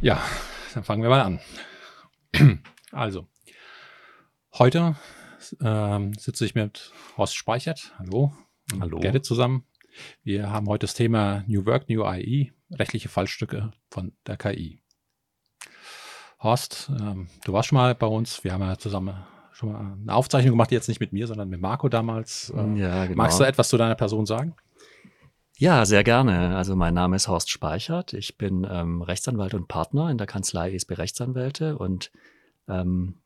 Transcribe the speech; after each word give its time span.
Ja, 0.00 0.22
dann 0.74 0.84
fangen 0.84 1.02
wir 1.02 1.10
mal 1.10 1.22
an. 1.22 1.40
Also, 2.92 3.26
heute 4.54 4.94
ähm, 5.60 6.14
sitze 6.14 6.46
ich 6.46 6.54
mit 6.54 6.92
Horst 7.18 7.36
Speichert, 7.36 7.92
hallo, 7.98 8.32
Hallo. 8.80 9.00
Gerrit 9.00 9.26
zusammen. 9.26 9.64
Wir 10.22 10.50
haben 10.50 10.66
heute 10.68 10.86
das 10.86 10.94
Thema 10.94 11.44
New 11.46 11.66
Work, 11.66 11.90
New 11.90 12.04
AI, 12.04 12.52
rechtliche 12.72 13.10
Fallstücke 13.10 13.72
von 13.90 14.12
der 14.26 14.38
KI. 14.38 14.80
Horst, 16.42 16.90
ähm, 16.98 17.28
du 17.44 17.52
warst 17.52 17.68
schon 17.68 17.76
mal 17.76 17.94
bei 17.94 18.06
uns. 18.06 18.44
Wir 18.44 18.52
haben 18.54 18.62
ja 18.62 18.78
zusammen 18.78 19.26
schon 19.52 19.72
mal 19.72 19.92
eine 20.00 20.14
Aufzeichnung 20.14 20.52
gemacht, 20.52 20.70
jetzt 20.72 20.88
nicht 20.88 21.00
mit 21.00 21.12
mir, 21.12 21.26
sondern 21.26 21.50
mit 21.50 21.60
Marco 21.60 21.88
damals. 21.90 22.50
Äh, 22.50 22.78
Ja, 22.78 23.04
genau. 23.04 23.16
Magst 23.16 23.40
du 23.40 23.44
etwas 23.44 23.68
zu 23.68 23.76
deiner 23.76 23.96
Person 23.96 24.24
sagen? 24.24 24.54
Ja, 25.58 25.86
sehr 25.86 26.04
gerne. 26.04 26.54
Also 26.54 26.76
mein 26.76 26.92
Name 26.92 27.16
ist 27.16 27.28
Horst 27.28 27.48
Speichert. 27.48 28.12
Ich 28.12 28.36
bin 28.36 28.66
ähm, 28.70 29.00
Rechtsanwalt 29.00 29.54
und 29.54 29.68
Partner 29.68 30.10
in 30.10 30.18
der 30.18 30.26
Kanzlei 30.26 30.74
ESB 30.74 30.98
Rechtsanwälte 30.98 31.78
und 31.78 32.10
ähm, 32.68 33.22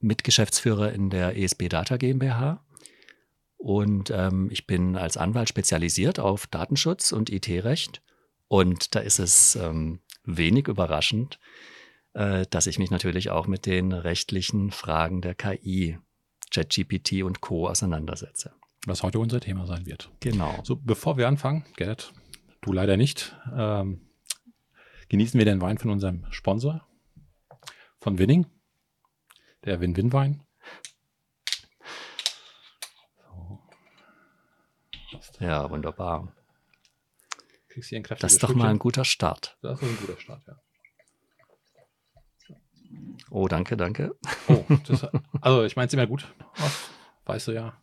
Mitgeschäftsführer 0.00 0.92
in 0.92 1.10
der 1.10 1.36
ESB 1.36 1.68
Data 1.68 1.96
GmbH. 1.96 2.64
Und 3.56 4.10
ähm, 4.10 4.48
ich 4.50 4.66
bin 4.66 4.96
als 4.96 5.16
Anwalt 5.16 5.48
spezialisiert 5.48 6.18
auf 6.18 6.48
Datenschutz 6.48 7.12
und 7.12 7.30
IT-Recht. 7.30 8.02
Und 8.48 8.96
da 8.96 8.98
ist 8.98 9.20
es 9.20 9.54
ähm, 9.54 10.00
wenig 10.24 10.66
überraschend, 10.66 11.38
äh, 12.14 12.46
dass 12.50 12.66
ich 12.66 12.80
mich 12.80 12.90
natürlich 12.90 13.30
auch 13.30 13.46
mit 13.46 13.66
den 13.66 13.92
rechtlichen 13.92 14.72
Fragen 14.72 15.20
der 15.20 15.36
KI, 15.36 15.98
ChatGPT 16.50 17.22
und 17.22 17.40
Co. 17.40 17.68
auseinandersetze. 17.68 18.50
Was 18.86 19.02
heute 19.02 19.18
unser 19.18 19.40
Thema 19.40 19.66
sein 19.66 19.84
wird. 19.84 20.10
Genau. 20.20 20.60
So, 20.64 20.76
bevor 20.76 21.18
wir 21.18 21.28
anfangen, 21.28 21.64
Gerrit, 21.76 22.12
du 22.62 22.72
leider 22.72 22.96
nicht, 22.96 23.36
ähm, 23.54 24.00
genießen 25.08 25.38
wir 25.38 25.44
den 25.44 25.60
Wein 25.60 25.76
von 25.76 25.90
unserem 25.90 26.26
Sponsor, 26.30 26.86
von 28.00 28.18
Winning, 28.18 28.46
der 29.64 29.80
Win-Win-Wein. 29.80 30.42
So. 33.18 33.60
Ja, 35.40 35.70
wunderbar. 35.70 36.34
Kriegst 37.68 37.90
hier 37.90 37.98
ein 37.98 38.04
Das 38.18 38.32
ist 38.32 38.42
doch 38.42 38.54
mal 38.54 38.70
ein 38.70 38.78
guter 38.78 39.04
Start. 39.04 39.58
Das 39.62 39.80
ist 39.80 39.88
ein 39.88 39.96
guter 39.98 40.18
Start, 40.18 40.42
ja. 40.46 40.56
Oh, 43.30 43.46
danke, 43.46 43.76
danke. 43.76 44.16
Oh, 44.48 44.64
das, 44.86 45.06
also 45.40 45.64
ich 45.64 45.76
meine 45.76 45.86
es 45.86 45.92
immer 45.92 46.06
gut. 46.06 46.26
Weißt 47.26 47.48
du 47.48 47.52
ja. 47.52 47.80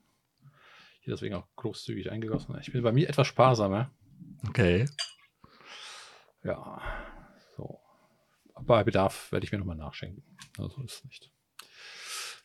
Hier 1.08 1.14
deswegen 1.14 1.36
auch 1.36 1.48
großzügig 1.56 2.12
eingegossen. 2.12 2.54
Ich 2.60 2.74
bin 2.74 2.84
bei 2.84 2.92
mir 2.92 3.08
etwas 3.08 3.28
sparsamer. 3.28 3.90
Okay. 4.50 4.90
Ja, 6.44 6.82
so. 7.56 7.80
Bei 8.60 8.84
Bedarf 8.84 9.32
werde 9.32 9.46
ich 9.46 9.54
mir 9.54 9.58
nochmal 9.58 9.78
nachschenken. 9.78 10.22
Also 10.58 10.82
ist 10.82 11.06
nicht. 11.06 11.32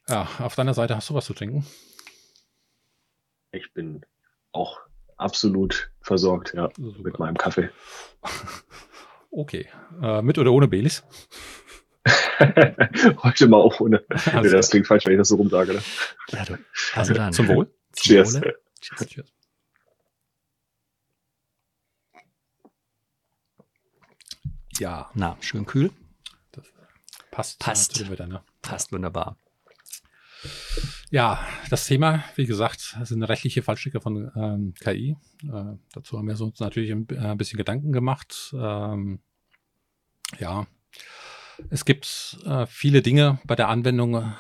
Ja, 0.09 0.29
auf 0.39 0.55
deiner 0.55 0.75
Seite 0.75 0.95
hast 0.95 1.11
du 1.11 1.15
was 1.15 1.25
zu 1.25 1.35
trinken? 1.35 1.67
Ich 3.51 3.75
bin 3.75 4.07
auch 4.53 4.79
absolut 5.17 5.91
versorgt, 6.01 6.55
ja, 6.55 6.69
Super. 6.77 7.03
mit 7.03 7.19
meinem 7.19 7.37
Kaffee. 7.37 7.69
Okay. 9.35 9.67
Äh, 10.03 10.21
mit 10.21 10.37
oder 10.37 10.53
ohne 10.53 10.69
Belis? 10.69 11.03
Heute 13.23 13.49
mal 13.49 13.57
auch 13.57 13.81
ohne. 13.81 14.05
Alles 14.31 14.53
das 14.53 14.69
klingt 14.69 14.87
falsch, 14.87 15.07
wenn 15.07 15.15
ich 15.15 15.19
das 15.19 15.29
so 15.29 15.37
rumsage. 15.37 15.73
Ne? 15.73 15.83
Ja, 16.33 16.45
du, 16.45 16.59
also 16.95 17.15
dann. 17.15 17.33
Zum 17.33 17.49
Wohl. 17.49 17.73
Cheers. 17.97 18.35
Wohle. 18.35 18.55
Cheers. 18.81 19.33
Ja, 24.79 25.11
Na, 25.15 25.37
schön 25.41 25.67
kühl. 25.67 25.91
das 26.53 26.65
passt. 27.31 27.59
Passt. 27.61 27.99
Ja, 27.99 28.09
Wetter, 28.11 28.27
ne? 28.27 28.43
Passt 28.63 28.93
wunderbar. 28.93 29.37
Ja, 31.11 31.47
das 31.69 31.87
Thema, 31.87 32.25
wie 32.37 32.47
gesagt, 32.47 32.97
sind 33.03 33.23
rechtliche 33.23 33.63
Fallstricke 33.63 34.01
von 34.01 34.33
ähm, 34.35 34.75
KI. 34.81 35.17
Äh, 35.45 35.77
dazu 35.93 36.19
haben 36.19 36.27
wir 36.27 36.41
uns 36.41 36.59
natürlich 36.59 36.91
ein, 36.91 37.07
äh, 37.11 37.35
bisschen 37.37 37.59
Gedanken 37.59 37.93
gemacht. 37.93 38.53
Ähm, 38.55 39.21
ja, 40.39 40.67
es 41.69 41.85
gibt 41.85 42.39
äh, 42.47 42.67
viele 42.67 43.03
Dinge 43.03 43.39
bei 43.45 43.55
der 43.55 43.69
Anwendung 43.69 44.35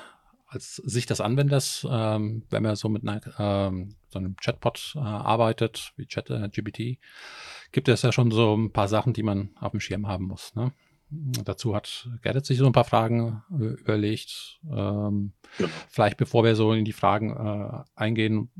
als 0.52 0.76
Sicht 0.76 1.10
des 1.10 1.20
Anwenders, 1.20 1.86
ähm, 1.88 2.44
wenn 2.50 2.62
man 2.62 2.76
so 2.76 2.88
mit 2.88 3.02
einer, 3.02 3.20
ähm, 3.38 3.96
so 4.08 4.18
einem 4.18 4.36
Chatbot 4.36 4.94
äh, 4.96 5.00
arbeitet, 5.00 5.92
wie 5.96 6.06
Chat 6.06 6.30
äh, 6.30 6.48
gibt 7.72 7.88
es 7.88 8.02
ja 8.02 8.12
schon 8.12 8.30
so 8.30 8.54
ein 8.54 8.72
paar 8.72 8.88
Sachen, 8.88 9.12
die 9.12 9.22
man 9.22 9.50
auf 9.60 9.70
dem 9.70 9.80
Schirm 9.80 10.06
haben 10.06 10.26
muss. 10.26 10.54
Ne? 10.54 10.72
Dazu 11.44 11.74
hat 11.74 12.08
Gerrit 12.22 12.46
sich 12.46 12.58
so 12.58 12.66
ein 12.66 12.72
paar 12.72 12.84
Fragen 12.84 13.42
äh, 13.50 13.80
überlegt. 13.80 14.60
Ähm, 14.70 15.32
Genau. 15.58 15.70
Vielleicht 15.88 16.16
bevor 16.16 16.44
wir 16.44 16.56
so 16.56 16.72
in 16.72 16.84
die 16.84 16.92
Fragen 16.92 17.30
äh, 17.30 17.84
eingehen, 17.94 18.50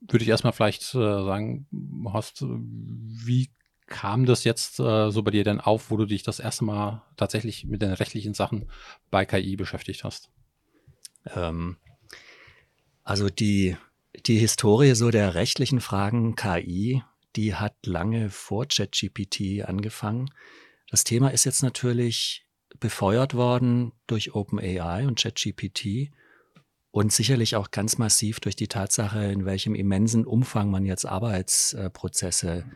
würde 0.00 0.22
ich 0.22 0.28
erstmal 0.28 0.52
vielleicht 0.52 0.82
äh, 0.94 0.98
sagen, 0.98 1.66
Horst, 2.04 2.44
wie 2.44 3.50
kam 3.86 4.26
das 4.26 4.44
jetzt 4.44 4.80
äh, 4.80 5.10
so 5.10 5.22
bei 5.22 5.30
dir 5.30 5.44
denn 5.44 5.60
auf, 5.60 5.90
wo 5.90 5.96
du 5.96 6.06
dich 6.06 6.22
das 6.22 6.40
erste 6.40 6.64
Mal 6.64 7.02
tatsächlich 7.16 7.66
mit 7.66 7.82
den 7.82 7.92
rechtlichen 7.92 8.34
Sachen 8.34 8.68
bei 9.10 9.24
KI 9.24 9.56
beschäftigt 9.56 10.04
hast? 10.04 10.30
Ähm, 11.34 11.76
also 13.04 13.28
die, 13.28 13.76
die 14.26 14.38
Historie 14.38 14.94
so 14.94 15.10
der 15.10 15.34
rechtlichen 15.34 15.80
Fragen 15.80 16.36
KI, 16.36 17.02
die 17.36 17.54
hat 17.54 17.74
lange 17.86 18.30
vor 18.30 18.66
ChatGPT 18.66 19.64
angefangen. 19.64 20.30
Das 20.90 21.04
Thema 21.04 21.28
ist 21.30 21.44
jetzt 21.44 21.62
natürlich 21.62 22.46
befeuert 22.78 23.34
worden 23.34 23.92
durch 24.06 24.34
OpenAI 24.34 25.06
und 25.06 25.18
ChatGPT 25.18 26.10
und 26.90 27.12
sicherlich 27.12 27.56
auch 27.56 27.70
ganz 27.70 27.96
massiv 27.96 28.40
durch 28.40 28.54
die 28.54 28.68
Tatsache, 28.68 29.24
in 29.24 29.44
welchem 29.46 29.74
immensen 29.74 30.26
Umfang 30.26 30.70
man 30.70 30.84
jetzt 30.84 31.06
Arbeitsprozesse, 31.06 32.66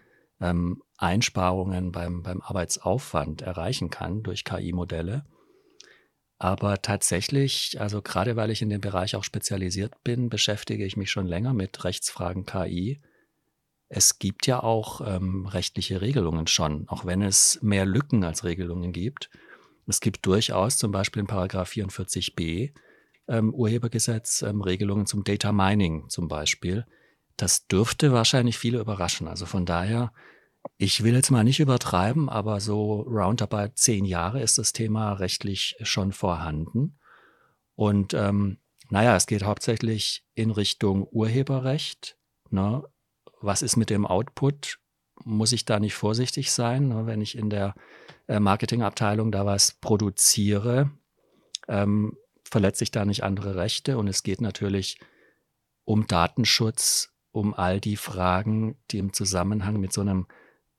ähm, 0.40 0.82
Einsparungen 0.96 1.92
beim, 1.92 2.22
beim 2.22 2.40
Arbeitsaufwand 2.40 3.42
erreichen 3.42 3.90
kann 3.90 4.22
durch 4.22 4.44
KI-Modelle. 4.44 5.24
Aber 6.38 6.82
tatsächlich, 6.82 7.80
also 7.80 8.02
gerade 8.02 8.36
weil 8.36 8.50
ich 8.50 8.60
in 8.60 8.69
dem 8.69 8.80
Bereich 8.80 9.16
auch 9.16 9.24
spezialisiert 9.24 10.04
bin, 10.04 10.28
beschäftige 10.28 10.84
ich 10.84 10.97
mich 10.97 11.10
schon 11.10 11.26
länger 11.26 11.54
mit 11.54 11.84
Rechtsfragen 11.84 12.44
KI. 12.44 13.00
Es 13.88 14.19
gibt 14.19 14.46
ja 14.46 14.62
auch 14.62 15.00
ähm, 15.00 15.46
rechtliche 15.46 16.00
Regelungen 16.00 16.46
schon, 16.46 16.88
auch 16.88 17.06
wenn 17.06 17.22
es 17.22 17.58
mehr 17.62 17.86
Lücken 17.86 18.25
als 18.25 18.44
Regelungen 18.44 18.92
gibt. 18.92 19.30
Es 19.86 20.00
gibt 20.00 20.26
durchaus 20.26 20.76
zum 20.76 20.92
Beispiel 20.92 21.20
in 21.20 21.26
Paragraph 21.26 21.70
44b 21.70 22.72
ähm, 23.28 23.54
Urhebergesetz 23.54 24.42
ähm, 24.42 24.60
Regelungen 24.60 25.06
zum 25.06 25.25
Data 25.25 25.52
Mining 25.52 26.08
zum 26.08 26.28
Beispiel. 26.28 26.84
Das 27.36 27.66
dürfte 27.66 28.12
wahrscheinlich 28.12 28.58
viele 28.58 28.78
überraschen. 28.78 29.28
Also 29.28 29.46
von 29.46 29.64
daher, 29.64 30.12
ich 30.78 31.03
will 31.03 31.15
jetzt 31.15 31.31
mal 31.31 31.44
nicht 31.44 31.60
übertreiben, 31.60 32.28
aber 32.28 32.60
so 32.60 33.00
roundabout 33.03 33.72
zehn 33.75 34.04
Jahre 34.04 34.41
ist 34.43 34.59
das 34.59 34.72
Thema 34.72 35.12
rechtlich 35.15 35.77
schon 35.82 36.12
vorhanden. 36.12 36.99
Und 37.75 38.15
ähm, 38.15 38.59
naja, 38.88 39.16
es 39.16 39.26
geht 39.26 39.44
hauptsächlich 39.44 40.25
in 40.34 40.50
Richtung 40.50 41.06
Urheberrecht. 41.10 42.16
Ne? 42.50 42.82
Was 43.41 43.62
ist 43.62 43.76
mit 43.76 43.91
dem 43.91 44.06
Output? 44.06 44.78
Muss 45.25 45.53
ich 45.53 45.65
da 45.65 45.81
nicht 45.81 45.94
vorsichtig 45.94 46.53
sein, 46.53 46.88
ne? 46.88 47.06
wenn 47.06 47.21
ich 47.21 47.37
in 47.37 47.50
der 47.50 47.75
äh, 48.28 48.41
Marketingabteilung 48.41 49.32
da 49.32 49.47
was 49.47 49.72
produziere? 49.72 50.91
Ähm, 51.69 52.16
verletze 52.44 52.84
ich 52.84 52.91
da 52.91 53.05
nicht 53.05 53.25
andere 53.25 53.56
Rechte? 53.56 53.99
Und 53.99 54.09
es 54.09 54.22
geht 54.22 54.41
natürlich 54.41 54.99
um 55.84 56.06
Datenschutz, 56.06 57.12
um 57.32 57.55
all 57.55 57.81
die 57.81 57.96
Fragen, 57.96 58.76
die 58.90 58.99
im 58.99 59.12
Zusammenhang 59.12 59.81
mit 59.81 59.93
so 59.93 60.00
einem 60.00 60.26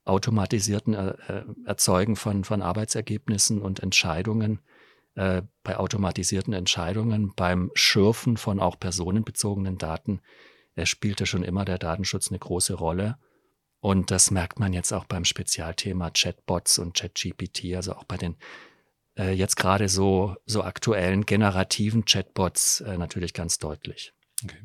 automatisierten 0.08 0.94
äh, 0.94 1.44
Erzeugen 1.66 2.16
von, 2.16 2.44
von 2.44 2.62
Arbeitsergebnissen 2.62 3.62
und 3.62 3.82
Entscheidungen, 3.82 4.60
äh, 5.16 5.42
bei 5.64 5.78
automatisierten 5.78 6.54
Entscheidungen, 6.54 7.34
beim 7.36 7.72
Schürfen 7.74 8.38
von 8.38 8.60
auch 8.60 8.80
personenbezogenen 8.80 9.78
Daten, 9.78 10.22
äh, 10.76 10.86
spielte 10.86 11.26
schon 11.26 11.44
immer 11.44 11.66
der 11.66 11.78
Datenschutz 11.78 12.30
eine 12.30 12.40
große 12.40 12.76
Rolle. 12.76 13.18
Und 13.80 14.12
das 14.12 14.32
merkt 14.32 14.60
man 14.60 14.74
jetzt 14.74 14.92
auch 14.92 15.06
beim 15.06 15.26
Spezialthema 15.26 16.10
Chatbots 16.12 16.80
und 16.80 16.96
ChatGPT, 16.96 17.76
also 17.76 17.94
auch 17.94 18.04
bei 18.04 18.18
den 18.18 18.36
äh, 19.18 19.34
jetzt 19.34 19.56
gerade 19.56 19.90
so, 19.90 20.36
so 20.46 20.64
aktuellen 20.64 21.26
generativen 21.26 22.06
Chatbots 22.06 22.82
äh, 22.82 22.98
natürlich 22.98 23.34
ganz 23.34 23.58
deutlich. 23.60 24.14
Okay. 24.44 24.62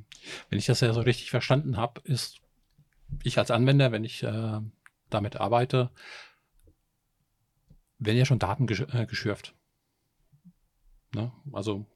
Wenn 0.50 0.58
ich 0.58 0.66
das 0.66 0.80
ja 0.80 0.92
so 0.92 1.00
richtig 1.00 1.30
verstanden 1.30 1.76
habe, 1.76 2.00
ist 2.04 2.40
ich 3.22 3.38
als 3.38 3.50
Anwender, 3.50 3.92
wenn 3.92 4.04
ich 4.04 4.22
äh, 4.22 4.60
damit 5.14 5.36
arbeite, 5.36 5.90
werden 7.98 8.16
ja 8.18 8.24
schon 8.24 8.38
Daten 8.38 8.66
gesch 8.66 8.80
äh, 8.92 9.06
geschürft. 9.06 9.54
Ne? 11.14 11.30
Also 11.52 11.86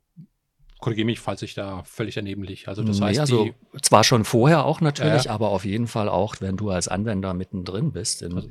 korrigiere 0.78 1.06
mich, 1.06 1.20
falls 1.20 1.42
ich 1.42 1.54
da 1.54 1.82
völlig 1.84 2.14
daneben 2.14 2.42
liege. 2.44 2.68
Also 2.68 2.82
das 2.84 2.98
Nee, 3.00 3.06
heißt, 3.06 3.20
also 3.20 3.44
die, 3.46 3.54
zwar 3.82 4.04
schon 4.04 4.24
vorher 4.24 4.64
auch 4.64 4.80
natürlich, 4.80 5.24
Ja. 5.24 5.32
aber 5.32 5.48
auf 5.48 5.64
jeden 5.64 5.86
Fall 5.86 6.08
auch, 6.08 6.36
wenn 6.40 6.56
du 6.56 6.70
als 6.70 6.86
Anwender 6.88 7.32
mittendrin 7.34 7.92
bist 7.92 8.22
in, 8.22 8.34
Also- 8.34 8.50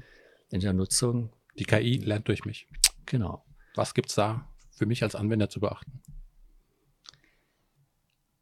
in 0.49 0.59
der 0.61 0.73
Nutzung. 0.73 1.31
die 1.57 1.65
KI 1.65 1.97
lernt 1.97 2.27
durch 2.27 2.43
mich. 2.45 2.67
Genau. 3.05 3.45
Was 3.75 3.93
gibt 3.93 4.09
es 4.09 4.15
da 4.15 4.47
für 4.71 4.85
mich 4.85 5.03
als 5.03 5.15
Anwender 5.15 5.49
zu 5.49 5.59
beachten? 5.59 6.01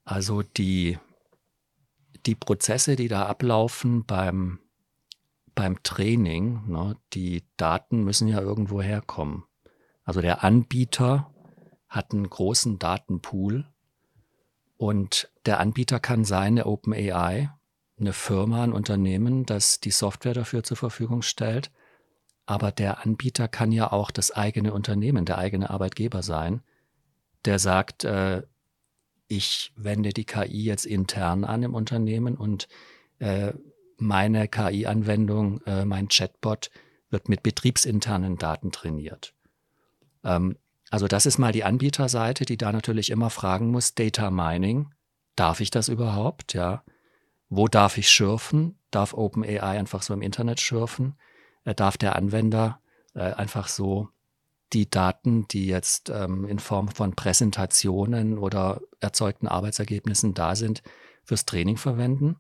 Also 0.06 0.42
die, 0.44 0.98
die 2.26 2.36
Prozesse, 2.36 2.96
die 2.96 3.08
da 3.08 3.26
ablaufen 3.26 4.06
beim, 4.06 4.60
beim 5.56 5.82
Training, 5.84 6.64
ne, 6.68 6.98
die 7.14 7.44
Daten 7.58 8.04
müssen 8.04 8.28
ja 8.28 8.40
irgendwo 8.42 8.82
herkommen. 8.82 9.44
Also 10.04 10.22
der 10.22 10.44
Anbieter 10.44 11.32
hat 11.88 12.12
einen 12.12 12.30
großen 12.30 12.80
Datenpool 12.80 13.66
und 14.78 15.32
der 15.46 15.60
Anbieter 15.60 16.00
kann 16.00 16.26
seine 16.26 16.66
OpenAI, 16.66 17.52
eine 18.00 18.14
Firma, 18.14 18.64
ein 18.64 18.74
Unternehmen, 18.74 19.46
das 19.46 19.80
die 19.80 19.92
Software 19.92 20.34
dafür 20.34 20.64
zur 20.64 20.78
Verfügung 20.78 21.22
stellt. 21.22 21.72
Aber 22.46 22.72
der 22.72 23.06
Anbieter 23.06 23.48
kann 23.48 23.72
ja 23.72 23.92
auch 23.92 24.12
das 24.12 24.32
eigene 24.32 24.74
Unternehmen, 24.74 25.26
der 25.26 25.38
eigene 25.38 25.70
Arbeitgeber 25.70 26.24
sein, 26.24 26.62
der 27.46 27.60
sagt, 27.60 28.04
äh, 28.04 28.44
ich 29.28 29.72
wende 29.76 30.10
die 30.10 30.26
KI 30.26 30.64
jetzt 30.64 30.86
intern 30.86 31.44
an 31.46 31.64
im 31.64 31.74
Unternehmen 31.74 32.36
und 32.36 32.68
äh, 33.20 33.54
meine 34.04 34.48
KI-Anwendung, 34.48 35.62
äh, 35.66 35.86
mein 35.86 36.10
Chatbot 36.10 36.70
wird 37.10 37.30
mit 37.30 37.44
betriebsinternen 37.44 38.38
Daten 38.38 38.72
trainiert. 38.72 39.34
Ähm, 40.24 40.58
also 40.90 41.08
das 41.08 41.26
ist 41.26 41.38
mal 41.38 41.52
die 41.52 41.64
Anbieterseite, 41.64 42.46
die 42.46 42.58
da 42.58 42.72
natürlich 42.72 43.10
immer 43.10 43.30
fragen 43.30 43.72
muss, 43.72 43.96
Data 43.96 44.30
Mining, 44.30 44.94
darf 45.36 45.60
ich 45.60 45.72
das 45.72 45.88
überhaupt? 45.88 46.54
Ja. 46.54 46.84
Wo 47.50 47.68
darf 47.68 47.98
ich 47.98 48.10
schürfen? 48.10 48.78
Darf 48.92 49.14
OpenAI 49.14 49.80
einfach 49.80 50.04
so 50.04 50.14
im 50.14 50.22
Internet 50.22 50.60
schürfen? 50.60 51.16
Äh, 51.64 51.74
darf 51.74 51.98
der 51.98 52.16
Anwender 52.16 52.80
äh, 53.16 53.32
einfach 53.34 53.68
so 53.68 54.10
die 54.74 54.90
Daten, 54.90 55.48
die 55.48 55.68
jetzt 55.68 56.10
ähm, 56.10 56.46
in 56.46 56.60
Form 56.60 56.90
von 56.90 57.16
Präsentationen 57.16 58.38
oder 58.38 58.82
erzeugten 59.00 59.48
Arbeitsergebnissen 59.48 60.34
da 60.34 60.56
sind, 60.56 60.84
fürs 61.24 61.46
Training 61.46 61.78
verwenden? 61.78 62.38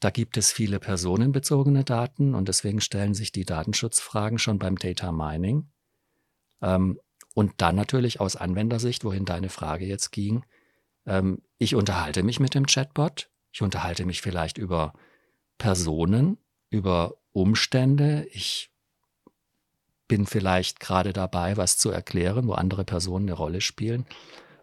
Da 0.00 0.08
gibt 0.08 0.38
es 0.38 0.50
viele 0.50 0.80
personenbezogene 0.80 1.84
Daten 1.84 2.34
und 2.34 2.48
deswegen 2.48 2.80
stellen 2.80 3.14
sich 3.14 3.32
die 3.32 3.44
Datenschutzfragen 3.44 4.38
schon 4.38 4.58
beim 4.58 4.76
Data 4.76 5.12
Mining. 5.12 5.68
Ähm, 6.62 6.98
und 7.34 7.52
dann 7.58 7.76
natürlich 7.76 8.18
aus 8.18 8.34
Anwendersicht, 8.34 9.04
wohin 9.04 9.26
deine 9.26 9.50
Frage 9.50 9.84
jetzt 9.84 10.10
ging, 10.10 10.44
ähm, 11.06 11.42
ich 11.58 11.74
unterhalte 11.74 12.22
mich 12.22 12.40
mit 12.40 12.54
dem 12.54 12.66
Chatbot, 12.66 13.30
ich 13.52 13.60
unterhalte 13.60 14.06
mich 14.06 14.22
vielleicht 14.22 14.56
über 14.56 14.94
Personen, 15.58 16.38
über 16.70 17.14
Umstände, 17.32 18.26
ich 18.32 18.72
bin 20.08 20.26
vielleicht 20.26 20.80
gerade 20.80 21.12
dabei, 21.12 21.56
was 21.56 21.76
zu 21.76 21.90
erklären, 21.90 22.48
wo 22.48 22.54
andere 22.54 22.84
Personen 22.84 23.28
eine 23.28 23.36
Rolle 23.36 23.60
spielen. 23.60 24.06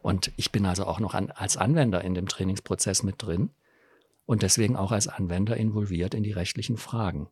Und 0.01 0.31
ich 0.35 0.51
bin 0.51 0.65
also 0.65 0.85
auch 0.85 0.99
noch 0.99 1.13
an, 1.13 1.31
als 1.31 1.57
Anwender 1.57 2.03
in 2.03 2.15
dem 2.15 2.27
Trainingsprozess 2.27 3.03
mit 3.03 3.21
drin 3.21 3.51
und 4.27 4.43
deswegen 4.43 4.75
auch 4.75 4.91
als 4.91 5.07
Anwender 5.07 5.57
involviert 5.57 6.13
in 6.13 6.21
die 6.21 6.33
rechtlichen 6.33 6.77
Fragen. 6.77 7.29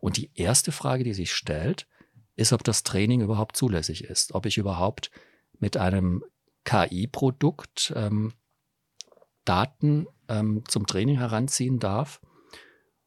Und 0.00 0.16
die 0.16 0.30
erste 0.34 0.72
Frage, 0.72 1.04
die 1.04 1.14
sich 1.14 1.32
stellt, 1.32 1.86
ist, 2.34 2.52
ob 2.52 2.64
das 2.64 2.82
Training 2.82 3.20
überhaupt 3.20 3.56
zulässig 3.56 4.04
ist, 4.04 4.34
ob 4.34 4.44
ich 4.44 4.58
überhaupt 4.58 5.12
mit 5.60 5.76
einem 5.76 6.24
KI-Produkt 6.64 7.92
ähm, 7.96 8.32
Daten 9.44 10.08
ähm, 10.28 10.64
zum 10.66 10.86
Training 10.86 11.16
heranziehen 11.18 11.78
darf. 11.78 12.20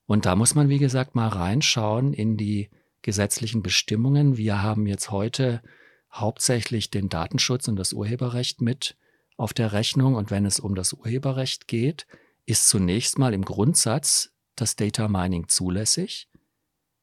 Und 0.05 0.25
da 0.25 0.37
muss 0.37 0.55
man, 0.55 0.69
wie 0.69 0.79
gesagt, 0.79 1.13
mal 1.15 1.27
reinschauen 1.27 2.13
in 2.13 2.37
die 2.37 2.69
gesetzlichen 3.01 3.61
Bestimmungen. 3.61 4.37
Wir 4.37 4.63
haben 4.63 4.87
jetzt 4.87 5.11
heute 5.11 5.61
hauptsächlich 6.09 6.89
den 6.89 7.09
Datenschutz 7.09 7.67
und 7.67 7.75
das 7.75 7.91
Urheberrecht 7.91 8.61
mit 8.61 8.95
auf 9.35 9.53
der 9.53 9.73
rechnung. 9.73 10.15
Und 10.15 10.31
wenn 10.31 10.45
es 10.45 10.61
um 10.61 10.73
das 10.73 10.93
Urheberrecht 10.93 11.67
geht, 11.67 12.07
ist 12.45 12.69
zunächst 12.69 13.17
mal 13.17 13.33
im 13.33 13.43
Grundsatz 13.43 14.31
das 14.55 14.75
Data 14.75 15.07
Mining 15.07 15.47
zulässig. 15.47 16.29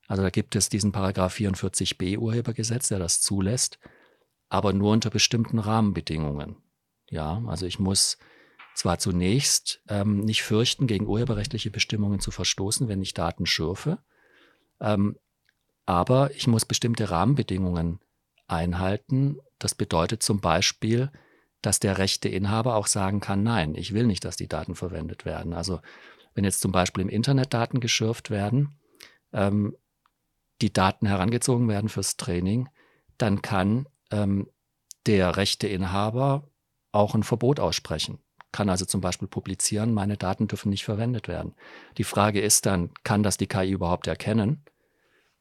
Also 0.06 0.22
da 0.22 0.30
gibt 0.30 0.56
es 0.56 0.68
diesen 0.68 0.92
Paragraph 0.92 1.36
44b 1.36 2.18
Urhebergesetz, 2.18 2.88
der 2.88 2.98
das 2.98 3.20
zulässt, 3.20 3.78
aber 4.48 4.72
nur 4.72 4.92
unter 4.92 5.10
bestimmten 5.10 5.58
Rahmenbedingungen. 5.58 6.56
Ja, 7.08 7.42
also 7.46 7.66
ich 7.66 7.78
muss 7.78 8.18
zwar 8.74 8.98
zunächst 8.98 9.82
ähm, 9.88 10.20
nicht 10.20 10.42
fürchten, 10.42 10.86
gegen 10.86 11.06
urheberrechtliche 11.06 11.70
Bestimmungen 11.70 12.20
zu 12.20 12.30
verstoßen, 12.30 12.88
wenn 12.88 13.02
ich 13.02 13.14
Daten 13.14 13.46
schürfe, 13.46 13.98
ähm, 14.80 15.18
aber 15.84 16.30
ich 16.34 16.46
muss 16.46 16.64
bestimmte 16.64 17.10
Rahmenbedingungen 17.10 18.00
einhalten. 18.46 19.38
Das 19.58 19.74
bedeutet 19.74 20.22
zum 20.22 20.40
Beispiel, 20.40 21.10
dass 21.62 21.80
der 21.80 21.98
rechte 21.98 22.28
Inhaber 22.28 22.74
auch 22.74 22.86
sagen 22.86 23.20
kann, 23.20 23.42
nein, 23.42 23.74
ich 23.74 23.94
will 23.94 24.06
nicht, 24.06 24.24
dass 24.24 24.36
die 24.36 24.48
Daten 24.48 24.74
verwendet 24.74 25.24
werden. 25.24 25.54
Also 25.54 25.80
wenn 26.34 26.44
jetzt 26.44 26.60
zum 26.60 26.72
Beispiel 26.72 27.02
im 27.02 27.08
Internet 27.08 27.54
Daten 27.54 27.80
geschürft 27.80 28.30
werden, 28.30 28.76
ähm, 29.32 29.76
die 30.60 30.72
Daten 30.72 31.06
herangezogen 31.06 31.68
werden 31.68 31.88
fürs 31.88 32.16
Training, 32.16 32.68
dann 33.18 33.42
kann 33.42 33.86
ähm, 34.10 34.48
der 35.06 35.36
Rechteinhaber 35.36 36.48
auch 36.92 37.14
ein 37.14 37.22
Verbot 37.22 37.60
aussprechen. 37.60 38.18
Kann 38.52 38.68
also 38.68 38.84
zum 38.84 39.00
Beispiel 39.00 39.28
publizieren, 39.28 39.94
meine 39.94 40.16
Daten 40.16 40.46
dürfen 40.46 40.68
nicht 40.68 40.84
verwendet 40.84 41.26
werden. 41.26 41.54
Die 41.96 42.04
Frage 42.04 42.40
ist 42.40 42.66
dann, 42.66 42.90
kann 43.02 43.22
das 43.22 43.38
die 43.38 43.46
KI 43.46 43.70
überhaupt 43.70 44.06
erkennen? 44.06 44.64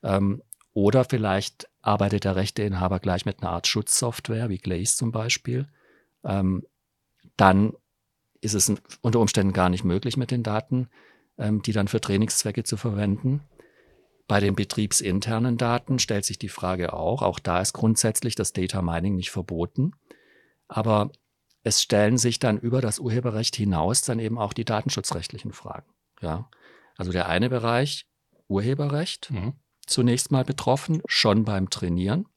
Ähm, 0.02 0.42
oder 0.74 1.04
vielleicht 1.04 1.68
arbeitet 1.82 2.24
der 2.24 2.36
Rechteinhaber 2.36 3.00
gleich 3.00 3.26
mit 3.26 3.42
einer 3.42 3.52
Art 3.52 3.68
Schutzsoftware, 3.68 4.50
wie 4.50 4.58
Glaze 4.58 4.96
zum 4.96 5.12
Beispiel. 5.12 5.68
Ähm, 6.24 6.66
dann 7.38 7.74
ist 8.42 8.54
es 8.54 8.74
unter 9.02 9.20
Umständen 9.20 9.54
gar 9.54 9.70
nicht 9.70 9.84
möglich, 9.84 10.18
mit 10.18 10.32
den 10.32 10.44
Daten, 10.44 10.90
ähm, 11.38 11.62
die 11.62 11.74
dann 11.74 11.88
für 11.88 12.02
Trainingszwecke 12.02 12.64
zu 12.64 12.78
verwenden. 12.78 13.42
Bei 14.28 14.40
den 14.40 14.56
betriebsinternen 14.56 15.58
Daten 15.58 16.00
stellt 16.00 16.26
sich 16.26 16.40
die 16.40 16.50
Frage 16.50 16.94
auch, 16.94 17.22
auch 17.22 17.40
da 17.40 17.60
ist 17.60 17.74
grundsätzlich 17.74 18.36
das 18.36 18.54
Data 18.54 18.82
Mining 18.82 19.16
nicht 19.16 19.32
verboten, 19.32 19.94
aber 20.68 21.12
es 21.64 21.82
stellen 21.82 22.18
sich 22.18 22.40
dann 22.40 22.58
über 22.58 22.82
das 22.82 23.00
Urheberrecht 23.00 23.56
hinaus 23.56 24.02
dann 24.02 24.20
eben 24.20 24.38
auch 24.38 24.54
die 24.54 24.66
datenschutzrechtlichen 24.66 25.54
Fragen. 25.54 25.92
Ja, 26.22 26.50
also 26.98 27.12
der 27.12 27.28
eine 27.28 27.50
Bereich 27.50 28.08
Urheberrecht 28.48 29.32
mhm. 29.32 29.54
zunächst 29.86 30.32
mal 30.32 30.44
betroffen, 30.44 31.02
schon 31.06 31.46
beim 31.46 31.70
Trainieren 31.70 32.28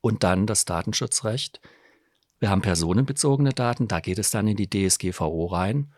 und 0.00 0.24
dann 0.24 0.46
das 0.46 0.64
Datenschutzrecht. 0.64 1.60
Wir 2.38 2.50
haben 2.50 2.62
personenbezogene 2.62 3.52
Daten, 3.52 3.88
da 3.88 4.00
geht 4.00 4.18
es 4.18 4.30
dann 4.30 4.48
in 4.48 4.56
die 4.56 4.68
DSGVO 4.68 5.46
rein 5.46 5.92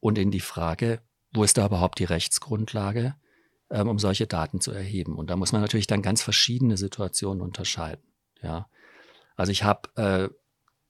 und 0.00 0.18
in 0.18 0.30
die 0.30 0.40
Frage, 0.40 1.00
wo 1.32 1.44
ist 1.44 1.56
da 1.56 1.66
überhaupt 1.66 1.98
die 1.98 2.04
Rechtsgrundlage? 2.04 3.14
ähm, 3.70 3.88
um 3.88 3.98
solche 3.98 4.26
Daten 4.26 4.60
zu 4.60 4.70
erheben. 4.70 5.16
Und 5.16 5.30
da 5.30 5.36
muss 5.36 5.52
man 5.52 5.60
natürlich 5.60 5.86
dann 5.86 6.02
ganz 6.02 6.22
verschiedene 6.22 6.76
Situationen 6.76 7.42
unterscheiden. 7.42 8.04
Ja, 8.42 8.68
also 9.36 9.52
ich 9.52 9.64
habe, 9.64 9.88
äh, 9.96 10.28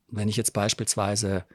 wenn 0.09 0.29
ich 0.29 0.37
jetzt 0.37 0.53
beispielsweise 0.53 1.47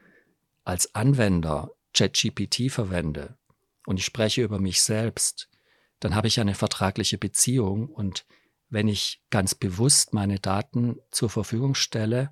als 0.63 0.95
Anwender 0.95 1.71
ChatGPT 1.93 2.71
verwende 2.71 3.37
und 3.85 3.97
ich 3.97 4.05
spreche 4.05 4.41
über 4.41 4.59
mich 4.59 4.81
selbst, 4.81 5.49
dann 5.99 6.15
habe 6.15 6.27
ich 6.27 6.39
eine 6.39 6.55
vertragliche 6.55 7.17
Beziehung 7.17 7.89
und 7.89 8.25
wenn 8.69 8.87
ich 8.87 9.21
ganz 9.29 9.55
bewusst 9.55 10.13
meine 10.13 10.39
Daten 10.39 10.99
zur 11.11 11.29
Verfügung 11.29 11.75
stelle, 11.75 12.31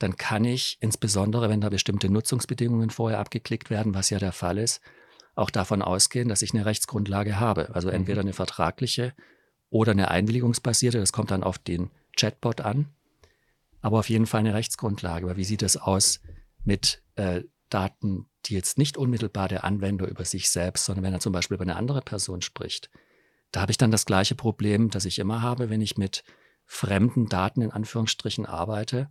dann 0.00 0.16
kann 0.16 0.44
ich, 0.44 0.78
insbesondere 0.80 1.48
wenn 1.48 1.60
da 1.60 1.68
bestimmte 1.68 2.08
Nutzungsbedingungen 2.08 2.90
vorher 2.90 3.20
abgeklickt 3.20 3.70
werden, 3.70 3.94
was 3.94 4.10
ja 4.10 4.18
der 4.18 4.32
Fall 4.32 4.58
ist, 4.58 4.80
auch 5.34 5.50
davon 5.50 5.82
ausgehen, 5.82 6.28
dass 6.28 6.42
ich 6.42 6.52
eine 6.54 6.66
Rechtsgrundlage 6.66 7.38
habe. 7.38 7.74
Also 7.74 7.88
mhm. 7.88 7.94
entweder 7.94 8.22
eine 8.22 8.32
vertragliche 8.32 9.12
oder 9.68 9.92
eine 9.92 10.10
einwilligungsbasierte. 10.10 10.98
Das 10.98 11.12
kommt 11.12 11.30
dann 11.30 11.44
auf 11.44 11.58
den 11.58 11.90
Chatbot 12.16 12.62
an. 12.62 12.88
Aber 13.82 13.98
auf 13.98 14.08
jeden 14.08 14.26
Fall 14.26 14.40
eine 14.40 14.54
Rechtsgrundlage. 14.54 15.26
Aber 15.26 15.36
wie 15.36 15.44
sieht 15.44 15.62
es 15.62 15.76
aus 15.76 16.20
mit 16.64 17.02
äh, 17.16 17.42
Daten, 17.68 18.26
die 18.46 18.54
jetzt 18.54 18.78
nicht 18.78 18.96
unmittelbar 18.96 19.48
der 19.48 19.64
Anwender 19.64 20.08
über 20.08 20.24
sich 20.24 20.50
selbst, 20.50 20.86
sondern 20.86 21.04
wenn 21.04 21.12
er 21.12 21.20
zum 21.20 21.32
Beispiel 21.32 21.56
über 21.56 21.62
eine 21.62 21.76
andere 21.76 22.00
Person 22.00 22.42
spricht? 22.42 22.90
Da 23.52 23.60
habe 23.60 23.70
ich 23.70 23.78
dann 23.78 23.90
das 23.90 24.06
gleiche 24.06 24.34
Problem, 24.34 24.90
das 24.90 25.04
ich 25.04 25.18
immer 25.18 25.42
habe, 25.42 25.68
wenn 25.70 25.80
ich 25.80 25.98
mit 25.98 26.24
fremden 26.64 27.26
Daten 27.26 27.62
in 27.62 27.70
Anführungsstrichen 27.70 28.46
arbeite. 28.46 29.10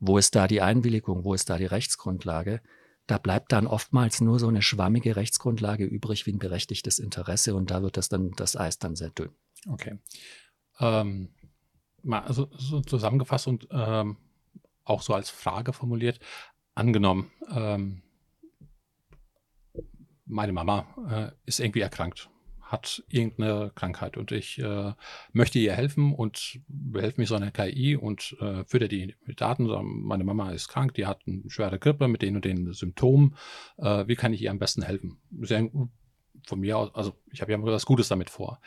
Wo 0.00 0.18
ist 0.18 0.34
da 0.34 0.46
die 0.46 0.62
Einwilligung? 0.62 1.24
Wo 1.24 1.34
ist 1.34 1.50
da 1.50 1.58
die 1.58 1.66
Rechtsgrundlage? 1.66 2.60
da 3.08 3.16
bleibt 3.16 3.52
dann 3.52 3.66
oftmals 3.66 4.20
nur 4.20 4.38
so 4.38 4.48
eine 4.48 4.60
schwammige 4.60 5.16
Rechtsgrundlage 5.16 5.84
übrig 5.84 6.26
wie 6.26 6.32
ein 6.32 6.38
berechtigtes 6.38 6.98
Interesse 6.98 7.54
und 7.54 7.70
da 7.70 7.82
wird 7.82 7.96
das 7.96 8.10
dann, 8.10 8.32
das 8.32 8.54
Eis 8.54 8.78
dann 8.78 8.96
sehr 8.96 9.08
dünn. 9.08 9.30
Okay. 9.66 9.98
Ähm, 10.78 11.30
mal 12.02 12.20
also 12.20 12.50
so 12.52 12.82
zusammengefasst 12.82 13.48
und 13.48 13.66
ähm, 13.70 14.18
auch 14.84 15.00
so 15.00 15.14
als 15.14 15.30
Frage 15.30 15.72
formuliert, 15.72 16.20
angenommen, 16.74 17.32
ähm, 17.50 18.02
meine 20.26 20.52
Mama 20.52 20.86
äh, 21.10 21.32
ist 21.46 21.60
irgendwie 21.60 21.80
erkrankt, 21.80 22.28
hat 22.68 23.02
irgendeine 23.08 23.72
Krankheit 23.74 24.16
und 24.18 24.30
ich 24.30 24.58
äh, 24.58 24.92
möchte 25.32 25.58
ihr 25.58 25.72
helfen 25.72 26.14
und 26.14 26.60
helfe 26.94 27.20
mich 27.20 27.28
so 27.28 27.34
einer 27.34 27.50
KI 27.50 27.96
und 27.96 28.36
äh, 28.40 28.64
fütter 28.64 28.88
die 28.88 29.14
Daten. 29.36 29.66
Meine 30.04 30.24
Mama 30.24 30.52
ist 30.52 30.68
krank, 30.68 30.92
die 30.94 31.06
hat 31.06 31.22
eine 31.26 31.42
schwere 31.48 31.78
Grippe 31.78 32.08
mit 32.08 32.20
den 32.20 32.36
und 32.36 32.44
den 32.44 32.72
Symptomen. 32.74 33.36
Äh, 33.78 34.06
wie 34.06 34.16
kann 34.16 34.34
ich 34.34 34.42
ihr 34.42 34.50
am 34.50 34.58
besten 34.58 34.82
helfen? 34.82 35.18
Sehr, 35.40 35.70
von 36.46 36.60
mir 36.60 36.76
aus, 36.76 36.94
also 36.94 37.14
ich 37.32 37.40
habe 37.40 37.52
ja 37.52 37.62
was 37.62 37.86
Gutes 37.86 38.08
damit 38.08 38.28
vor. 38.28 38.60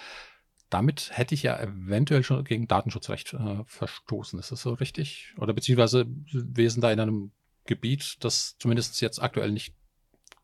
Damit 0.72 1.12
hätte 1.14 1.36
ich 1.36 1.44
ja 1.44 1.60
eventuell 1.60 2.24
schon 2.24 2.44
gegen 2.44 2.68
Datenschutzrecht 2.68 3.34
äh, 3.34 3.64
verstoßen. 3.66 4.40
Ist 4.40 4.52
das 4.52 4.62
so 4.62 4.74
richtig? 4.74 5.36
Oder 5.38 5.54
beziehungsweise 5.54 6.06
wir 6.08 6.72
sind 6.72 6.82
da 6.82 6.92
in 6.92 7.00
einem 7.00 7.32
Gebiet, 7.66 8.18
das 8.24 8.58
zumindest 8.58 9.00
jetzt 9.02 9.22
aktuell 9.22 9.52
nicht 9.52 9.76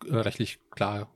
äh, 0.05 0.15
rechtlich 0.15 0.59
klar 0.69 1.09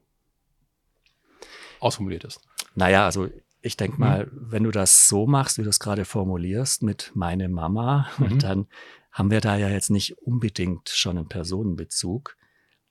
ausformuliert 1.82 2.24
ist. 2.24 2.42
Naja, 2.76 3.06
also 3.06 3.28
ich 3.62 3.78
denke 3.78 3.96
mhm. 3.96 4.00
mal, 4.00 4.26
mhm. 4.26 4.52
wenn 4.52 4.64
du 4.64 4.72
das 4.72 5.08
so 5.08 5.28
machst, 5.28 5.58
wie 5.58 5.64
du 5.64 5.70
es 5.70 5.80
gerade 5.80 6.06
formulierst, 6.06 6.84
mit 6.84 7.12
meine 7.14 7.50
Mama, 7.50 8.08
mhm. 8.18 8.40
dann 8.40 8.68
haben 9.12 9.32
wir 9.32 9.42
da 9.42 9.58
ja 9.58 9.70
jetzt 9.70 9.90
nicht 9.90 10.18
unbedingt 10.20 10.90
schon 10.90 11.18
einen 11.18 11.28
Personenbezug. 11.28 12.38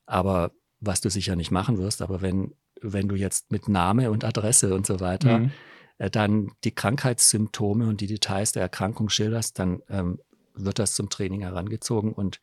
Aber 0.07 0.53
was 0.81 1.01
du 1.01 1.11
sicher 1.11 1.37
nicht 1.37 1.51
machen 1.51 1.79
wirst, 1.79 2.03
aber 2.03 2.21
wenn, 2.21 2.55
wenn 2.81 3.09
du 3.09 3.15
jetzt 3.15 3.51
mit 3.53 3.69
Name 3.69 4.11
und 4.11 4.25
Adresse 4.25 4.75
und 4.75 4.87
so 4.87 5.01
weiter 5.01 5.39
mhm. 5.39 5.51
äh, 5.99 6.11
dann 6.11 6.53
die 6.65 6.75
Krankheitssymptome 6.75 7.87
und 7.87 8.01
die 8.01 8.07
Details 8.07 8.53
der 8.53 8.63
Erkrankung 8.63 9.09
schilderst, 9.09 9.59
dann 9.59 9.83
ähm, 9.89 10.21
wird 10.55 10.79
das 10.79 10.95
zum 10.95 11.09
Training 11.09 11.43
herangezogen 11.43 12.13
und 12.13 12.41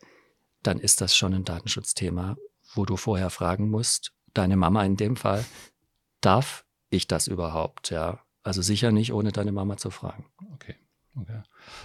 dann 0.63 0.79
ist 0.79 1.01
das 1.01 1.15
schon 1.15 1.33
ein 1.33 1.45
Datenschutzthema, 1.45 2.35
wo 2.73 2.85
du 2.85 2.97
vorher 2.97 3.29
fragen 3.29 3.69
musst, 3.69 4.13
deine 4.33 4.57
Mama 4.57 4.83
in 4.83 4.97
dem 4.97 5.15
Fall, 5.15 5.45
darf 6.21 6.65
ich 6.89 7.07
das 7.07 7.27
überhaupt? 7.27 7.89
Ja, 7.89 8.19
also 8.43 8.61
sicher 8.61 8.91
nicht, 8.91 9.13
ohne 9.13 9.31
deine 9.31 9.51
Mama 9.51 9.77
zu 9.77 9.89
fragen. 9.89 10.25
Okay. 10.53 10.75
okay. 11.19 11.41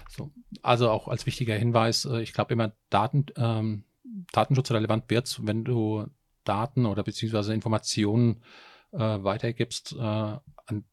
So. 0.08 0.30
Also 0.62 0.90
auch 0.90 1.08
als 1.08 1.26
wichtiger 1.26 1.56
Hinweis, 1.56 2.04
äh, 2.04 2.22
ich 2.22 2.32
glaube 2.32 2.52
immer 2.52 2.72
Daten, 2.90 3.26
ähm, 3.36 3.84
datenschutzrelevant 4.32 5.10
wird, 5.10 5.40
wenn 5.44 5.64
du 5.64 6.06
Daten 6.44 6.86
oder 6.86 7.02
beziehungsweise 7.02 7.54
Informationen 7.54 8.42
äh, 8.92 8.98
weitergibst, 8.98 9.92
äh, 9.92 9.98
an, 9.98 10.84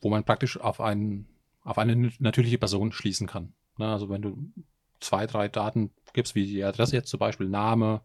wo 0.00 0.10
man 0.10 0.24
praktisch 0.24 0.58
auf, 0.58 0.80
einen, 0.80 1.28
auf 1.62 1.78
eine 1.78 2.10
natürliche 2.18 2.58
Person 2.58 2.92
schließen 2.92 3.26
kann. 3.26 3.52
Ne? 3.76 3.86
Also 3.86 4.08
wenn 4.08 4.22
du 4.22 4.52
zwei, 5.00 5.26
drei 5.26 5.48
Daten 5.48 5.92
gibst, 6.12 6.34
wie 6.34 6.46
die 6.46 6.64
Adresse 6.64 6.96
jetzt 6.96 7.10
zum 7.10 7.20
Beispiel, 7.20 7.48
Name, 7.48 8.02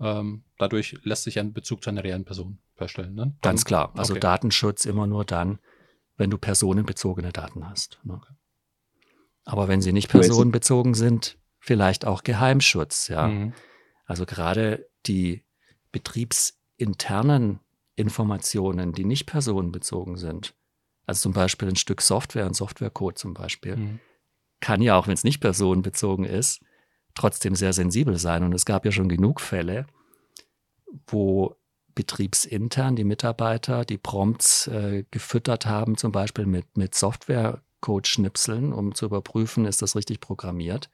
ähm, 0.00 0.44
dadurch 0.58 0.98
lässt 1.02 1.24
sich 1.24 1.38
ein 1.38 1.52
Bezug 1.52 1.82
zu 1.82 1.90
einer 1.90 2.04
reellen 2.04 2.24
Person 2.24 2.58
herstellen. 2.80 3.14
Ne? 3.14 3.36
Ganz 3.42 3.64
klar. 3.64 3.92
Also 3.96 4.14
okay. 4.14 4.20
Datenschutz 4.20 4.84
immer 4.84 5.06
nur 5.06 5.24
dann, 5.24 5.58
wenn 6.16 6.30
du 6.30 6.38
personenbezogene 6.38 7.32
Daten 7.32 7.68
hast. 7.68 8.00
Ne? 8.04 8.14
Okay. 8.14 8.34
Aber 9.44 9.68
wenn 9.68 9.80
sie 9.80 9.92
nicht 9.92 10.08
personenbezogen 10.08 10.94
sind, 10.94 11.38
vielleicht 11.58 12.06
auch 12.06 12.22
Geheimschutz. 12.22 13.08
Ja. 13.08 13.28
Mhm. 13.28 13.54
Also 14.04 14.26
gerade 14.26 14.88
die 15.06 15.44
betriebsinternen 15.92 17.60
Informationen, 17.96 18.92
die 18.92 19.04
nicht 19.04 19.26
personenbezogen 19.26 20.16
sind, 20.16 20.54
also 21.06 21.22
zum 21.22 21.32
Beispiel 21.32 21.68
ein 21.68 21.76
Stück 21.76 22.02
Software, 22.02 22.44
ein 22.44 22.54
Softwarecode 22.54 23.18
zum 23.18 23.32
Beispiel, 23.32 23.76
mhm. 23.76 24.00
kann 24.60 24.82
ja 24.82 24.96
auch, 24.96 25.06
wenn 25.06 25.14
es 25.14 25.24
nicht 25.24 25.40
personenbezogen 25.40 26.26
ist, 26.26 26.60
trotzdem 27.14 27.54
sehr 27.54 27.72
sensibel 27.72 28.18
sein. 28.18 28.44
Und 28.44 28.52
es 28.52 28.66
gab 28.66 28.84
ja 28.84 28.92
schon 28.92 29.08
genug 29.08 29.40
Fälle, 29.40 29.86
wo 31.06 31.56
betriebsintern 31.98 32.94
die 32.94 33.02
Mitarbeiter 33.02 33.84
die 33.84 33.98
Prompts 33.98 34.68
äh, 34.68 35.02
gefüttert 35.10 35.66
haben, 35.66 35.96
zum 35.96 36.12
Beispiel 36.12 36.46
mit, 36.46 36.76
mit 36.76 36.94
Software-Code-Schnipseln, 36.94 38.72
um 38.72 38.94
zu 38.94 39.06
überprüfen, 39.06 39.64
ist 39.64 39.82
das 39.82 39.96
richtig 39.96 40.20
programmiert. 40.20 40.90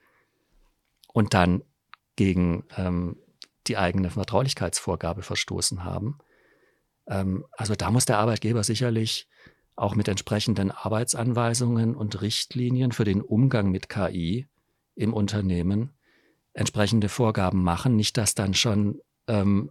Und 1.12 1.34
dann 1.34 1.62
gegen 2.16 2.64
ähm, 2.78 3.18
die 3.66 3.76
eigene 3.76 4.08
Vertraulichkeitsvorgabe 4.08 5.20
verstoßen 5.20 5.84
haben. 5.84 6.20
Ähm, 7.06 7.44
also 7.52 7.74
da 7.74 7.90
muss 7.90 8.06
der 8.06 8.16
Arbeitgeber 8.16 8.64
sicherlich 8.64 9.28
auch 9.76 9.96
mit 9.96 10.08
entsprechenden 10.08 10.70
Arbeitsanweisungen 10.70 11.94
und 11.94 12.22
Richtlinien 12.22 12.92
für 12.92 13.04
den 13.04 13.20
Umgang 13.20 13.70
mit 13.70 13.90
KI 13.90 14.46
im 14.94 15.12
Unternehmen 15.12 15.92
entsprechende 16.54 17.10
Vorgaben 17.10 17.62
machen, 17.62 17.94
nicht 17.94 18.16
dass 18.16 18.34
dann 18.34 18.54
schon 18.54 19.02
ähm, 19.26 19.70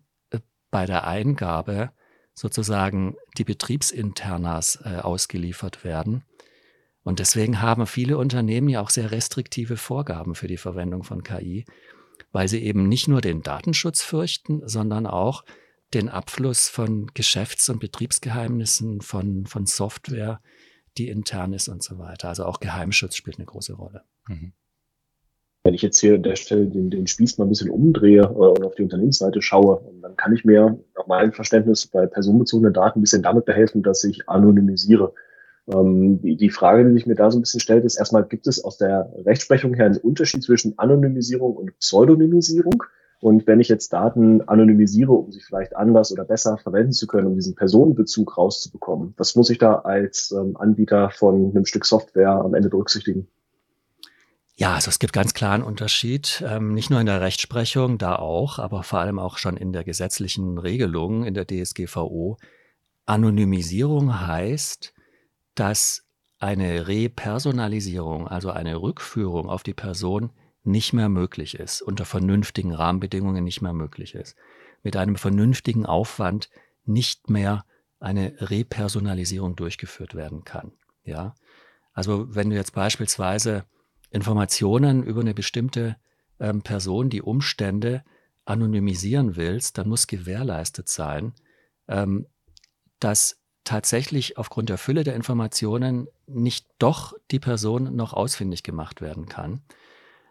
bei 0.74 0.88
der 0.88 1.06
Eingabe 1.06 1.92
sozusagen 2.34 3.16
die 3.38 3.44
Betriebsinternas 3.44 4.80
äh, 4.84 4.98
ausgeliefert 4.98 5.84
werden. 5.84 6.24
Und 7.04 7.20
deswegen 7.20 7.62
haben 7.62 7.86
viele 7.86 8.18
Unternehmen 8.18 8.70
ja 8.70 8.82
auch 8.82 8.90
sehr 8.90 9.12
restriktive 9.12 9.78
Vorgaben 9.78 10.34
für 10.34 10.48
die 10.48 10.58
Verwendung 10.58 11.04
von 11.04 11.22
KI, 11.22 11.66
weil 12.32 12.48
sie 12.48 12.64
eben 12.64 12.90
nicht 12.90 13.08
nur 13.08 13.22
den 13.22 13.44
Datenschutz 13.44 14.02
fürchten, 14.02 14.68
sondern 14.68 15.06
auch 15.06 15.46
den 15.94 16.10
Abfluss 16.10 16.70
von 16.70 17.06
Geschäfts- 17.14 17.70
und 17.70 17.80
Betriebsgeheimnissen, 17.80 19.02
von, 19.02 19.46
von 19.46 19.68
Software, 19.68 20.42
die 20.98 21.10
intern 21.10 21.54
ist 21.54 21.68
und 21.68 21.84
so 21.84 22.00
weiter. 22.00 22.30
Also 22.30 22.46
auch 22.46 22.60
Geheimschutz 22.60 23.16
spielt 23.16 23.38
eine 23.38 23.46
große 23.46 23.74
Rolle. 23.74 24.06
Mhm. 24.28 24.54
Wenn 25.66 25.74
ich 25.74 25.82
jetzt 25.82 26.00
hier 26.00 26.16
an 26.16 26.24
der 26.24 26.36
Stelle 26.36 26.66
den, 26.66 26.90
den 26.90 27.08
Spieß 27.08 27.38
mal 27.38 27.46
ein 27.46 27.50
bisschen 27.50 27.70
umdrehe 27.70 28.24
äh, 28.24 28.26
und 28.26 28.66
auf 28.66 28.76
die 28.76 28.84
Unternehmensseite 28.84 29.42
schaue, 29.42 29.82
dann 30.02 30.18
kann 30.18 30.34
ich 30.34 30.44
mir 30.44 30.78
nach 30.98 31.08
meinem 31.08 31.32
Verständnis 31.32 31.88
bei 31.88 32.06
personenbezogenen 32.06 32.74
Daten 32.74 33.00
ein 33.00 33.02
bisschen 33.02 33.24
damit 33.24 33.46
behelfen, 33.46 33.82
dass 33.82 34.04
ich 34.04 34.28
anonymisiere. 34.28 35.14
Ähm, 35.68 36.22
die, 36.22 36.36
die 36.36 36.50
Frage, 36.50 36.84
die 36.84 36.94
sich 36.94 37.06
mir 37.06 37.16
da 37.16 37.32
so 37.32 37.40
ein 37.40 37.42
bisschen 37.44 37.62
stellt, 37.62 37.86
ist 37.86 37.98
erstmal, 37.98 38.26
gibt 38.26 38.46
es 38.48 38.62
aus 38.64 38.78
der 38.78 39.14
Rechtsprechung 39.26 39.74
her 39.74 39.86
einen 39.86 39.98
Unterschied 39.98 40.44
zwischen 40.44 40.78
Anonymisierung 40.78 41.56
und 41.56 41.80
Pseudonymisierung? 41.80 42.84
Und 43.22 43.48
wenn 43.48 43.62
ich 43.62 43.70
jetzt 43.70 43.94
Daten 43.94 44.42
anonymisiere, 44.42 45.14
um 45.14 45.32
sie 45.32 45.40
vielleicht 45.40 45.78
anders 45.78 46.12
oder 46.12 46.26
besser 46.26 46.58
verwenden 46.58 46.92
zu 46.92 47.08
können, 47.08 47.28
um 47.28 47.36
diesen 47.36 47.56
Personenbezug 47.56 48.38
rauszubekommen, 48.38 49.14
was 49.16 49.36
muss 49.38 49.50
ich 49.50 49.60
da 49.60 49.76
als 49.76 50.32
ähm, 50.38 50.58
Anbieter 50.58 51.10
von 51.10 51.52
einem 51.52 51.66
Stück 51.66 51.86
Software 51.86 52.32
am 52.32 52.54
Ende 52.54 52.68
berücksichtigen? 52.68 53.30
Ja, 54.64 54.76
also 54.76 54.88
es 54.88 55.00
gibt 55.00 55.12
ganz 55.12 55.34
klar 55.34 55.56
einen 55.56 55.64
Unterschied, 55.64 56.42
ähm, 56.48 56.74
nicht 56.74 56.90
nur 56.90 57.02
in 57.02 57.06
der 57.06 57.20
Rechtsprechung, 57.20 57.98
da 57.98 58.16
auch, 58.16 58.60
aber 58.60 58.84
vor 58.84 59.00
allem 59.00 59.20
auch 59.20 59.38
schon 59.38 59.58
in 59.58 59.74
der 59.74 59.84
gesetzlichen 59.84 60.58
Regelung 60.58 61.26
in 61.26 61.34
der 61.34 61.46
DSGVO. 61.46 62.38
Anonymisierung 63.06 64.22
heißt, 64.26 64.94
dass 65.56 66.08
eine 66.40 66.88
Repersonalisierung, 66.88 68.30
also 68.30 68.52
eine 68.52 68.82
Rückführung 68.82 69.50
auf 69.50 69.64
die 69.64 69.74
Person 69.74 70.30
nicht 70.64 70.94
mehr 70.94 71.10
möglich 71.10 71.60
ist, 71.60 71.82
unter 71.82 72.06
vernünftigen 72.06 72.74
Rahmenbedingungen 72.74 73.44
nicht 73.44 73.62
mehr 73.62 73.74
möglich 73.74 74.16
ist, 74.16 74.38
mit 74.82 74.96
einem 74.96 75.18
vernünftigen 75.18 75.86
Aufwand 75.86 76.50
nicht 76.86 77.30
mehr 77.30 77.66
eine 78.00 78.34
Repersonalisierung 78.40 79.58
durchgeführt 79.58 80.16
werden 80.16 80.46
kann. 80.46 80.72
Ja, 81.04 81.36
also 81.92 82.34
wenn 82.34 82.50
du 82.50 82.56
jetzt 82.56 82.72
beispielsweise 82.72 83.66
Informationen 84.14 85.04
über 85.04 85.22
eine 85.22 85.34
bestimmte 85.34 85.98
ähm, 86.40 86.62
Person, 86.62 87.10
die 87.10 87.22
Umstände 87.22 88.04
anonymisieren 88.46 89.36
willst, 89.36 89.78
dann 89.78 89.90
muss 89.90 90.08
gewährleistet 90.08 90.88
sein, 90.88 91.34
ähm, 91.88 92.28
dass 93.00 93.40
tatsächlich 93.64 94.38
aufgrund 94.38 94.70
der 94.70 94.78
Fülle 94.78 95.04
der 95.04 95.16
Informationen 95.16 96.08
nicht 96.28 96.68
doch 96.78 97.14
die 97.32 97.40
Person 97.40 97.96
noch 97.96 98.14
ausfindig 98.14 98.64
gemacht 98.64 99.02
werden 99.02 99.26
kann. 99.26 99.62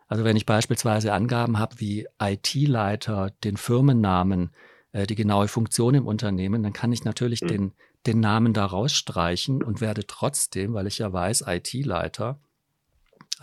Also 0.07 0.25
wenn 0.25 0.37
ich 0.37 0.47
beispielsweise 0.47 1.13
Angaben 1.13 1.59
habe 1.59 1.81
wie 1.81 2.07
IT-Leiter, 2.21 3.31
den 3.43 3.57
Firmennamen, 3.57 4.51
äh, 4.93 5.07
die 5.07 5.15
genaue 5.15 5.49
Funktion 5.49 5.95
im 5.95 6.07
Unternehmen, 6.07 6.63
dann 6.63 6.73
kann 6.73 6.93
ich 6.93 7.05
natürlich 7.05 7.41
mhm. 7.43 7.49
den, 7.49 7.73
den 8.07 8.21
Namen 8.21 8.53
da 8.53 8.67
rausstreichen 8.67 9.63
und 9.63 9.81
werde 9.81 10.07
trotzdem, 10.07 10.75
weil 10.75 10.87
ich 10.87 10.99
ja 10.99 11.13
weiß, 11.13 11.45
IT-Leiter, 11.49 12.39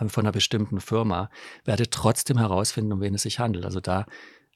von 0.08 0.24
einer 0.24 0.32
bestimmten 0.32 0.80
Firma, 0.80 1.30
werde 1.64 1.90
trotzdem 1.90 2.38
herausfinden, 2.38 2.92
um 2.92 3.00
wen 3.00 3.14
es 3.14 3.22
sich 3.22 3.38
handelt. 3.38 3.64
Also 3.64 3.80
da 3.80 4.06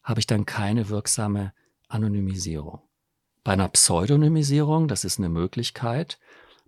habe 0.02 0.20
ich 0.20 0.26
dann 0.26 0.46
keine 0.46 0.88
wirksame 0.88 1.52
Anonymisierung. 1.88 2.80
Bei 3.42 3.52
einer 3.52 3.68
Pseudonymisierung, 3.68 4.88
das 4.88 5.04
ist 5.04 5.18
eine 5.18 5.28
Möglichkeit, 5.28 6.18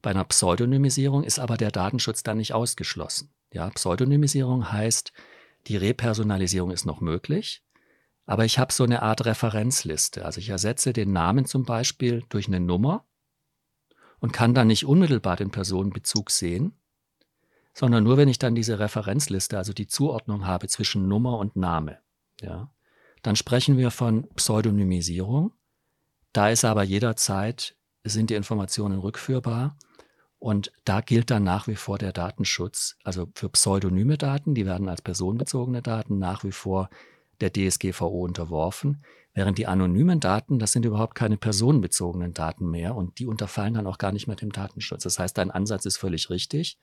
bei 0.02 0.10
einer 0.10 0.24
Pseudonymisierung 0.24 1.24
ist 1.24 1.38
aber 1.38 1.56
der 1.56 1.70
Datenschutz 1.70 2.22
dann 2.22 2.36
nicht 2.36 2.52
ausgeschlossen. 2.52 3.32
Ja, 3.52 3.70
Pseudonymisierung 3.70 4.70
heißt, 4.70 5.12
die 5.66 5.76
Repersonalisierung 5.76 6.70
ist 6.70 6.84
noch 6.84 7.00
möglich, 7.00 7.64
aber 8.26 8.44
ich 8.44 8.58
habe 8.58 8.72
so 8.72 8.84
eine 8.84 9.02
Art 9.02 9.24
Referenzliste. 9.24 10.24
Also 10.24 10.40
ich 10.40 10.48
ersetze 10.48 10.92
den 10.92 11.12
Namen 11.12 11.46
zum 11.46 11.64
Beispiel 11.64 12.24
durch 12.28 12.46
eine 12.48 12.60
Nummer 12.60 13.06
und 14.20 14.32
kann 14.32 14.54
dann 14.54 14.66
nicht 14.66 14.84
unmittelbar 14.84 15.36
den 15.36 15.50
Personenbezug 15.50 16.30
sehen, 16.30 16.78
sondern 17.76 18.04
nur, 18.04 18.16
wenn 18.16 18.28
ich 18.28 18.38
dann 18.38 18.54
diese 18.54 18.78
Referenzliste, 18.78 19.58
also 19.58 19.74
die 19.74 19.86
Zuordnung 19.86 20.46
habe 20.46 20.66
zwischen 20.66 21.08
Nummer 21.08 21.38
und 21.38 21.56
Name. 21.56 21.98
Ja, 22.40 22.70
dann 23.22 23.36
sprechen 23.36 23.76
wir 23.76 23.90
von 23.90 24.28
Pseudonymisierung. 24.30 25.52
Da 26.32 26.48
ist 26.48 26.64
aber 26.64 26.84
jederzeit 26.84 27.76
sind 28.02 28.30
die 28.30 28.34
Informationen 28.34 28.98
rückführbar. 28.98 29.76
Und 30.38 30.72
da 30.84 31.02
gilt 31.02 31.30
dann 31.30 31.44
nach 31.44 31.66
wie 31.66 31.76
vor 31.76 31.98
der 31.98 32.12
Datenschutz. 32.12 32.96
Also 33.04 33.28
für 33.34 33.50
pseudonyme 33.50 34.16
Daten, 34.16 34.54
die 34.54 34.64
werden 34.64 34.88
als 34.88 35.02
personenbezogene 35.02 35.82
Daten 35.82 36.18
nach 36.18 36.44
wie 36.44 36.52
vor 36.52 36.88
der 37.42 37.52
DSGVO 37.52 38.24
unterworfen, 38.24 39.02
während 39.34 39.58
die 39.58 39.66
anonymen 39.66 40.20
Daten, 40.20 40.58
das 40.58 40.72
sind 40.72 40.86
überhaupt 40.86 41.14
keine 41.14 41.36
personenbezogenen 41.36 42.32
Daten 42.32 42.70
mehr 42.70 42.94
und 42.94 43.18
die 43.18 43.26
unterfallen 43.26 43.74
dann 43.74 43.86
auch 43.86 43.98
gar 43.98 44.12
nicht 44.12 44.28
mehr 44.28 44.36
dem 44.36 44.52
Datenschutz. 44.52 45.02
Das 45.02 45.18
heißt, 45.18 45.36
dein 45.36 45.50
Ansatz 45.50 45.84
ist 45.84 45.98
völlig 45.98 46.30
richtig. 46.30 46.78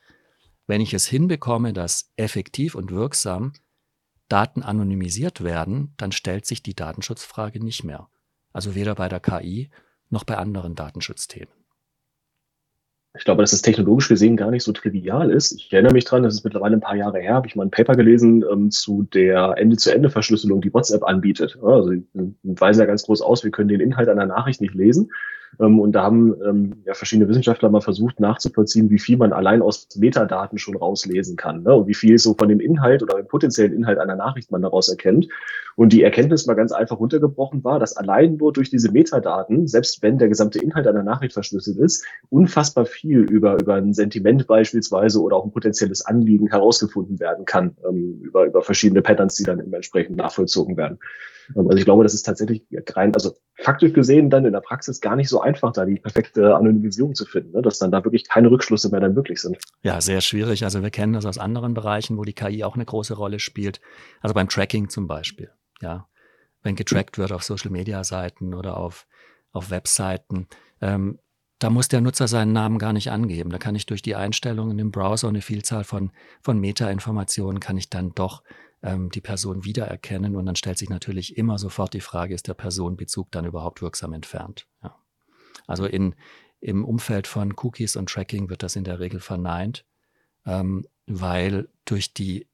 Wenn 0.68 0.82
ich 0.82 0.94
es 0.94 1.06
hinbekomme, 1.08 1.74
dass 1.74 2.12
effektiv 2.16 2.76
und 2.76 2.92
wirksam 2.92 3.54
Daten 4.30 4.64
anonymisiert 4.64 5.44
werden, 5.44 5.94
dann 5.98 6.12
stellt 6.12 6.46
sich 6.46 6.64
die 6.64 6.76
Datenschutzfrage 6.76 7.64
nicht 7.64 7.84
mehr. 7.84 8.08
Also 8.54 8.76
weder 8.76 8.96
bei 8.96 9.10
der 9.10 9.20
KI 9.20 9.70
noch 10.10 10.24
bei 10.24 10.38
anderen 10.38 10.76
Datenschutzthemen. 10.76 11.54
Ich 13.16 13.26
glaube, 13.26 13.44
dass 13.44 13.52
das 13.52 13.62
technologisch 13.62 14.08
gesehen 14.08 14.38
gar 14.38 14.50
nicht 14.50 14.64
so 14.64 14.72
trivial 14.72 15.30
ist. 15.30 15.52
Ich 15.52 15.72
erinnere 15.72 15.94
mich 15.94 16.06
dran, 16.06 16.24
das 16.24 16.34
ist 16.34 16.44
mittlerweile 16.44 16.78
ein 16.78 16.82
paar 16.82 16.96
Jahre 16.96 17.20
her, 17.20 17.36
habe 17.36 17.48
ich 17.48 17.56
mal 17.56 17.64
ein 17.64 17.72
Paper 17.72 17.96
gelesen 17.96 18.44
ähm, 18.52 18.72
zu 18.72 19.04
der 19.04 19.54
Ende-zu-Ende-Verschlüsselung, 19.58 20.62
die 20.62 20.74
WhatsApp 20.74 21.04
anbietet. 21.04 21.60
Also 21.62 21.92
sie 21.92 22.04
weisen 22.44 22.80
ja 22.80 22.88
ganz 22.88 23.04
groß 23.04 23.22
aus, 23.22 23.44
wir 23.44 23.52
können 23.52 23.68
den 23.68 23.82
Inhalt 23.82 24.10
einer 24.10 24.26
Nachricht 24.26 24.62
nicht 24.62 24.74
lesen. 24.74 25.12
Ähm, 25.60 25.80
und 25.80 25.94
da 25.94 26.04
haben 26.04 26.34
ähm, 26.46 26.84
ja 26.86 26.94
verschiedene 26.94 27.30
Wissenschaftler 27.30 27.70
mal 27.70 27.82
versucht 27.82 28.20
nachzuvollziehen, 28.20 28.90
wie 28.90 29.00
viel 29.00 29.18
man 29.18 29.34
allein 29.34 29.62
aus 29.62 29.88
Metadaten 29.96 30.58
schon 30.58 30.76
rauslesen 30.76 31.36
kann 31.36 31.64
ne? 31.64 31.76
und 31.76 31.88
wie 31.88 31.94
viel 31.94 32.18
so 32.18 32.34
von 32.34 32.50
dem 32.50 32.60
Inhalt 32.60 33.04
oder 33.04 33.16
dem 33.16 33.28
potenziellen 33.28 33.74
Inhalt 33.74 34.00
einer 34.00 34.16
Nachricht 34.16 34.52
man 34.52 34.62
daraus 34.62 34.90
erkennt. 34.90 35.28
Und 35.76 35.92
die 35.92 36.04
Erkenntnis 36.04 36.46
mal 36.46 36.54
ganz 36.54 36.72
einfach 36.72 37.00
runtergebrochen 37.00 37.64
war, 37.64 37.80
dass 37.80 37.98
allein 37.98 38.38
nur 38.38 38.54
durch 38.54 38.70
diese 38.70 38.92
Metadaten, 38.92 39.68
selbst 39.68 40.04
wenn 40.04 40.20
der 40.20 40.30
gesamte 40.30 40.60
Inhalt 40.60 40.86
einer 40.86 41.02
Nachricht 41.02 41.34
verschlüsselt 41.34 41.78
ist, 41.78 42.06
unfassbar 42.30 42.86
viel 42.86 43.22
über, 43.22 43.60
über 43.60 43.76
ein 43.76 43.94
Sentiment 43.94 44.46
beispielsweise 44.46 45.20
oder 45.20 45.36
auch 45.36 45.46
ein 45.46 45.52
potenzielles 45.52 46.06
Anliegen 46.06 46.48
herausgefunden 46.48 47.20
werden 47.20 47.46
kann, 47.46 47.76
ähm, 47.88 48.20
über, 48.22 48.46
über 48.46 48.62
verschiedene 48.62 49.02
Patterns, 49.02 49.36
die 49.36 49.44
dann 49.44 49.60
entsprechend 49.60 50.18
nachvollzogen 50.18 50.78
werden. 50.78 51.00
Ähm, 51.56 51.68
also 51.68 51.78
ich 51.78 51.86
glaube, 51.86 52.04
das 52.04 52.14
ist 52.14 52.24
tatsächlich 52.24 52.64
rein, 52.96 53.14
also 53.14 53.34
faktisch 53.56 53.94
gesehen 53.94 54.30
dann 54.30 54.46
in 54.46 54.54
der 54.54 54.62
Praxis 54.62 55.02
gar 55.02 55.16
nicht 55.16 55.30
so 55.30 55.42
einfach, 55.42 55.72
da 55.74 55.86
die 55.86 56.00
perfekte 56.00 56.56
Anonymisierung 56.56 57.16
zu 57.16 57.26
finden, 57.26 57.52
ne? 57.52 57.62
dass 57.62 57.80
dann 57.80 57.92
da 57.92 58.04
wirklich 58.04 58.28
keine 58.28 58.50
Rückschlüsse 58.50 58.90
mehr 58.90 59.00
dann 59.00 59.14
möglich 59.14 59.42
sind. 59.42 59.58
Ja, 59.82 60.02
sehr 60.02 60.22
schwierig. 60.22 60.64
Also 60.64 60.82
wir 60.82 60.90
kennen 60.90 61.14
das 61.14 61.26
aus 61.26 61.38
anderen 61.38 61.74
Bereichen, 61.74 62.18
wo 62.18 62.24
die 62.24 62.34
KI 62.34 62.64
auch 62.64 62.76
eine 62.76 62.86
große 62.86 63.14
Rolle 63.14 63.40
spielt. 63.40 63.80
Also 64.22 64.34
beim 64.34 64.50
Tracking 64.50 64.90
zum 64.90 65.08
Beispiel. 65.08 65.50
Ja, 65.82 66.08
wenn 66.64 66.76
getrackt 66.76 67.18
wird 67.18 67.32
auf 67.32 67.44
Social 67.44 67.72
Media 67.72 68.04
Seiten 68.04 68.54
oder 68.54 68.78
auf, 68.78 69.06
auf 69.52 69.70
Webseiten. 69.70 70.48
Ähm, 70.82 71.20
da 71.60 71.70
muss 71.70 71.88
der 71.88 72.02
Nutzer 72.02 72.28
seinen 72.28 72.52
Namen 72.52 72.78
gar 72.78 72.92
nicht 72.92 73.12
angeben. 73.12 73.50
Da 73.50 73.58
kann 73.58 73.76
ich 73.76 73.86
durch 73.86 74.02
die 74.02 74.16
Einstellungen 74.16 74.80
im 74.80 74.92
Browser 74.92 75.30
eine 75.30 75.42
Vielzahl 75.42 75.84
von, 75.84 76.12
von 76.42 76.60
Meta-Informationen 76.60 77.60
kann 77.60 77.78
ich 77.78 77.90
dann 77.90 78.14
doch 78.16 78.44
ähm, 78.84 79.10
die 79.10 79.22
Person 79.22 79.64
wiedererkennen. 79.64 80.36
Und 80.36 80.46
dann 80.46 80.56
stellt 80.56 80.78
sich 80.78 80.90
natürlich 80.90 81.38
immer 81.38 81.58
sofort 81.58 81.94
die 81.94 82.02
Frage, 82.02 82.36
ist 82.36 82.48
der 82.48 82.54
Personenbezug 82.54 83.32
dann 83.32 83.46
überhaupt 83.46 83.82
wirksam 83.82 84.14
entfernt? 84.14 84.68
Ja. 84.84 84.96
Also 85.66 85.86
in, 85.86 86.16
im 86.60 86.86
Umfeld 86.86 87.26
von 87.26 87.54
Cookies 87.58 87.96
und 87.96 88.10
Tracking 88.10 88.50
wird 88.50 88.64
das 88.64 88.76
in 88.76 88.84
der 88.84 89.00
Regel 89.00 89.20
verneint, 89.20 89.86
ähm, 90.46 90.86
weil 91.08 91.70
durch 91.86 92.14
die 92.14 92.48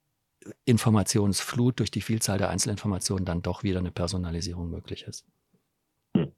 Informationsflut, 0.65 1.79
durch 1.79 1.91
die 1.91 2.01
Vielzahl 2.01 2.37
der 2.37 2.49
Einzelinformationen 2.49 3.25
dann 3.25 3.41
doch 3.41 3.63
wieder 3.63 3.79
eine 3.79 3.91
Personalisierung 3.91 4.69
möglich 4.69 5.03
ist. 5.03 5.25
Hm. 6.15 6.31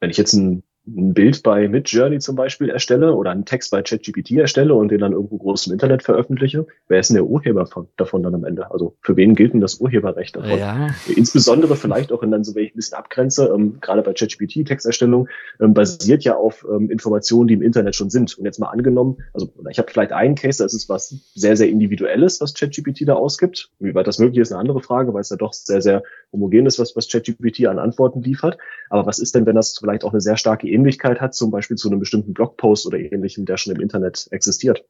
Wenn 0.00 0.10
ich 0.10 0.16
jetzt 0.16 0.32
ein 0.32 0.62
ein 0.86 1.14
Bild 1.14 1.42
bei 1.42 1.68
Midjourney 1.68 2.20
zum 2.20 2.36
Beispiel 2.36 2.68
erstelle 2.68 3.14
oder 3.14 3.30
einen 3.32 3.44
Text 3.44 3.70
bei 3.70 3.82
ChatGPT 3.82 4.32
erstelle 4.32 4.74
und 4.74 4.90
den 4.90 5.00
dann 5.00 5.12
irgendwo 5.12 5.36
groß 5.38 5.66
im 5.66 5.72
Internet 5.72 6.02
veröffentliche, 6.02 6.66
wer 6.88 7.00
ist 7.00 7.08
denn 7.08 7.16
der 7.16 7.24
Urheber 7.24 7.66
von, 7.66 7.88
davon 7.96 8.22
dann 8.22 8.34
am 8.34 8.44
Ende? 8.44 8.70
Also 8.70 8.94
für 9.00 9.16
wen 9.16 9.34
gilt 9.34 9.52
denn 9.52 9.60
das 9.60 9.80
Urheberrecht 9.80 10.36
davon? 10.36 10.58
Ja. 10.58 10.88
Insbesondere 11.14 11.76
vielleicht 11.76 12.12
auch 12.12 12.22
in 12.22 12.30
dann 12.30 12.44
so, 12.44 12.54
wenn 12.54 12.64
ich 12.64 12.72
ein 12.72 12.76
bisschen 12.76 12.98
abgrenze, 12.98 13.52
ähm, 13.52 13.78
gerade 13.80 14.02
bei 14.02 14.12
ChatGPT 14.12 14.64
Texterstellung, 14.64 15.28
ähm, 15.60 15.74
basiert 15.74 16.22
ja 16.22 16.36
auf 16.36 16.64
ähm, 16.70 16.88
Informationen, 16.90 17.48
die 17.48 17.54
im 17.54 17.62
Internet 17.62 17.96
schon 17.96 18.10
sind. 18.10 18.38
Und 18.38 18.44
jetzt 18.44 18.60
mal 18.60 18.68
angenommen, 18.68 19.18
also 19.34 19.52
ich 19.70 19.78
habe 19.78 19.90
vielleicht 19.90 20.12
einen 20.12 20.36
Case, 20.36 20.58
da 20.58 20.66
ist 20.66 20.74
es 20.74 20.88
was 20.88 21.14
sehr, 21.34 21.56
sehr 21.56 21.68
Individuelles, 21.68 22.40
was 22.40 22.54
ChatGPT 22.54 23.08
da 23.08 23.14
ausgibt. 23.14 23.70
Wie 23.80 23.94
weit 23.94 24.06
das 24.06 24.18
möglich 24.18 24.40
ist, 24.40 24.52
eine 24.52 24.60
andere 24.60 24.80
Frage, 24.80 25.12
weil 25.14 25.22
es 25.22 25.30
ja 25.30 25.36
doch 25.36 25.52
sehr, 25.52 25.82
sehr 25.82 26.02
homogen 26.32 26.66
ist, 26.66 26.78
was, 26.78 26.94
was 26.94 27.08
ChatGPT 27.08 27.66
an 27.66 27.80
Antworten 27.80 28.22
liefert. 28.22 28.58
Aber 28.88 29.06
was 29.06 29.18
ist 29.18 29.34
denn, 29.34 29.46
wenn 29.46 29.56
das 29.56 29.78
vielleicht 29.78 30.04
auch 30.04 30.12
eine 30.12 30.20
sehr 30.20 30.36
starke 30.36 30.68
Ähnlichkeit 30.76 31.20
hat, 31.20 31.34
zum 31.34 31.50
Beispiel 31.50 31.76
zu 31.76 31.88
einem 31.88 31.98
bestimmten 31.98 32.34
Blogpost 32.34 32.86
oder 32.86 32.98
ähnlichem, 32.98 33.44
der 33.44 33.56
schon 33.56 33.74
im 33.74 33.80
Internet 33.80 34.28
existiert. 34.30 34.84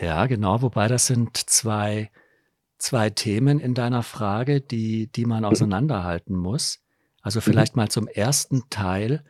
Ja, 0.00 0.26
genau, 0.26 0.62
wobei 0.62 0.88
das 0.88 1.06
sind 1.06 1.36
zwei, 1.36 2.10
zwei 2.78 3.10
Themen 3.10 3.58
in 3.58 3.74
deiner 3.74 4.02
Frage, 4.02 4.60
die, 4.60 5.08
die 5.08 5.24
man 5.24 5.40
mhm. 5.40 5.46
auseinanderhalten 5.46 6.36
muss. 6.36 6.80
Also 7.22 7.38
mhm. 7.38 7.42
vielleicht 7.42 7.76
mhm. 7.76 7.82
mal 7.82 7.88
zum 7.88 8.06
ersten 8.06 8.64
Teil 8.70 9.24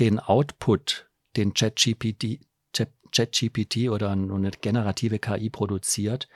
den 0.00 0.18
Output, 0.18 1.08
den 1.36 1.54
ChatGPT 1.54 2.40
ChatGPT 3.14 3.88
oder 3.90 4.10
eine 4.10 4.50
generative 4.50 5.18
KI 5.18 5.48
produziert. 5.48 6.28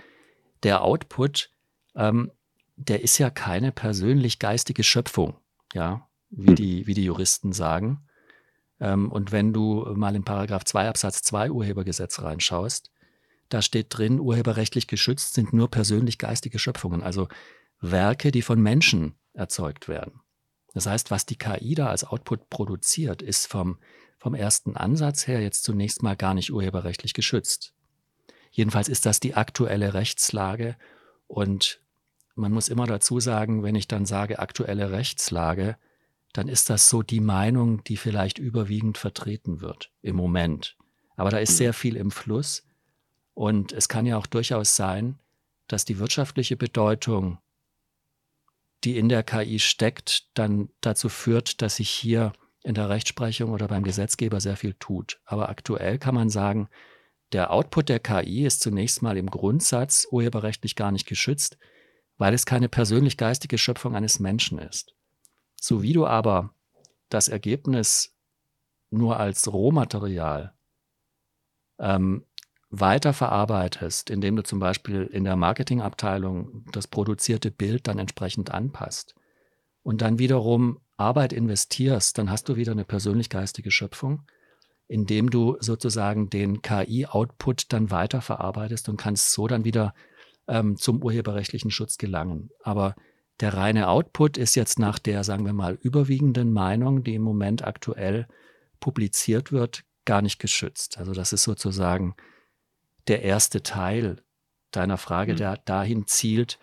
Der 0.63 0.83
Output, 0.83 1.51
ähm, 1.95 2.31
der 2.77 3.03
ist 3.03 3.19
ja 3.19 3.31
keine 3.31 3.73
persönlich 3.73 4.39
geistige 4.39 4.85
Schöpfung, 4.85 5.37
ja, 5.75 6.09
wie, 6.31 6.51
mhm. 6.51 6.55
die, 6.55 6.87
wie 6.87 6.95
die 6.95 7.05
Juristen 7.05 7.53
sagen. 7.53 8.08
Ähm, 8.81 9.11
und 9.11 9.33
wenn 9.33 9.53
du 9.53 9.87
mal 9.95 10.15
in 10.15 10.25
Paragraph 10.25 10.65
2 10.65 10.89
Absatz 10.89 11.23
2 11.23 11.51
Urhebergesetz 11.51 12.21
reinschaust, 12.21 12.91
da 13.49 13.63
steht 13.63 13.87
drin, 13.91 14.21
urheberrechtlich 14.21 14.87
geschützt 14.87 15.35
sind 15.35 15.53
nur 15.53 15.71
persönlich 15.71 16.19
geistige 16.19 16.59
Schöpfungen, 16.59 17.03
also 17.03 17.29
Werke, 17.81 18.31
die 18.31 18.43
von 18.43 18.61
Menschen 18.61 19.15
erzeugt 19.33 19.89
werden. 19.89 20.21
Das 20.75 20.87
heißt, 20.87 21.11
was 21.11 21.27
die 21.27 21.37
KI 21.37 21.75
da 21.75 21.89
als 21.89 22.05
Output 22.05 22.51
produziert, 22.51 23.23
ist 23.23 23.47
vom, 23.47 23.79
vom 24.19 24.35
ersten 24.35 24.77
Ansatz 24.77 25.27
her 25.27 25.41
jetzt 25.41 25.65
zunächst 25.65 26.03
mal 26.03 26.17
gar 26.17 26.35
nicht 26.35 26.53
urheberrechtlich 26.53 27.15
geschützt. 27.15 27.73
Jedenfalls 28.51 28.89
ist 28.89 29.07
das 29.07 29.21
die 29.21 29.35
aktuelle 29.35 29.95
Rechtslage 29.95 30.77
und 31.27 31.81
man 32.35 32.53
muss 32.53 32.69
immer 32.69 32.87
dazu 32.87 33.19
sagen, 33.19 33.63
wenn 33.63 33.75
ich 33.75 33.89
dann 33.89 34.07
sage 34.07 34.39
aktuelle 34.39 34.93
Rechtslage, 34.93 35.77
dann 36.39 36.47
ist 36.47 36.71
das 36.71 36.89
so 36.89 37.03
die 37.03 37.19
Meinung, 37.19 37.83
die 37.83 37.97
vielleicht 37.97 38.39
überwiegend 38.39 38.97
vertreten 38.97 39.61
wird 39.61 39.91
im 40.03 40.15
Moment. 40.15 40.77
Aber 41.17 41.31
da 41.31 41.39
ist 41.39 41.57
sehr 41.57 41.71
mhm. 41.71 41.75
viel 41.75 41.97
im 41.97 42.13
Fluss 42.13 42.65
und 43.35 43.73
es 43.73 43.89
kann 43.89 44.07
ja 44.07 44.17
auch 44.17 44.27
durchaus 44.27 44.77
sein, 44.77 45.19
dass 45.67 45.85
die 45.85 45.99
wirtschaftliche 45.99 46.57
Bedeutung, 46.57 47.39
die 48.85 48.97
in 48.97 49.09
der 49.09 49.25
KI 49.25 49.59
steckt, 49.59 50.29
dann 50.39 50.69
dazu 50.81 51.09
führt, 51.09 51.61
dass 51.61 51.77
sich 51.77 51.91
hier 51.91 52.33
in 52.63 52.75
der 52.75 52.89
Rechtsprechung 52.89 53.51
oder 53.51 53.67
beim 53.67 53.83
Gesetzgeber 53.83 54.41
sehr 54.41 54.57
viel 54.57 54.75
tut. 54.75 55.21
Aber 55.25 55.49
aktuell 55.49 55.99
kann 55.99 56.15
man 56.15 56.31
sagen, 56.31 56.69
der 57.33 57.51
Output 57.51 57.89
der 57.89 57.99
KI 57.99 58.47
ist 58.47 58.61
zunächst 58.61 59.03
mal 59.03 59.17
im 59.17 59.27
Grundsatz 59.27 60.07
urheberrechtlich 60.09 60.77
gar 60.77 60.93
nicht 60.93 61.09
geschützt, 61.09 61.59
weil 62.17 62.33
es 62.33 62.47
keine 62.47 62.69
persönlich 62.69 63.17
geistige 63.17 63.59
Schöpfung 63.59 63.97
eines 63.97 64.21
Menschen 64.21 64.61
ist. 64.61 64.95
So 65.61 65.83
wie 65.83 65.93
du 65.93 66.07
aber 66.07 66.55
das 67.09 67.29
Ergebnis 67.29 68.15
nur 68.91 69.19
als 69.19 69.53
Rohmaterial 69.53 70.55
ähm, 71.79 72.25
weiterverarbeitest, 72.71 74.11
indem 74.11 74.37
du 74.37 74.43
zum 74.43 74.59
Beispiel 74.59 75.05
in 75.05 75.25
der 75.25 75.37
Marketingabteilung 75.37 76.65
das 76.73 76.87
produzierte 76.87 77.51
Bild 77.51 77.89
dann 77.89 77.99
entsprechend 77.99 78.51
anpasst 78.51 79.15
und 79.83 80.03
dann 80.03 80.19
wiederum 80.19 80.81
Arbeit 80.97 81.33
investierst, 81.33 82.19
dann 82.19 82.31
hast 82.31 82.49
du 82.49 82.57
wieder 82.57 82.73
eine 82.73 82.85
persönlich-geistige 82.85 83.71
Schöpfung, 83.71 84.23
indem 84.87 85.31
du 85.31 85.57
sozusagen 85.61 86.29
den 86.29 86.61
KI-Output 86.61 87.73
dann 87.73 87.91
weiterverarbeitest 87.91 88.89
und 88.89 88.97
kannst 88.97 89.33
so 89.33 89.47
dann 89.47 89.65
wieder 89.65 89.95
ähm, 90.47 90.77
zum 90.77 91.03
urheberrechtlichen 91.03 91.71
Schutz 91.71 91.99
gelangen. 91.99 92.51
Aber 92.63 92.97
der 93.41 93.55
reine 93.55 93.89
Output 93.89 94.37
ist 94.37 94.55
jetzt 94.55 94.79
nach 94.79 94.99
der, 94.99 95.25
sagen 95.25 95.45
wir 95.47 95.53
mal, 95.53 95.79
überwiegenden 95.81 96.53
Meinung, 96.53 97.05
die 97.05 97.15
im 97.15 97.23
Moment 97.23 97.65
aktuell 97.65 98.27
publiziert 98.81 99.53
wird, 99.53 99.85
gar 100.05 100.23
nicht 100.23 100.39
geschützt. 100.39 100.99
Also 100.99 101.13
das 101.13 101.33
ist 101.33 101.45
sozusagen 101.45 102.15
der 103.07 103.23
erste 103.23 103.63
Teil 103.63 104.23
deiner 104.71 104.99
Frage, 104.99 105.33
mhm. 105.33 105.37
der 105.37 105.57
dahin 105.59 106.07
zielt, 106.07 106.59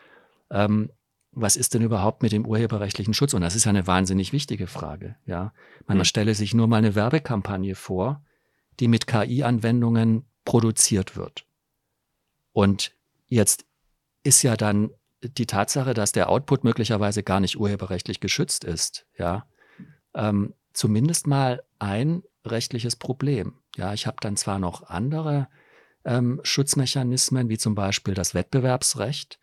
ähm, 0.50 0.92
was 1.32 1.58
ist 1.58 1.74
denn 1.74 1.82
überhaupt 1.82 2.24
mit 2.24 2.32
dem 2.32 2.46
urheberrechtlichen 2.46 3.14
Schutz? 3.14 3.34
Und 3.34 3.42
das 3.42 3.56
ist 3.56 3.66
ja 3.66 3.70
eine 3.70 3.88
wahnsinnig 3.88 4.32
wichtige 4.32 4.68
Frage. 4.68 5.16
Ja, 5.26 5.54
man 5.86 5.98
mhm. 5.98 6.06
stelle 6.06 6.34
sich 6.34 6.54
nur 6.54 6.68
mal 6.68 6.78
eine 6.78 6.96
Werbekampagne 6.96 7.76
vor, 7.76 8.24
die 8.80 8.88
mit 8.88 9.06
KI-Anwendungen 9.06 10.26
produziert 10.46 11.18
wird. 11.18 11.46
Und 12.54 12.94
jetzt 13.28 13.66
ist 14.24 14.44
ja 14.44 14.56
dann 14.56 14.92
die 15.30 15.46
Tatsache, 15.46 15.94
dass 15.94 16.12
der 16.12 16.30
Output 16.30 16.64
möglicherweise 16.64 17.24
gar 17.24 17.40
nicht 17.40 17.58
urheberrechtlich 17.58 18.20
geschützt 18.20 18.64
ist, 18.64 19.06
ja, 19.18 19.48
ähm, 20.14 20.54
zumindest 20.74 21.28
mal 21.28 21.64
ein 21.80 22.24
rechtliches 22.46 22.96
Problem. 22.96 23.56
Ja, 23.76 23.94
ich 23.94 24.08
habe 24.08 24.18
dann 24.22 24.38
zwar 24.38 24.60
noch 24.60 24.84
andere 24.84 25.48
ähm, 26.06 26.40
Schutzmechanismen, 26.44 27.50
wie 27.50 27.58
zum 27.58 27.76
Beispiel 27.76 28.14
das 28.14 28.34
Wettbewerbsrecht. 28.34 29.40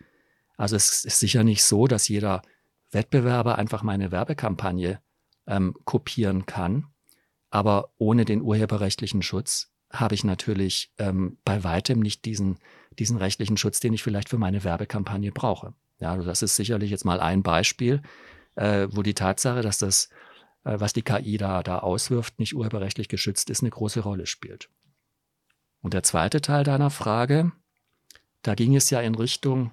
Also 0.56 0.76
es 0.76 1.04
ist 1.04 1.18
sicher 1.18 1.44
nicht 1.44 1.64
so, 1.64 1.86
dass 1.86 2.08
jeder 2.08 2.42
Wettbewerber 2.90 3.58
einfach 3.58 3.82
meine 3.82 4.12
Werbekampagne 4.12 5.00
ähm, 5.46 5.74
kopieren 5.84 6.46
kann. 6.46 6.86
Aber 7.50 7.92
ohne 7.98 8.24
den 8.24 8.40
urheberrechtlichen 8.40 9.22
Schutz 9.22 9.71
habe 9.92 10.14
ich 10.14 10.24
natürlich 10.24 10.92
ähm, 10.98 11.38
bei 11.44 11.64
weitem 11.64 12.00
nicht 12.00 12.24
diesen, 12.24 12.58
diesen 12.98 13.16
rechtlichen 13.18 13.56
Schutz, 13.56 13.80
den 13.80 13.92
ich 13.92 14.02
vielleicht 14.02 14.28
für 14.28 14.38
meine 14.38 14.64
Werbekampagne 14.64 15.32
brauche. 15.32 15.74
Ja, 15.98 16.12
also 16.12 16.24
das 16.24 16.42
ist 16.42 16.56
sicherlich 16.56 16.90
jetzt 16.90 17.04
mal 17.04 17.20
ein 17.20 17.42
Beispiel, 17.42 18.02
äh, 18.54 18.88
wo 18.90 19.02
die 19.02 19.14
Tatsache, 19.14 19.60
dass 19.62 19.78
das, 19.78 20.08
äh, 20.64 20.80
was 20.80 20.92
die 20.92 21.02
KI 21.02 21.36
da, 21.36 21.62
da 21.62 21.78
auswirft, 21.78 22.38
nicht 22.38 22.54
urheberrechtlich 22.54 23.08
geschützt 23.08 23.50
ist, 23.50 23.62
eine 23.62 23.70
große 23.70 24.00
Rolle 24.00 24.26
spielt. 24.26 24.68
Und 25.80 25.94
der 25.94 26.02
zweite 26.02 26.40
Teil 26.40 26.64
deiner 26.64 26.90
Frage, 26.90 27.52
da 28.42 28.54
ging 28.54 28.74
es 28.74 28.90
ja 28.90 29.00
in 29.00 29.14
Richtung 29.14 29.72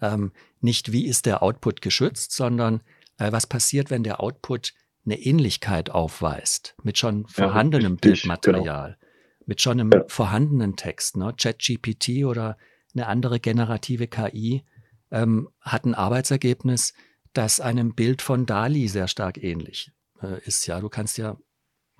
ähm, 0.00 0.32
nicht, 0.60 0.92
wie 0.92 1.06
ist 1.06 1.26
der 1.26 1.42
Output 1.42 1.82
geschützt, 1.82 2.32
sondern 2.32 2.82
äh, 3.18 3.32
was 3.32 3.46
passiert, 3.46 3.90
wenn 3.90 4.02
der 4.02 4.20
Output 4.20 4.72
eine 5.04 5.18
Ähnlichkeit 5.18 5.90
aufweist 5.90 6.74
mit 6.82 6.98
schon 6.98 7.26
vorhandenem 7.26 7.94
ja, 7.94 7.98
Bildmaterial, 8.00 8.96
genau. 8.98 9.09
Mit 9.50 9.60
schon 9.60 9.80
einem 9.80 9.90
ja. 9.92 10.04
vorhandenen 10.06 10.76
Text. 10.76 11.16
Ne? 11.16 11.34
ChatGPT 11.36 12.24
oder 12.24 12.56
eine 12.94 13.08
andere 13.08 13.40
generative 13.40 14.06
KI 14.06 14.64
ähm, 15.10 15.48
hat 15.60 15.84
ein 15.84 15.94
Arbeitsergebnis, 15.96 16.94
das 17.32 17.60
einem 17.60 17.96
Bild 17.96 18.22
von 18.22 18.46
Dali 18.46 18.86
sehr 18.86 19.08
stark 19.08 19.42
ähnlich 19.42 19.90
äh, 20.22 20.40
ist. 20.44 20.68
Ja, 20.68 20.80
du 20.80 20.88
kannst 20.88 21.18
ja, 21.18 21.36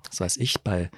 das 0.09 0.21
weiß 0.21 0.37
ich, 0.37 0.61
bei 0.61 0.89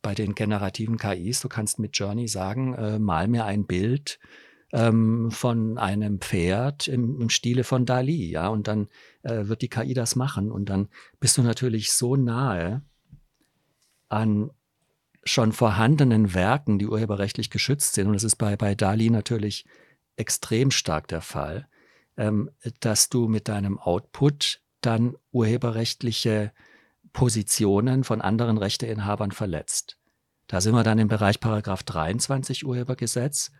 bei 0.00 0.14
den 0.14 0.34
generativen 0.34 0.96
KIs, 0.96 1.42
du 1.42 1.50
kannst 1.50 1.78
mit 1.78 1.94
Journey 1.98 2.26
sagen, 2.28 2.72
äh, 2.72 2.98
mal 2.98 3.28
mir 3.28 3.44
ein 3.44 3.66
Bild 3.66 4.18
ähm, 4.72 5.30
von 5.30 5.76
einem 5.76 6.22
Pferd 6.22 6.88
im, 6.88 7.20
im, 7.20 7.28
Stile 7.28 7.62
von 7.62 7.84
Dali, 7.84 8.30
ja, 8.30 8.48
und 8.48 8.68
dann 8.68 8.88
äh, 9.20 9.48
wird 9.48 9.60
die 9.60 9.68
KI 9.68 9.92
das 9.92 10.16
machen 10.16 10.50
und 10.50 10.70
dann 10.70 10.88
bist 11.18 11.36
du 11.36 11.42
natürlich 11.42 11.92
so 11.92 12.16
nahe 12.16 12.80
an 14.08 14.50
schon 15.24 15.52
vorhandenen 15.52 16.34
Werken, 16.34 16.78
die 16.78 16.86
urheberrechtlich 16.86 17.50
geschützt 17.50 17.94
sind, 17.94 18.06
und 18.08 18.14
das 18.14 18.24
ist 18.24 18.36
bei, 18.36 18.56
bei 18.56 18.74
Dali 18.74 19.10
natürlich 19.10 19.66
extrem 20.16 20.70
stark 20.70 21.08
der 21.08 21.20
Fall, 21.20 21.68
ähm, 22.16 22.50
dass 22.80 23.08
du 23.08 23.28
mit 23.28 23.48
deinem 23.48 23.78
Output 23.78 24.60
dann 24.80 25.14
urheberrechtliche 25.32 26.52
Positionen 27.12 28.04
von 28.04 28.20
anderen 28.20 28.58
Rechteinhabern 28.58 29.32
verletzt. 29.32 29.98
Da 30.46 30.60
sind 30.60 30.74
wir 30.74 30.82
dann 30.82 30.98
im 30.98 31.08
Bereich 31.08 31.40
Paragraph 31.40 31.82
23 31.82 32.66
Urhebergesetz. 32.66 33.52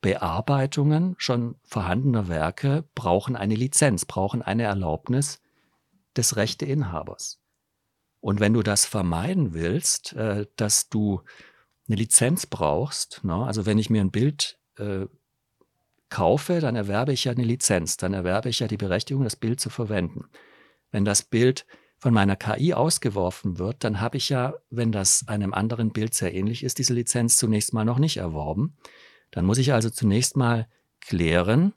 Bearbeitungen 0.00 1.14
schon 1.16 1.56
vorhandener 1.62 2.28
Werke 2.28 2.84
brauchen 2.94 3.36
eine 3.36 3.54
Lizenz, 3.54 4.04
brauchen 4.04 4.42
eine 4.42 4.64
Erlaubnis 4.64 5.40
des 6.16 6.36
Rechteinhabers. 6.36 7.40
Und 8.24 8.40
wenn 8.40 8.54
du 8.54 8.62
das 8.62 8.86
vermeiden 8.86 9.52
willst, 9.52 10.14
äh, 10.14 10.46
dass 10.56 10.88
du 10.88 11.20
eine 11.86 11.96
Lizenz 11.96 12.46
brauchst, 12.46 13.22
ne? 13.22 13.44
also 13.44 13.66
wenn 13.66 13.76
ich 13.76 13.90
mir 13.90 14.00
ein 14.00 14.12
Bild 14.12 14.58
äh, 14.78 15.04
kaufe, 16.08 16.60
dann 16.60 16.74
erwerbe 16.74 17.12
ich 17.12 17.24
ja 17.24 17.32
eine 17.32 17.44
Lizenz, 17.44 17.98
dann 17.98 18.14
erwerbe 18.14 18.48
ich 18.48 18.60
ja 18.60 18.66
die 18.66 18.78
Berechtigung, 18.78 19.24
das 19.24 19.36
Bild 19.36 19.60
zu 19.60 19.68
verwenden. 19.68 20.24
Wenn 20.90 21.04
das 21.04 21.22
Bild 21.22 21.66
von 21.98 22.14
meiner 22.14 22.34
KI 22.34 22.72
ausgeworfen 22.72 23.58
wird, 23.58 23.84
dann 23.84 24.00
habe 24.00 24.16
ich 24.16 24.30
ja, 24.30 24.54
wenn 24.70 24.90
das 24.90 25.28
einem 25.28 25.52
anderen 25.52 25.92
Bild 25.92 26.14
sehr 26.14 26.32
ähnlich 26.32 26.64
ist, 26.64 26.78
diese 26.78 26.94
Lizenz 26.94 27.36
zunächst 27.36 27.74
mal 27.74 27.84
noch 27.84 27.98
nicht 27.98 28.16
erworben. 28.16 28.74
Dann 29.32 29.44
muss 29.44 29.58
ich 29.58 29.74
also 29.74 29.90
zunächst 29.90 30.34
mal 30.34 30.66
klären, 31.02 31.74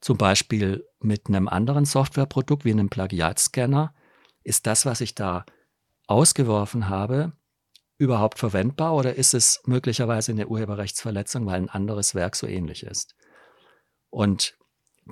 zum 0.00 0.16
Beispiel 0.16 0.86
mit 1.00 1.28
einem 1.28 1.48
anderen 1.48 1.84
Softwareprodukt 1.84 2.64
wie 2.64 2.72
einem 2.72 2.88
Plagiatscanner, 2.88 3.94
ist 4.42 4.66
das, 4.66 4.86
was 4.86 5.02
ich 5.02 5.14
da 5.14 5.44
ausgeworfen 6.12 6.90
habe, 6.90 7.32
überhaupt 7.96 8.38
verwendbar 8.38 8.94
oder 8.94 9.14
ist 9.14 9.32
es 9.32 9.62
möglicherweise 9.64 10.32
eine 10.32 10.46
Urheberrechtsverletzung, 10.46 11.46
weil 11.46 11.56
ein 11.56 11.70
anderes 11.70 12.14
Werk 12.14 12.36
so 12.36 12.46
ähnlich 12.46 12.82
ist? 12.82 13.16
Und 14.10 14.58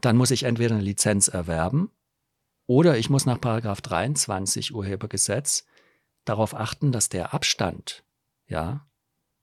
dann 0.03 0.17
muss 0.17 0.31
ich 0.31 0.43
entweder 0.43 0.75
eine 0.75 0.85
Lizenz 0.85 1.29
erwerben 1.29 1.91
oder 2.67 2.99
ich 2.99 3.09
muss 3.09 3.25
nach 3.25 3.41
Paragraph 3.41 3.81
23 3.81 4.75
Urhebergesetz 4.75 5.65
darauf 6.25 6.55
achten, 6.55 6.93
dass 6.93 7.09
der 7.09 7.33
Abstand, 7.33 8.05
ja, 8.47 8.87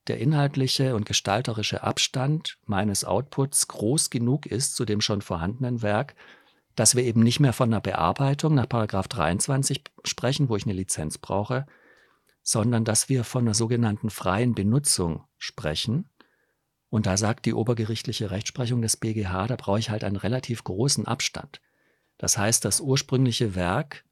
der 0.06 0.18
inhaltliche 0.18 0.94
und 0.94 1.06
gestalterische 1.06 1.82
Abstand 1.82 2.58
meines 2.66 3.04
Outputs 3.04 3.66
groß 3.66 4.10
genug 4.10 4.46
ist 4.46 4.76
zu 4.76 4.84
dem 4.84 5.00
schon 5.00 5.20
vorhandenen 5.20 5.82
Werk, 5.82 6.14
dass 6.78 6.94
wir 6.94 7.02
eben 7.02 7.24
nicht 7.24 7.40
mehr 7.40 7.52
von 7.52 7.70
einer 7.70 7.80
Bearbeitung 7.80 8.54
nach 8.54 8.68
Paragraph 8.68 9.08
23 9.08 9.82
sprechen, 10.04 10.48
wo 10.48 10.54
ich 10.54 10.64
eine 10.64 10.74
Lizenz 10.74 11.18
brauche, 11.18 11.66
sondern 12.42 12.84
dass 12.84 13.08
wir 13.08 13.24
von 13.24 13.44
einer 13.44 13.54
sogenannten 13.54 14.10
freien 14.10 14.54
Benutzung 14.54 15.24
sprechen. 15.38 16.08
Und 16.88 17.06
da 17.06 17.16
sagt 17.16 17.46
die 17.46 17.52
obergerichtliche 17.52 18.30
Rechtsprechung 18.30 18.80
des 18.80 18.96
BGH, 18.96 19.48
da 19.48 19.56
brauche 19.56 19.80
ich 19.80 19.90
halt 19.90 20.04
einen 20.04 20.16
relativ 20.16 20.62
großen 20.62 21.04
Abstand. 21.04 21.60
Das 22.16 22.38
heißt, 22.38 22.64
das 22.64 22.80
ursprüngliche 22.80 23.56
Werk, 23.56 24.04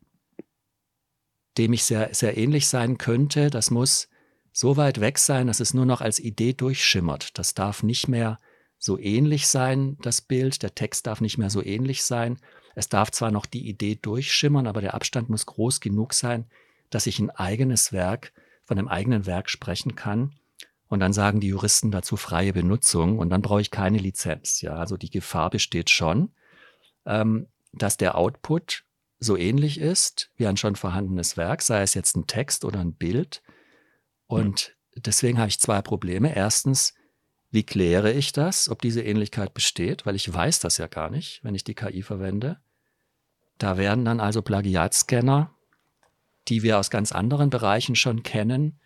dem 1.59 1.73
ich 1.73 1.85
sehr, 1.85 2.13
sehr 2.15 2.37
ähnlich 2.37 2.67
sein 2.67 2.99
könnte, 2.99 3.49
das 3.49 3.71
muss 3.71 4.09
so 4.53 4.77
weit 4.77 5.01
weg 5.01 5.19
sein, 5.19 5.47
dass 5.47 5.61
es 5.61 5.73
nur 5.73 5.87
noch 5.87 6.01
als 6.01 6.19
Idee 6.19 6.53
durchschimmert. 6.53 7.39
Das 7.39 7.55
darf 7.55 7.85
nicht 7.85 8.09
mehr 8.09 8.39
so 8.79 8.99
ähnlich 8.99 9.49
sein, 9.49 9.97
das 10.03 10.21
Bild, 10.21 10.62
der 10.62 10.75
Text 10.75 11.07
darf 11.07 11.21
nicht 11.21 11.39
mehr 11.39 11.51
so 11.51 11.62
ähnlich 11.62 12.05
sein. 12.05 12.39
Es 12.75 12.89
darf 12.89 13.11
zwar 13.11 13.31
noch 13.31 13.47
die 13.47 13.69
Idee 13.69 13.99
durchschimmern, 14.01 14.67
aber 14.67 14.81
der 14.81 14.95
Abstand 14.95 15.31
muss 15.31 15.47
groß 15.47 15.81
genug 15.81 16.12
sein, 16.12 16.47
dass 16.91 17.07
ich 17.07 17.19
ein 17.19 17.31
eigenes 17.31 17.93
Werk 17.93 18.33
von 18.65 18.79
einem 18.79 18.89
eigenen 18.89 19.27
Werk 19.27 19.49
sprechen 19.49 19.95
kann. 19.95 20.35
Und 20.89 21.01
dann 21.01 21.12
sagen 21.12 21.41
die 21.41 21.49
Juristen 21.49 21.91
dazu 21.91 22.17
freie 22.17 22.53
Benutzung 22.53 23.19
und 23.19 23.31
dann 23.31 23.43
brauche 23.43 23.61
ich 23.61 23.71
keine 23.71 23.99
Lizenz. 23.99 24.61
Ja, 24.61 24.75
also 24.75 24.97
die 24.97 25.11
Gefahr 25.11 25.51
besteht 25.51 25.91
schon. 25.91 26.31
Ähm, 27.05 27.49
dass 27.73 27.97
der 27.97 28.17
Output 28.17 28.85
so 29.19 29.37
ähnlich 29.37 29.81
ist 29.81 30.31
wie 30.37 30.47
ein 30.47 30.57
schon 30.57 30.77
vorhandenes 30.77 31.37
Werk, 31.37 31.62
sei 31.62 31.83
es 31.83 31.95
jetzt 31.95 32.17
ein 32.17 32.27
Text 32.27 32.65
oder 32.65 32.81
ein 32.81 32.93
Bild. 32.93 33.43
Und 34.27 34.77
deswegen 34.95 35.39
habe 35.39 35.49
ich 35.49 35.61
zwei 35.61 35.83
Probleme. 35.83 36.35
Erstens, 36.35 36.95
wie 37.57 37.62
kläre 37.62 38.12
ich 38.12 38.33
das, 38.33 38.69
ob 38.69 38.83
diese 38.83 39.03
Ähnlichkeit 39.03 39.55
besteht? 39.55 40.05
Weil 40.05 40.14
ich 40.14 40.31
weiß 40.31 40.61
das 40.61 40.77
ja 40.77 40.88
gar 40.88 41.09
nicht, 41.09 41.42
wenn 41.42 41.55
ich 41.55 41.64
die 41.64 41.75
KI 41.75 42.03
verwende. 42.03 42.61
Da 43.57 43.79
werden 43.79 44.05
dann 44.05 44.21
also 44.21 44.42
Plagiatscanner, 44.42 45.55
die 46.49 46.62
wir 46.62 46.79
aus 46.79 46.90
ganz 46.90 47.12
anderen 47.12 47.49
Bereichen 47.49 47.97
schon 47.97 48.23
kennen, 48.23 48.79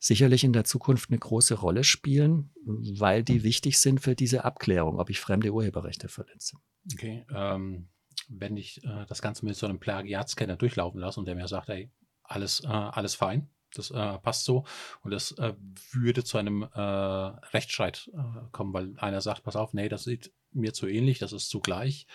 sicherlich 0.00 0.42
in 0.42 0.52
der 0.52 0.64
Zukunft 0.64 1.08
eine 1.10 1.20
große 1.20 1.54
Rolle 1.54 1.84
spielen, 1.84 2.50
weil 2.64 3.22
die 3.22 3.44
wichtig 3.44 3.78
sind 3.78 4.00
für 4.00 4.16
diese 4.16 4.44
Abklärung, 4.44 4.98
ob 4.98 5.08
ich 5.08 5.20
fremde 5.20 5.52
Urheberrechte 5.52 6.08
verletze. 6.08 6.56
Okay, 6.92 7.24
ähm, 7.32 7.90
wenn 8.28 8.56
ich 8.56 8.82
äh, 8.82 9.06
das 9.06 9.22
Ganze 9.22 9.44
mit 9.44 9.54
so 9.54 9.68
einem 9.68 9.78
Plagiatscanner 9.78 10.56
durchlaufen 10.56 10.98
lasse 10.98 11.20
und 11.20 11.26
der 11.26 11.36
mir 11.36 11.46
sagt, 11.46 11.68
ey, 11.68 11.92
alles, 12.24 12.64
äh, 12.64 12.66
alles 12.66 13.14
fein, 13.14 13.48
das 13.78 13.90
äh, 13.90 14.18
passt 14.18 14.44
so 14.44 14.64
und 15.02 15.10
das 15.10 15.32
äh, 15.32 15.54
würde 15.92 16.24
zu 16.24 16.38
einem 16.38 16.62
äh, 16.62 16.80
Rechtsstreit 16.80 18.10
äh, 18.14 18.20
kommen, 18.52 18.72
weil 18.72 18.94
einer 18.98 19.20
sagt, 19.20 19.42
pass 19.44 19.56
auf, 19.56 19.72
nee, 19.74 19.88
das 19.88 20.04
sieht 20.04 20.32
mir 20.52 20.72
zu 20.72 20.86
ähnlich, 20.86 21.18
das 21.18 21.32
ist 21.32 21.48
zugleich. 21.48 22.06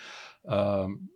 Ähm, 0.44 1.10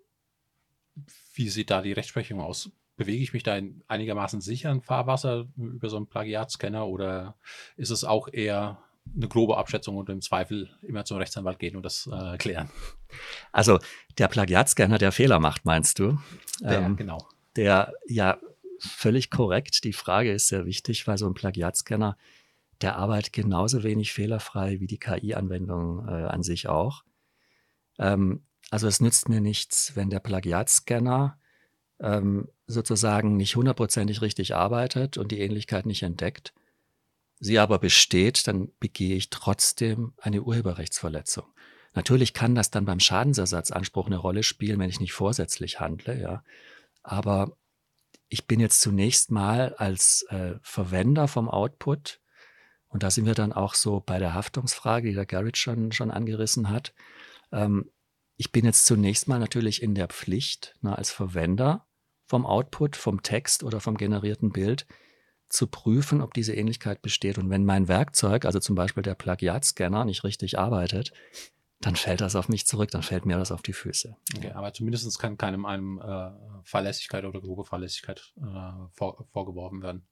wie 1.34 1.48
sieht 1.48 1.70
da 1.70 1.82
die 1.82 1.92
Rechtsprechung 1.92 2.40
aus? 2.40 2.70
Bewege 2.96 3.22
ich 3.22 3.34
mich 3.34 3.42
da 3.42 3.56
in 3.56 3.82
einigermaßen 3.88 4.40
sicheren 4.40 4.80
Fahrwasser 4.80 5.46
über 5.56 5.90
so 5.90 5.96
einen 5.96 6.06
Plagiatscanner 6.06 6.86
oder 6.86 7.36
ist 7.76 7.90
es 7.90 8.04
auch 8.04 8.28
eher 8.32 8.78
eine 9.14 9.28
grobe 9.28 9.56
Abschätzung 9.56 9.96
und 9.96 10.08
im 10.08 10.20
Zweifel 10.20 10.70
immer 10.82 11.04
zum 11.04 11.18
Rechtsanwalt 11.18 11.58
gehen 11.58 11.76
und 11.76 11.82
das 11.82 12.08
äh, 12.12 12.36
klären. 12.38 12.70
Also 13.52 13.78
der 14.18 14.28
Plagiatscanner, 14.28 14.98
der 14.98 15.12
Fehler 15.12 15.38
macht, 15.38 15.64
meinst 15.64 15.98
du? 15.98 16.18
Der, 16.60 16.80
ähm, 16.80 16.96
genau. 16.96 17.28
Der 17.54 17.92
ja 18.06 18.38
völlig 18.80 19.30
korrekt. 19.30 19.84
Die 19.84 19.92
Frage 19.92 20.32
ist 20.32 20.48
sehr 20.48 20.66
wichtig, 20.66 21.06
weil 21.06 21.18
so 21.18 21.26
ein 21.26 21.34
Plagiatscanner, 21.34 22.16
der 22.80 22.96
arbeitet 22.96 23.32
genauso 23.32 23.82
wenig 23.82 24.12
fehlerfrei 24.12 24.80
wie 24.80 24.86
die 24.86 24.98
KI-Anwendung 24.98 26.06
äh, 26.06 26.26
an 26.26 26.42
sich 26.42 26.68
auch. 26.68 27.04
Ähm, 27.98 28.44
also 28.70 28.86
es 28.86 29.00
nützt 29.00 29.28
mir 29.28 29.40
nichts, 29.40 29.96
wenn 29.96 30.10
der 30.10 30.20
Plagiatscanner 30.20 31.38
ähm, 32.00 32.48
sozusagen 32.66 33.36
nicht 33.36 33.56
hundertprozentig 33.56 34.20
richtig 34.22 34.54
arbeitet 34.54 35.16
und 35.16 35.32
die 35.32 35.40
Ähnlichkeit 35.40 35.86
nicht 35.86 36.02
entdeckt 36.02 36.52
sie 37.40 37.58
aber 37.58 37.78
besteht, 37.78 38.46
dann 38.46 38.72
begehe 38.80 39.16
ich 39.16 39.30
trotzdem 39.30 40.14
eine 40.18 40.42
Urheberrechtsverletzung. 40.42 41.44
Natürlich 41.94 42.34
kann 42.34 42.54
das 42.54 42.70
dann 42.70 42.84
beim 42.84 43.00
Schadensersatzanspruch 43.00 44.06
eine 44.06 44.18
Rolle 44.18 44.42
spielen, 44.42 44.78
wenn 44.78 44.90
ich 44.90 45.00
nicht 45.00 45.12
vorsätzlich 45.12 45.80
handle, 45.80 46.20
ja. 46.20 46.42
Aber 47.02 47.56
ich 48.28 48.46
bin 48.46 48.60
jetzt 48.60 48.80
zunächst 48.80 49.30
mal 49.30 49.74
als 49.74 50.22
äh, 50.30 50.54
Verwender 50.62 51.28
vom 51.28 51.48
Output, 51.48 52.20
und 52.88 53.02
da 53.02 53.10
sind 53.10 53.26
wir 53.26 53.34
dann 53.34 53.52
auch 53.52 53.74
so 53.74 54.00
bei 54.00 54.18
der 54.18 54.32
Haftungsfrage, 54.32 55.08
die 55.08 55.14
der 55.14 55.26
Garrett 55.26 55.58
schon, 55.58 55.92
schon 55.92 56.10
angerissen 56.10 56.70
hat. 56.70 56.94
Ähm, 57.52 57.90
ich 58.36 58.52
bin 58.52 58.64
jetzt 58.64 58.86
zunächst 58.86 59.28
mal 59.28 59.38
natürlich 59.38 59.82
in 59.82 59.94
der 59.94 60.08
Pflicht, 60.08 60.76
na, 60.80 60.94
als 60.94 61.10
Verwender 61.10 61.86
vom 62.26 62.46
Output, 62.46 62.96
vom 62.96 63.22
Text 63.22 63.64
oder 63.64 63.80
vom 63.80 63.96
generierten 63.96 64.50
Bild 64.50 64.86
zu 65.48 65.66
prüfen, 65.66 66.20
ob 66.20 66.34
diese 66.34 66.54
Ähnlichkeit 66.54 67.02
besteht. 67.02 67.38
Und 67.38 67.50
wenn 67.50 67.64
mein 67.64 67.88
Werkzeug, 67.88 68.44
also 68.44 68.58
zum 68.60 68.74
Beispiel 68.74 69.02
der 69.02 69.14
Plagiatscanner, 69.14 70.04
nicht 70.04 70.24
richtig 70.24 70.58
arbeitet, 70.58 71.12
dann 71.80 71.96
fällt 71.96 72.20
das 72.20 72.36
auf 72.36 72.48
mich 72.48 72.66
zurück, 72.66 72.90
dann 72.90 73.02
fällt 73.02 73.26
mir 73.26 73.36
das 73.36 73.52
auf 73.52 73.62
die 73.62 73.72
Füße. 73.72 74.16
Okay, 74.36 74.52
aber 74.52 74.72
zumindest 74.72 75.18
kann 75.18 75.36
keinem 75.36 75.66
einem 75.66 76.00
äh, 76.00 76.30
Verlässlichkeit 76.64 77.24
oder 77.24 77.40
grobe 77.40 77.64
Fahrlässigkeit 77.64 78.32
äh, 78.38 78.42
vor, 78.92 79.26
vorgeworfen 79.32 79.82
werden. 79.82 80.06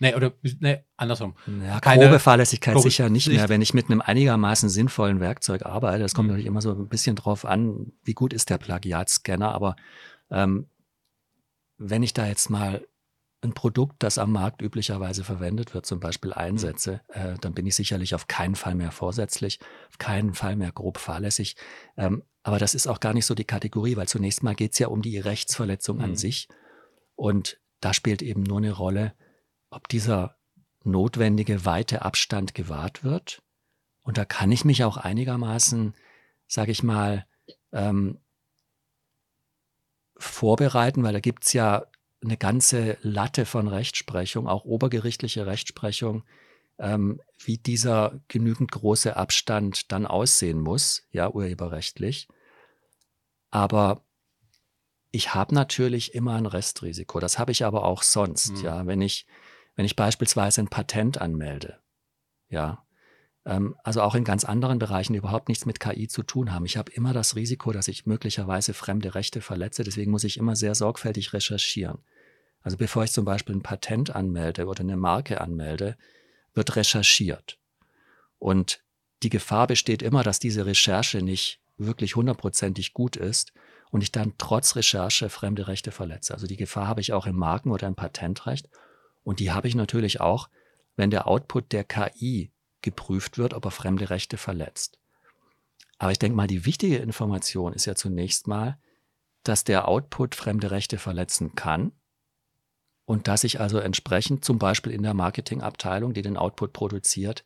Nee, 0.00 0.14
oder 0.14 0.32
nee, 0.58 0.84
andersrum. 0.96 1.34
Ja, 1.64 1.78
Keine, 1.78 2.04
grobe 2.04 2.18
Fahrlässigkeit 2.18 2.74
grobe, 2.74 2.88
sicher 2.88 3.08
nicht 3.08 3.28
mehr. 3.28 3.48
Wenn 3.48 3.62
ich 3.62 3.72
mit 3.72 3.88
einem 3.88 4.00
einigermaßen 4.00 4.68
sinnvollen 4.68 5.20
Werkzeug 5.20 5.64
arbeite, 5.64 6.02
das 6.02 6.14
kommt 6.14 6.26
mhm. 6.26 6.32
natürlich 6.32 6.48
immer 6.48 6.60
so 6.60 6.72
ein 6.72 6.88
bisschen 6.88 7.14
drauf 7.14 7.44
an, 7.44 7.92
wie 8.02 8.14
gut 8.14 8.32
ist 8.32 8.50
der 8.50 8.58
Plagiatscanner, 8.58 9.52
aber 9.52 9.76
ähm, 10.30 10.66
wenn 11.78 12.02
ich 12.02 12.14
da 12.14 12.26
jetzt 12.26 12.50
mal 12.50 12.86
ein 13.42 13.54
Produkt, 13.54 14.02
das 14.02 14.18
am 14.18 14.32
Markt 14.32 14.62
üblicherweise 14.62 15.24
verwendet 15.24 15.74
wird, 15.74 15.84
zum 15.84 15.98
Beispiel 16.00 16.32
einsetze, 16.32 17.00
äh, 17.08 17.34
dann 17.40 17.54
bin 17.54 17.66
ich 17.66 17.74
sicherlich 17.74 18.14
auf 18.14 18.28
keinen 18.28 18.54
Fall 18.54 18.74
mehr 18.74 18.92
vorsätzlich, 18.92 19.58
auf 19.90 19.98
keinen 19.98 20.34
Fall 20.34 20.56
mehr 20.56 20.70
grob 20.70 20.98
fahrlässig. 20.98 21.56
Ähm, 21.96 22.22
aber 22.44 22.58
das 22.58 22.74
ist 22.74 22.86
auch 22.86 23.00
gar 23.00 23.14
nicht 23.14 23.26
so 23.26 23.34
die 23.34 23.44
Kategorie, 23.44 23.96
weil 23.96 24.08
zunächst 24.08 24.42
mal 24.42 24.54
geht 24.54 24.72
es 24.72 24.78
ja 24.78 24.88
um 24.88 25.02
die 25.02 25.18
Rechtsverletzung 25.18 25.98
mhm. 25.98 26.04
an 26.04 26.16
sich. 26.16 26.48
Und 27.16 27.60
da 27.80 27.92
spielt 27.92 28.22
eben 28.22 28.44
nur 28.44 28.58
eine 28.58 28.72
Rolle, 28.72 29.12
ob 29.70 29.88
dieser 29.88 30.36
notwendige 30.84 31.64
weite 31.64 32.02
Abstand 32.02 32.54
gewahrt 32.54 33.02
wird. 33.02 33.42
Und 34.02 34.18
da 34.18 34.24
kann 34.24 34.52
ich 34.52 34.64
mich 34.64 34.84
auch 34.84 34.96
einigermaßen, 34.96 35.94
sage 36.46 36.70
ich 36.70 36.82
mal, 36.82 37.26
ähm, 37.72 38.18
vorbereiten, 40.16 41.02
weil 41.02 41.12
da 41.12 41.20
gibt 41.20 41.44
es 41.44 41.52
ja 41.52 41.86
eine 42.22 42.36
ganze 42.36 42.96
Latte 43.02 43.46
von 43.46 43.68
Rechtsprechung, 43.68 44.46
auch 44.46 44.64
obergerichtliche 44.64 45.46
Rechtsprechung, 45.46 46.24
ähm, 46.78 47.20
wie 47.44 47.58
dieser 47.58 48.20
genügend 48.28 48.72
große 48.72 49.16
Abstand 49.16 49.92
dann 49.92 50.06
aussehen 50.06 50.60
muss, 50.60 51.02
ja, 51.10 51.30
urheberrechtlich. 51.30 52.28
Aber 53.50 54.04
ich 55.10 55.34
habe 55.34 55.54
natürlich 55.54 56.14
immer 56.14 56.34
ein 56.34 56.46
Restrisiko. 56.46 57.20
Das 57.20 57.38
habe 57.38 57.52
ich 57.52 57.64
aber 57.64 57.84
auch 57.84 58.02
sonst, 58.02 58.56
mhm. 58.56 58.64
ja, 58.64 58.86
wenn 58.86 59.02
ich, 59.02 59.26
wenn 59.76 59.84
ich 59.84 59.96
beispielsweise 59.96 60.62
ein 60.62 60.68
Patent 60.68 61.20
anmelde, 61.20 61.78
ja, 62.48 62.84
ähm, 63.44 63.76
also 63.82 64.02
auch 64.02 64.14
in 64.14 64.24
ganz 64.24 64.44
anderen 64.44 64.78
Bereichen, 64.78 65.12
die 65.12 65.18
überhaupt 65.18 65.48
nichts 65.48 65.66
mit 65.66 65.80
KI 65.80 66.08
zu 66.08 66.22
tun 66.22 66.52
haben. 66.52 66.64
Ich 66.64 66.76
habe 66.76 66.92
immer 66.92 67.12
das 67.12 67.36
Risiko, 67.36 67.72
dass 67.72 67.88
ich 67.88 68.06
möglicherweise 68.06 68.74
fremde 68.74 69.14
Rechte 69.14 69.40
verletze. 69.40 69.84
Deswegen 69.84 70.10
muss 70.10 70.24
ich 70.24 70.36
immer 70.36 70.56
sehr 70.56 70.74
sorgfältig 70.74 71.32
recherchieren. 71.32 71.98
Also 72.62 72.76
bevor 72.76 73.04
ich 73.04 73.12
zum 73.12 73.24
Beispiel 73.24 73.56
ein 73.56 73.62
Patent 73.62 74.14
anmelde 74.14 74.66
oder 74.66 74.80
eine 74.80 74.96
Marke 74.96 75.40
anmelde, 75.40 75.96
wird 76.54 76.76
recherchiert. 76.76 77.58
Und 78.38 78.82
die 79.22 79.30
Gefahr 79.30 79.66
besteht 79.66 80.02
immer, 80.02 80.22
dass 80.22 80.38
diese 80.38 80.66
Recherche 80.66 81.22
nicht 81.22 81.60
wirklich 81.76 82.16
hundertprozentig 82.16 82.92
gut 82.92 83.16
ist 83.16 83.52
und 83.90 84.02
ich 84.02 84.12
dann 84.12 84.34
trotz 84.38 84.76
Recherche 84.76 85.28
fremde 85.28 85.68
Rechte 85.68 85.90
verletze. 85.90 86.34
Also 86.34 86.46
die 86.46 86.56
Gefahr 86.56 86.86
habe 86.86 87.00
ich 87.00 87.12
auch 87.12 87.26
im 87.26 87.36
Marken- 87.36 87.70
oder 87.70 87.86
im 87.86 87.94
Patentrecht 87.94 88.68
und 89.24 89.40
die 89.40 89.52
habe 89.52 89.68
ich 89.68 89.74
natürlich 89.74 90.20
auch, 90.20 90.48
wenn 90.96 91.10
der 91.10 91.26
Output 91.26 91.72
der 91.72 91.84
KI 91.84 92.52
geprüft 92.82 93.38
wird, 93.38 93.54
ob 93.54 93.64
er 93.64 93.70
fremde 93.70 94.10
Rechte 94.10 94.36
verletzt. 94.36 94.98
Aber 95.98 96.10
ich 96.10 96.18
denke 96.18 96.36
mal, 96.36 96.48
die 96.48 96.66
wichtige 96.66 96.96
Information 96.96 97.72
ist 97.72 97.86
ja 97.86 97.94
zunächst 97.94 98.48
mal, 98.48 98.76
dass 99.44 99.64
der 99.64 99.88
Output 99.88 100.34
fremde 100.34 100.70
Rechte 100.70 100.98
verletzen 100.98 101.54
kann 101.54 101.92
und 103.12 103.28
dass 103.28 103.44
ich 103.44 103.60
also 103.60 103.78
entsprechend 103.78 104.42
zum 104.42 104.58
Beispiel 104.58 104.90
in 104.90 105.02
der 105.02 105.12
Marketingabteilung, 105.12 106.14
die 106.14 106.22
den 106.22 106.38
Output 106.38 106.72
produziert, 106.72 107.44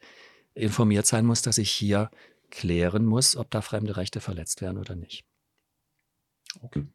informiert 0.55 1.07
sein 1.07 1.26
muss, 1.26 1.42
dass 1.42 1.59
ich 1.59 1.72
hier 1.72 2.09
klären 2.52 3.05
muss, 3.05 3.37
ob 3.37 3.50
da 3.50 3.62
fremde 3.62 3.96
Rechte 3.96 4.20
verletzt 4.20 4.62
werden 4.62 4.79
oder 4.79 4.94
nicht. 4.94 5.24
Okay. 6.62 6.87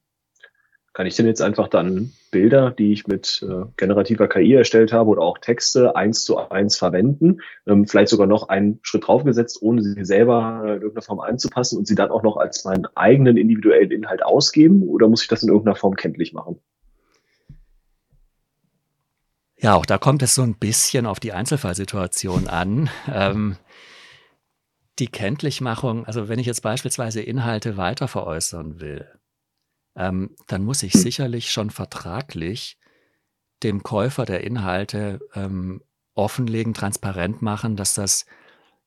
Kann 0.94 1.06
ich 1.06 1.18
denn 1.18 1.26
jetzt 1.26 1.42
einfach 1.42 1.68
dann 1.68 2.14
Bilder, 2.32 2.72
die 2.72 2.94
ich 2.94 3.08
mit 3.08 3.46
äh, 3.46 3.66
generativer 3.76 4.30
KI 4.30 4.54
erstellt 4.54 4.94
habe 4.94 5.10
oder 5.10 5.22
auch 5.22 5.38
Texte 5.38 5.98
eins 5.98 6.24
zu 6.24 6.38
eins 6.38 6.78
verwenden, 6.78 7.42
ähm, 7.68 7.88
vielleicht 7.88 8.10
sogar 8.10 8.28
noch 8.28 8.48
einen 8.48 8.80
Schritt 8.84 9.06
draufgesetzt, 9.06 9.62
ohne 9.62 9.84
sie 9.84 10.06
selber 10.06 10.62
in 10.64 10.70
irgendeiner 10.76 11.02
Form 11.02 11.20
anzupassen 11.20 11.78
und 11.78 11.88
sie 11.88 11.96
dann 11.96 12.10
auch 12.10 12.24
noch 12.24 12.38
als 12.38 12.64
meinen 12.64 12.88
eigenen 12.96 13.36
individuellen 13.36 13.92
Inhalt 13.92 14.24
ausgeben? 14.24 14.84
Oder 14.84 15.10
muss 15.10 15.24
ich 15.24 15.28
das 15.28 15.44
in 15.44 15.50
irgendeiner 15.50 15.76
Form 15.76 15.96
kenntlich 15.96 16.32
machen? 16.32 16.62
Ja, 19.62 19.76
auch 19.76 19.86
da 19.86 20.00
kommt 20.00 20.24
es 20.24 20.34
so 20.34 20.42
ein 20.42 20.56
bisschen 20.56 21.06
auf 21.06 21.20
die 21.20 21.34
Einzelfallsituation 21.34 22.48
an. 22.48 22.90
Ähm, 23.08 23.58
die 24.98 25.08
Kenntlichmachung, 25.08 26.06
also 26.06 26.28
wenn 26.30 26.40
ich 26.40 26.48
jetzt 26.48 26.64
beispielsweise 26.64 27.22
Inhalte 27.22 27.78
weiter 27.78 28.08
veräußern 28.08 28.80
will, 28.80 29.08
ähm, 29.96 30.36
dann 30.48 30.64
muss 30.64 30.82
ich 30.82 30.94
sicherlich 30.94 31.52
schon 31.52 31.70
vertraglich 31.70 32.80
dem 33.62 33.84
Käufer 33.84 34.26
der 34.26 34.44
Inhalte 34.44 35.20
ähm, 35.36 35.84
offenlegen, 36.16 36.74
transparent 36.74 37.44
machen, 37.44 37.76
dass 37.76 37.94
das 37.94 38.26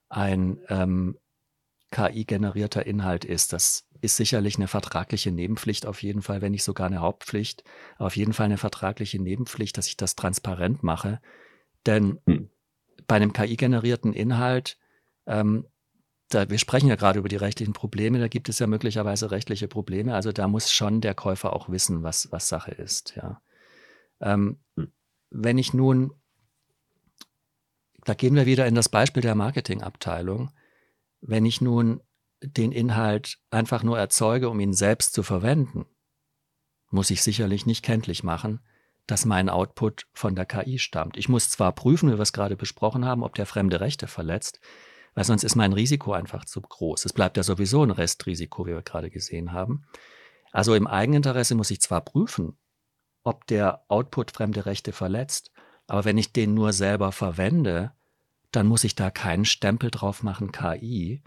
ein 0.09 0.59
ähm, 0.69 1.19
KI-generierter 1.93 2.85
Inhalt 2.85 3.25
ist. 3.25 3.53
Das 3.53 3.87
ist 4.05 4.17
sicherlich 4.17 4.57
eine 4.57 4.69
vertragliche 4.69 5.33
Nebenpflicht, 5.33 5.87
auf 5.87 6.03
jeden 6.03 6.21
Fall, 6.21 6.43
wenn 6.43 6.53
nicht 6.53 6.63
sogar 6.63 6.87
eine 6.87 7.01
Hauptpflicht. 7.01 7.65
Auf 7.99 8.17
jeden 8.17 8.35
Fall 8.35 8.47
eine 8.47 8.59
vertragliche 8.59 9.21
Nebenpflicht, 9.21 9.77
dass 9.79 9.87
ich 9.87 9.97
das 9.97 10.15
transparent 10.15 10.83
mache. 10.83 11.21
Denn 11.87 12.21
hm. 12.27 12.51
bei 13.07 13.17
einem 13.17 13.33
KI-generierten 13.33 14.13
Inhalt, 14.13 14.79
ähm, 15.27 15.67
da, 16.29 16.49
wir 16.51 16.59
sprechen 16.59 16.89
ja 16.89 16.97
gerade 16.97 17.19
über 17.19 17.29
die 17.29 17.37
rechtlichen 17.37 17.73
Probleme, 17.73 18.19
da 18.19 18.29
gibt 18.29 18.49
es 18.49 18.59
ja 18.59 18.67
möglicherweise 18.67 19.31
rechtliche 19.31 19.69
Probleme. 19.69 20.15
Also 20.15 20.33
da 20.33 20.49
muss 20.49 20.71
schon 20.71 21.01
der 21.01 21.15
Käufer 21.15 21.55
auch 21.55 21.71
wissen, 21.71 22.03
was, 22.03 22.31
was 22.31 22.49
Sache 22.49 22.73
ist. 22.73 23.17
Ja. 23.17 23.41
Ähm, 24.21 24.59
hm. 24.77 24.93
Wenn 25.31 25.57
ich 25.57 25.73
nun, 25.73 26.13
da 28.05 28.13
gehen 28.13 28.35
wir 28.35 28.45
wieder 28.45 28.67
in 28.67 28.75
das 28.75 28.91
Beispiel 28.91 29.23
der 29.23 29.35
Marketingabteilung, 29.35 30.51
wenn 31.23 31.47
ich 31.47 31.63
nun 31.63 32.03
den 32.47 32.73
Inhalt 32.73 33.39
einfach 33.51 33.83
nur 33.83 33.99
erzeuge, 33.99 34.49
um 34.49 34.61
ihn 34.61 34.73
selbst 34.73 35.15
zu 35.15 35.23
verwenden, 35.23 35.87
muss 36.91 37.11
ich 37.11 37.23
sicherlich 37.23 37.67
nicht 37.67 37.83
kenntlich 37.83 38.23
machen, 38.23 38.61
dass 39.07 39.25
mein 39.25 39.49
Output 39.49 40.07
von 40.13 40.35
der 40.35 40.47
KI 40.47 40.79
stammt. 40.79 41.17
Ich 41.17 41.29
muss 41.29 41.51
zwar 41.51 41.73
prüfen, 41.73 42.09
wie 42.11 42.15
wir 42.15 42.21
es 42.21 42.33
gerade 42.33 42.57
besprochen 42.57 43.05
haben, 43.05 43.23
ob 43.23 43.35
der 43.35 43.47
fremde 43.47 43.81
Rechte 43.81 44.07
verletzt, 44.07 44.61
weil 45.15 45.25
sonst 45.25 45.45
ist 45.45 45.57
mein 45.57 45.73
Risiko 45.73 46.13
einfach 46.13 46.45
zu 46.45 46.61
groß. 46.61 47.05
Es 47.05 47.13
bleibt 47.13 47.37
ja 47.37 47.43
sowieso 47.43 47.83
ein 47.83 47.91
Restrisiko, 47.91 48.67
wie 48.67 48.73
wir 48.73 48.83
gerade 48.83 49.11
gesehen 49.11 49.53
haben. 49.53 49.85
Also 50.53 50.75
im 50.75 50.87
Eigeninteresse 50.87 51.55
muss 51.55 51.71
ich 51.71 51.81
zwar 51.81 52.01
prüfen, 52.01 52.57
ob 53.23 53.47
der 53.47 53.85
Output 53.89 54.31
fremde 54.31 54.67
Rechte 54.67 54.93
verletzt, 54.93 55.51
aber 55.87 56.05
wenn 56.05 56.19
ich 56.19 56.33
den 56.33 56.55
nur 56.55 56.73
selber 56.73 57.13
verwende, 57.13 57.93
dann 58.53 58.67
muss 58.67 58.85
ich 58.85 58.95
da 58.95 59.11
keinen 59.11 59.45
Stempel 59.45 59.91
drauf 59.91 60.23
machen, 60.23 60.53
KI, 60.53 61.23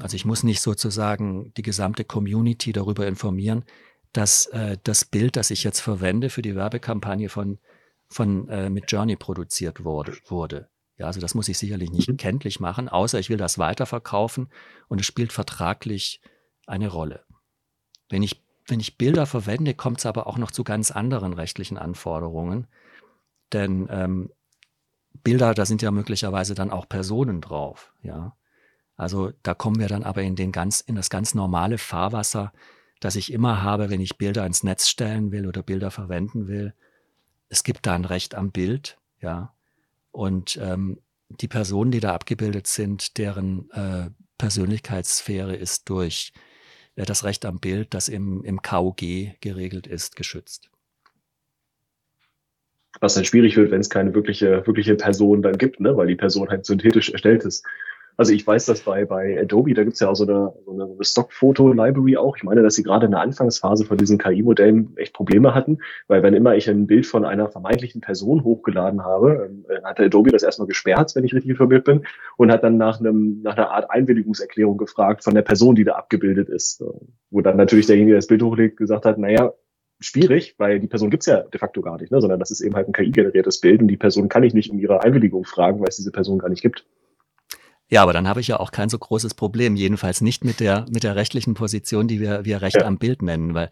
also 0.00 0.14
ich 0.14 0.24
muss 0.24 0.42
nicht 0.42 0.60
sozusagen 0.60 1.52
die 1.54 1.62
gesamte 1.62 2.04
Community 2.04 2.72
darüber 2.72 3.06
informieren, 3.06 3.64
dass 4.12 4.46
äh, 4.46 4.78
das 4.82 5.04
Bild, 5.04 5.36
das 5.36 5.50
ich 5.50 5.64
jetzt 5.64 5.80
verwende 5.80 6.30
für 6.30 6.42
die 6.42 6.54
Werbekampagne 6.54 7.28
von, 7.28 7.58
von 8.08 8.48
äh, 8.48 8.70
mit 8.70 8.90
Journey 8.90 9.16
produziert 9.16 9.84
wurde, 9.84 10.16
wurde. 10.26 10.68
Ja, 10.98 11.06
also 11.06 11.20
das 11.20 11.34
muss 11.34 11.48
ich 11.48 11.58
sicherlich 11.58 11.90
nicht 11.90 12.08
mhm. 12.08 12.16
kenntlich 12.16 12.60
machen, 12.60 12.88
außer 12.88 13.18
ich 13.18 13.28
will 13.28 13.36
das 13.36 13.58
weiterverkaufen 13.58 14.48
und 14.88 15.00
es 15.00 15.06
spielt 15.06 15.32
vertraglich 15.32 16.20
eine 16.66 16.88
Rolle. 16.88 17.24
Wenn 18.08 18.22
ich, 18.22 18.42
wenn 18.66 18.80
ich 18.80 18.96
Bilder 18.96 19.26
verwende, 19.26 19.74
kommt 19.74 19.98
es 19.98 20.06
aber 20.06 20.26
auch 20.26 20.38
noch 20.38 20.50
zu 20.50 20.64
ganz 20.64 20.90
anderen 20.90 21.34
rechtlichen 21.34 21.76
Anforderungen. 21.76 22.66
Denn 23.52 23.88
ähm, 23.90 24.32
Bilder, 25.22 25.54
da 25.54 25.66
sind 25.66 25.82
ja 25.82 25.90
möglicherweise 25.90 26.54
dann 26.54 26.70
auch 26.70 26.88
Personen 26.88 27.40
drauf, 27.40 27.92
ja. 28.02 28.36
Also 28.96 29.32
da 29.42 29.54
kommen 29.54 29.78
wir 29.78 29.88
dann 29.88 30.02
aber 30.02 30.22
in, 30.22 30.36
den 30.36 30.52
ganz, 30.52 30.80
in 30.80 30.94
das 30.94 31.10
ganz 31.10 31.34
normale 31.34 31.78
Fahrwasser, 31.78 32.52
das 33.00 33.16
ich 33.16 33.32
immer 33.32 33.62
habe, 33.62 33.90
wenn 33.90 34.00
ich 34.00 34.18
Bilder 34.18 34.46
ins 34.46 34.62
Netz 34.62 34.88
stellen 34.88 35.32
will 35.32 35.46
oder 35.46 35.62
Bilder 35.62 35.90
verwenden 35.90 36.48
will. 36.48 36.74
Es 37.48 37.62
gibt 37.62 37.86
da 37.86 37.94
ein 37.94 38.04
Recht 38.04 38.34
am 38.34 38.50
Bild, 38.52 38.98
ja. 39.20 39.54
Und 40.12 40.58
ähm, 40.62 40.98
die 41.28 41.48
Personen, 41.48 41.90
die 41.90 42.00
da 42.00 42.14
abgebildet 42.14 42.66
sind, 42.66 43.18
deren 43.18 43.70
äh, 43.72 44.10
Persönlichkeitssphäre 44.38 45.54
ist 45.54 45.90
durch 45.90 46.32
äh, 46.94 47.04
das 47.04 47.24
Recht 47.24 47.44
am 47.44 47.60
Bild, 47.60 47.92
das 47.92 48.08
im, 48.08 48.42
im 48.44 48.62
KOG 48.62 49.00
geregelt 49.40 49.86
ist, 49.86 50.16
geschützt. 50.16 50.70
was 53.00 53.14
dann 53.14 53.24
schwierig 53.24 53.56
wird, 53.56 53.70
wenn 53.70 53.80
es 53.80 53.90
keine 53.90 54.14
wirkliche, 54.14 54.66
wirkliche 54.66 54.94
Person 54.94 55.42
dann 55.42 55.58
gibt, 55.58 55.80
ne? 55.80 55.96
weil 55.96 56.06
die 56.06 56.16
Person 56.16 56.48
halt 56.48 56.64
synthetisch 56.64 57.10
erstellt 57.10 57.44
ist. 57.44 57.64
Also 58.16 58.32
ich 58.32 58.46
weiß, 58.46 58.64
dass 58.66 58.80
bei, 58.80 59.04
bei 59.04 59.38
Adobe, 59.40 59.74
da 59.74 59.84
gibt's 59.84 60.00
ja 60.00 60.08
auch 60.08 60.14
so 60.14 60.24
eine, 60.24 60.52
so 60.64 60.72
eine, 60.72 61.04
Stock-Foto-Library 61.04 62.16
auch. 62.16 62.36
Ich 62.36 62.44
meine, 62.44 62.62
dass 62.62 62.74
sie 62.74 62.82
gerade 62.82 63.06
in 63.06 63.12
der 63.12 63.20
Anfangsphase 63.20 63.84
von 63.84 63.98
diesen 63.98 64.18
KI-Modellen 64.18 64.96
echt 64.96 65.12
Probleme 65.12 65.54
hatten, 65.54 65.78
weil 66.08 66.22
wenn 66.22 66.32
immer 66.32 66.56
ich 66.56 66.68
ein 66.70 66.86
Bild 66.86 67.06
von 67.06 67.26
einer 67.26 67.48
vermeintlichen 67.48 68.00
Person 68.00 68.42
hochgeladen 68.42 69.04
habe, 69.04 69.50
äh, 69.68 69.82
hat 69.82 70.00
Adobe 70.00 70.30
das 70.30 70.42
erstmal 70.42 70.68
gesperrt, 70.68 71.14
wenn 71.14 71.24
ich 71.24 71.34
richtig 71.34 71.50
informiert 71.50 71.84
bin, 71.84 72.06
und 72.38 72.50
hat 72.50 72.64
dann 72.64 72.78
nach, 72.78 73.00
einem, 73.00 73.42
nach 73.42 73.56
einer 73.56 73.70
Art 73.70 73.90
Einwilligungserklärung 73.90 74.78
gefragt 74.78 75.22
von 75.22 75.34
der 75.34 75.42
Person, 75.42 75.74
die 75.74 75.84
da 75.84 75.92
abgebildet 75.92 76.48
ist. 76.48 76.82
Wo 77.30 77.40
dann 77.42 77.56
natürlich 77.56 77.86
derjenige, 77.86 78.12
der 78.12 78.18
das 78.18 78.28
Bild 78.28 78.42
hochlegt, 78.42 78.78
gesagt 78.78 79.04
hat, 79.04 79.18
naja, 79.18 79.52
schwierig, 80.00 80.54
weil 80.58 80.80
die 80.80 80.88
Person 80.88 81.10
gibt's 81.10 81.26
ja 81.26 81.42
de 81.42 81.58
facto 81.58 81.80
gar 81.80 81.98
nicht, 81.98 82.10
ne? 82.10 82.20
sondern 82.20 82.38
das 82.38 82.50
ist 82.50 82.60
eben 82.60 82.74
halt 82.74 82.88
ein 82.88 82.92
KI-generiertes 82.92 83.60
Bild 83.60 83.80
und 83.80 83.88
die 83.88 83.96
Person 83.96 84.28
kann 84.28 84.42
ich 84.42 84.54
nicht 84.54 84.70
um 84.70 84.78
ihre 84.78 85.02
Einwilligung 85.02 85.44
fragen, 85.44 85.80
weil 85.80 85.88
es 85.88 85.96
diese 85.96 86.12
Person 86.12 86.38
gar 86.38 86.48
nicht 86.48 86.62
gibt. 86.62 86.86
Ja, 87.88 88.02
aber 88.02 88.12
dann 88.12 88.26
habe 88.26 88.40
ich 88.40 88.48
ja 88.48 88.58
auch 88.58 88.72
kein 88.72 88.88
so 88.88 88.98
großes 88.98 89.34
Problem, 89.34 89.76
jedenfalls 89.76 90.20
nicht 90.20 90.44
mit 90.44 90.60
der, 90.60 90.86
mit 90.90 91.04
der 91.04 91.14
rechtlichen 91.14 91.54
Position, 91.54 92.08
die 92.08 92.20
wir, 92.20 92.44
wir 92.44 92.60
Recht 92.60 92.76
ja. 92.76 92.84
am 92.84 92.98
Bild 92.98 93.22
nennen, 93.22 93.54
weil 93.54 93.70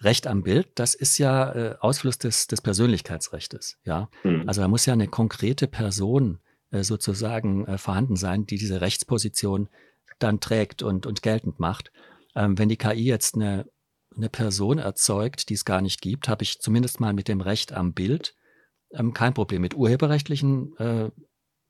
Recht 0.00 0.28
am 0.28 0.44
Bild, 0.44 0.68
das 0.76 0.94
ist 0.94 1.18
ja 1.18 1.52
äh, 1.52 1.76
Ausfluss 1.80 2.18
des, 2.18 2.46
des 2.46 2.60
Persönlichkeitsrechtes. 2.60 3.78
Ja? 3.84 4.08
Mhm. 4.22 4.44
Also 4.46 4.60
da 4.60 4.68
muss 4.68 4.86
ja 4.86 4.92
eine 4.92 5.08
konkrete 5.08 5.66
Person 5.66 6.38
äh, 6.70 6.84
sozusagen 6.84 7.66
äh, 7.66 7.78
vorhanden 7.78 8.14
sein, 8.14 8.46
die 8.46 8.58
diese 8.58 8.80
Rechtsposition 8.80 9.68
dann 10.20 10.38
trägt 10.38 10.82
und, 10.82 11.06
und 11.06 11.22
geltend 11.22 11.58
macht. 11.58 11.90
Ähm, 12.36 12.56
wenn 12.58 12.68
die 12.68 12.76
KI 12.76 13.04
jetzt 13.04 13.34
eine, 13.34 13.66
eine 14.16 14.28
Person 14.28 14.78
erzeugt, 14.78 15.48
die 15.48 15.54
es 15.54 15.64
gar 15.64 15.80
nicht 15.80 16.00
gibt, 16.00 16.28
habe 16.28 16.44
ich 16.44 16.60
zumindest 16.60 17.00
mal 17.00 17.12
mit 17.12 17.26
dem 17.26 17.40
Recht 17.40 17.72
am 17.72 17.92
Bild 17.92 18.36
ähm, 18.92 19.12
kein 19.12 19.34
Problem. 19.34 19.62
Mit 19.62 19.74
urheberrechtlichen 19.74 20.76
äh, 20.78 21.10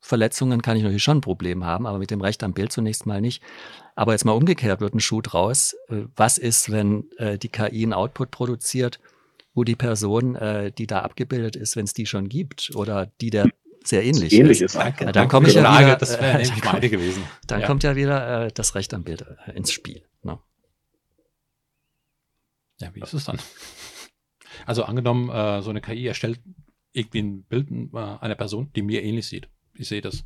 Verletzungen 0.01 0.63
kann 0.63 0.77
ich 0.77 0.83
natürlich 0.83 1.03
schon 1.03 1.19
ein 1.19 1.23
Problem 1.23 1.65
haben, 1.65 1.87
aber 1.87 1.99
mit 1.99 2.11
dem 2.11 2.21
Recht 2.21 2.43
am 2.43 2.55
Bild 2.55 2.73
zunächst 2.73 3.07
mal 3.07 3.21
nicht. 3.21 3.43
Aber 3.97 4.13
jetzt 4.13 4.25
mal 4.25 4.33
umgekehrt 4.33 4.81
wird 4.81 4.95
ein 4.95 5.01
Schuh 5.01 5.21
draus. 5.21 5.75
Äh, 5.89 6.05
was 6.15 6.39
ist, 6.39 6.71
wenn 6.71 7.11
äh, 7.19 7.39
die 7.39 7.49
KI 7.49 7.83
einen 7.83 7.93
Output 7.93 8.31
produziert, 8.31 9.01
wo 9.55 9.65
die 9.65 9.75
Person, 9.75 10.37
äh, 10.37 10.71
die 10.71 10.87
da 10.87 11.01
abgebildet 11.01 11.57
ist, 11.57 11.75
wenn 11.75 11.85
es 11.85 11.95
die 11.95 12.07
schon 12.07 12.29
gibt 12.29 12.71
oder 12.75 13.11
die 13.21 13.31
der 13.31 13.51
sehr 13.85 14.05
ähnlich, 14.05 14.33
ähnlich 14.33 14.61
ist. 14.61 14.75
ist. 14.75 15.01
Ja, 15.01 15.13
dann 15.13 15.29
komme 15.29 15.49
ich 15.49 15.55
ja 15.55 15.63
wieder, 15.63 15.97
das 15.97 16.21
wäre 16.21 16.39
nämlich 16.39 16.65
meine 16.65 16.91
gewesen. 16.91 17.23
Dann 17.47 17.61
ja. 17.61 17.67
kommt 17.67 17.83
ja 17.83 17.97
wieder 17.97 18.47
äh, 18.47 18.53
das 18.53 18.75
Recht 18.75 18.93
am 18.95 19.03
Bild 19.03 19.25
äh, 19.47 19.53
ins 19.53 19.73
Spiel. 19.73 20.03
Ne? 20.23 20.39
Ja, 22.81 22.95
wie 22.95 23.01
ist 23.01 23.15
es 23.15 23.25
dann? 23.25 23.39
Also 24.67 24.85
angenommen, 24.85 25.31
äh, 25.31 25.63
so 25.63 25.71
eine 25.71 25.81
KI 25.81 26.07
erstellt 26.07 26.41
irgendwie 26.93 27.23
ein 27.23 27.43
Bild 27.45 27.69
einer 27.95 28.35
Person, 28.35 28.71
die 28.75 28.83
mir 28.83 29.03
ähnlich 29.03 29.27
sieht. 29.27 29.49
Ich 29.79 29.89
sehe 29.89 30.03
das. 30.03 30.25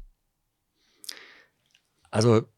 Also 2.11 2.49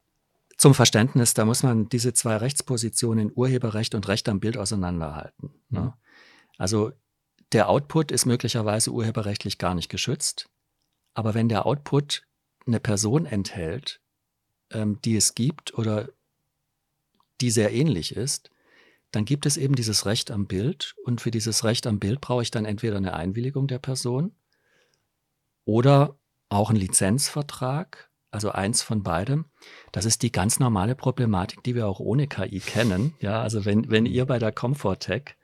zum 0.57 0.73
Verständnis, 0.73 1.33
da 1.33 1.45
muss 1.45 1.63
man 1.63 1.89
diese 1.89 2.13
zwei 2.13 2.37
Rechtspositionen, 2.37 3.31
Urheberrecht 3.35 3.93
und 3.93 4.07
Recht 4.07 4.27
am 4.29 4.39
Bild, 4.39 4.57
auseinanderhalten. 4.57 5.53
Ne? 5.69 5.81
Mhm. 5.81 5.93
Also 6.57 6.93
der 7.51 7.69
Output 7.69 8.11
ist 8.11 8.25
möglicherweise 8.25 8.91
urheberrechtlich 8.91 9.57
gar 9.57 9.75
nicht 9.75 9.89
geschützt, 9.89 10.49
aber 11.13 11.33
wenn 11.33 11.49
der 11.49 11.65
Output 11.65 12.23
eine 12.65 12.79
Person 12.79 13.25
enthält, 13.25 14.01
ähm, 14.71 14.99
die 15.03 15.15
es 15.15 15.35
gibt 15.35 15.77
oder 15.77 16.09
die 17.41 17.51
sehr 17.51 17.73
ähnlich 17.73 18.15
ist, 18.15 18.49
dann 19.11 19.25
gibt 19.25 19.45
es 19.45 19.57
eben 19.57 19.75
dieses 19.75 20.05
Recht 20.05 20.31
am 20.31 20.47
Bild 20.47 20.95
und 21.03 21.21
für 21.21 21.31
dieses 21.31 21.63
Recht 21.63 21.87
am 21.87 21.99
Bild 21.99 22.21
brauche 22.21 22.41
ich 22.41 22.51
dann 22.51 22.65
entweder 22.65 22.97
eine 22.97 23.13
Einwilligung 23.13 23.67
der 23.67 23.79
Person 23.79 24.35
oder 25.65 26.17
auch 26.49 26.69
ein 26.69 26.75
Lizenzvertrag, 26.75 28.09
also 28.31 28.51
eins 28.51 28.81
von 28.81 29.03
beidem. 29.03 29.45
Das 29.91 30.05
ist 30.05 30.21
die 30.21 30.31
ganz 30.31 30.59
normale 30.59 30.95
Problematik, 30.95 31.63
die 31.63 31.75
wir 31.75 31.87
auch 31.87 31.99
ohne 31.99 32.27
KI 32.27 32.59
kennen. 32.59 33.13
Ja, 33.19 33.41
also 33.41 33.65
wenn, 33.65 33.89
wenn 33.89 34.05
ihr 34.05 34.25
bei 34.25 34.39
der 34.39 34.51
Comfortech 34.51 35.35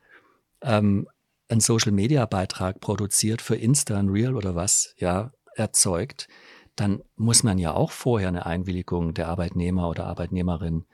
ähm, 0.61 1.07
einen 1.49 1.61
Social 1.61 1.91
Media 1.91 2.25
Beitrag 2.25 2.79
produziert 2.79 3.41
für 3.41 3.55
Insta, 3.55 3.97
ein 3.97 4.09
Real 4.09 4.35
oder 4.35 4.55
was, 4.55 4.93
ja, 4.97 5.31
erzeugt, 5.55 6.27
dann 6.75 7.03
muss 7.15 7.43
man 7.43 7.57
ja 7.57 7.73
auch 7.73 7.91
vorher 7.91 8.29
eine 8.29 8.45
Einwilligung 8.45 9.13
der 9.13 9.27
Arbeitnehmer 9.27 9.89
oder 9.89 10.05
Arbeitnehmerin, 10.07 10.85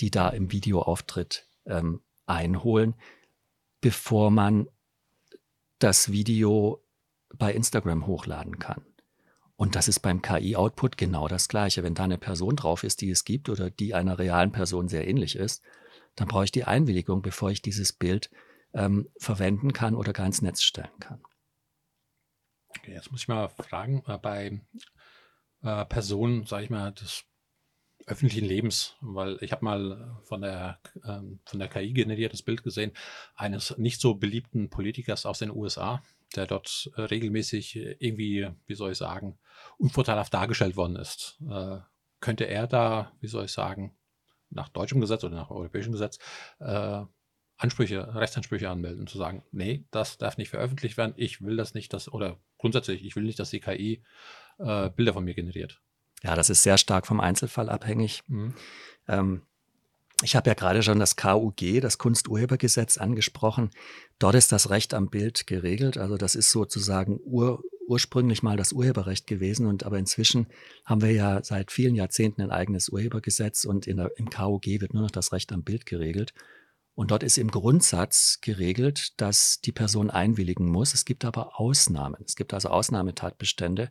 die 0.00 0.10
da 0.10 0.28
im 0.28 0.52
Video 0.52 0.80
auftritt, 0.82 1.48
ähm, 1.66 2.00
einholen, 2.26 2.94
bevor 3.80 4.30
man 4.30 4.68
das 5.78 6.12
Video 6.12 6.82
bei 7.36 7.52
Instagram 7.52 8.06
hochladen 8.06 8.58
kann. 8.58 8.84
Und 9.56 9.76
das 9.76 9.86
ist 9.88 10.00
beim 10.00 10.20
KI-Output 10.20 10.96
genau 10.96 11.28
das 11.28 11.48
Gleiche. 11.48 11.82
Wenn 11.82 11.94
da 11.94 12.04
eine 12.04 12.18
Person 12.18 12.56
drauf 12.56 12.82
ist, 12.82 13.00
die 13.00 13.10
es 13.10 13.24
gibt 13.24 13.48
oder 13.48 13.70
die 13.70 13.94
einer 13.94 14.18
realen 14.18 14.50
Person 14.50 14.88
sehr 14.88 15.06
ähnlich 15.06 15.36
ist, 15.36 15.62
dann 16.16 16.28
brauche 16.28 16.44
ich 16.44 16.52
die 16.52 16.64
Einwilligung, 16.64 17.22
bevor 17.22 17.50
ich 17.50 17.62
dieses 17.62 17.92
Bild 17.92 18.30
ähm, 18.72 19.08
verwenden 19.16 19.72
kann 19.72 19.94
oder 19.94 20.12
gar 20.12 20.26
ins 20.26 20.42
Netz 20.42 20.62
stellen 20.62 20.98
kann. 20.98 21.22
Okay, 22.78 22.92
jetzt 22.92 23.12
muss 23.12 23.22
ich 23.22 23.28
mal 23.28 23.48
fragen, 23.48 24.02
äh, 24.06 24.18
bei 24.18 24.60
äh, 25.62 25.84
Personen, 25.86 26.44
sage 26.46 26.64
ich 26.64 26.70
mal, 26.70 26.92
des 26.92 27.24
öffentlichen 28.06 28.44
Lebens, 28.44 28.96
weil 29.00 29.38
ich 29.40 29.52
habe 29.52 29.64
mal 29.64 30.20
von 30.24 30.42
der, 30.42 30.80
ähm, 31.06 31.40
von 31.46 31.58
der 31.58 31.68
KI 31.68 31.92
generiertes 31.92 32.42
Bild 32.42 32.62
gesehen, 32.62 32.92
eines 33.34 33.78
nicht 33.78 34.00
so 34.00 34.14
beliebten 34.14 34.68
Politikers 34.68 35.24
aus 35.24 35.38
den 35.38 35.50
USA, 35.50 36.02
der 36.36 36.46
dort 36.46 36.90
äh, 36.96 37.02
regelmäßig 37.02 37.76
äh, 37.76 37.96
irgendwie, 37.98 38.48
wie 38.66 38.74
soll 38.74 38.92
ich 38.92 38.98
sagen, 38.98 39.38
unvorteilhaft 39.78 40.34
dargestellt 40.34 40.76
worden 40.76 40.96
ist. 40.96 41.38
Äh, 41.48 41.78
könnte 42.20 42.44
er 42.44 42.66
da, 42.66 43.12
wie 43.20 43.28
soll 43.28 43.44
ich 43.44 43.52
sagen, 43.52 43.96
nach 44.50 44.68
deutschem 44.68 45.00
Gesetz 45.00 45.24
oder 45.24 45.36
nach 45.36 45.50
europäischem 45.50 45.92
Gesetz 45.92 46.18
äh, 46.60 47.02
Ansprüche, 47.56 48.14
Rechtsansprüche 48.14 48.68
anmelden, 48.68 49.06
zu 49.06 49.18
sagen, 49.18 49.44
nee, 49.52 49.84
das 49.90 50.18
darf 50.18 50.38
nicht 50.38 50.50
veröffentlicht 50.50 50.96
werden, 50.96 51.14
ich 51.16 51.40
will 51.40 51.56
das 51.56 51.74
nicht, 51.74 51.92
dass, 51.92 52.12
oder 52.12 52.40
grundsätzlich, 52.58 53.04
ich 53.04 53.14
will 53.14 53.22
nicht, 53.22 53.38
dass 53.38 53.50
die 53.50 53.60
KI 53.60 54.02
äh, 54.58 54.90
Bilder 54.90 55.12
von 55.12 55.24
mir 55.24 55.34
generiert. 55.34 55.80
Ja, 56.22 56.34
das 56.34 56.50
ist 56.50 56.62
sehr 56.62 56.78
stark 56.78 57.06
vom 57.06 57.20
Einzelfall 57.20 57.68
abhängig. 57.68 58.22
Mhm. 58.26 58.54
Ähm, 59.06 59.42
ich 60.24 60.34
habe 60.34 60.50
ja 60.50 60.54
gerade 60.54 60.82
schon 60.82 60.98
das 60.98 61.16
KUG, 61.16 61.80
das 61.80 61.98
Kunsturhebergesetz, 61.98 62.98
angesprochen. 62.98 63.70
Dort 64.18 64.34
ist 64.34 64.50
das 64.52 64.70
Recht 64.70 64.94
am 64.94 65.08
Bild 65.08 65.46
geregelt. 65.46 65.98
Also 65.98 66.16
das 66.16 66.34
ist 66.34 66.50
sozusagen 66.50 67.20
ur, 67.24 67.62
ursprünglich 67.86 68.42
mal 68.42 68.56
das 68.56 68.72
Urheberrecht 68.72 69.26
gewesen. 69.26 69.66
Und 69.66 69.84
aber 69.84 69.98
inzwischen 69.98 70.46
haben 70.84 71.02
wir 71.02 71.12
ja 71.12 71.44
seit 71.44 71.70
vielen 71.70 71.94
Jahrzehnten 71.94 72.42
ein 72.42 72.50
eigenes 72.50 72.88
Urhebergesetz 72.88 73.64
und 73.64 73.86
der, 73.86 74.10
im 74.16 74.30
KUG 74.30 74.66
wird 74.80 74.94
nur 74.94 75.04
noch 75.04 75.10
das 75.10 75.32
Recht 75.32 75.52
am 75.52 75.62
Bild 75.62 75.86
geregelt. 75.86 76.32
Und 76.94 77.10
dort 77.10 77.22
ist 77.22 77.38
im 77.38 77.50
Grundsatz 77.50 78.38
geregelt, 78.40 79.20
dass 79.20 79.60
die 79.60 79.72
Person 79.72 80.10
einwilligen 80.10 80.68
muss. 80.68 80.94
Es 80.94 81.04
gibt 81.04 81.24
aber 81.24 81.58
Ausnahmen. 81.60 82.22
Es 82.24 82.36
gibt 82.36 82.54
also 82.54 82.68
Ausnahmetatbestände. 82.68 83.90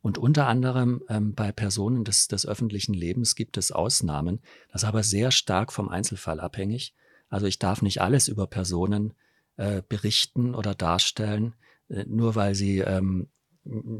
Und 0.00 0.18
unter 0.18 0.46
anderem 0.46 1.02
ähm, 1.08 1.34
bei 1.34 1.50
Personen 1.52 2.04
des, 2.04 2.28
des 2.28 2.46
öffentlichen 2.46 2.94
Lebens 2.94 3.34
gibt 3.34 3.56
es 3.56 3.72
Ausnahmen. 3.72 4.40
Das 4.70 4.82
ist 4.82 4.88
aber 4.88 5.02
sehr 5.02 5.30
stark 5.30 5.72
vom 5.72 5.88
Einzelfall 5.88 6.40
abhängig. 6.40 6.94
Also 7.28 7.46
ich 7.46 7.58
darf 7.58 7.82
nicht 7.82 8.00
alles 8.00 8.28
über 8.28 8.46
Personen 8.46 9.14
äh, 9.56 9.82
berichten 9.88 10.54
oder 10.54 10.74
darstellen, 10.74 11.54
äh, 11.88 12.04
nur 12.06 12.36
weil 12.36 12.54
sie 12.54 12.78
ähm, 12.78 13.28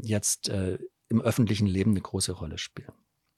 jetzt 0.01 0.49
äh, 0.49 0.79
im 1.09 1.21
öffentlichen 1.21 1.67
Leben 1.67 1.91
eine 1.91 2.01
große 2.01 2.31
Rolle 2.31 2.57
spielen. 2.57 2.93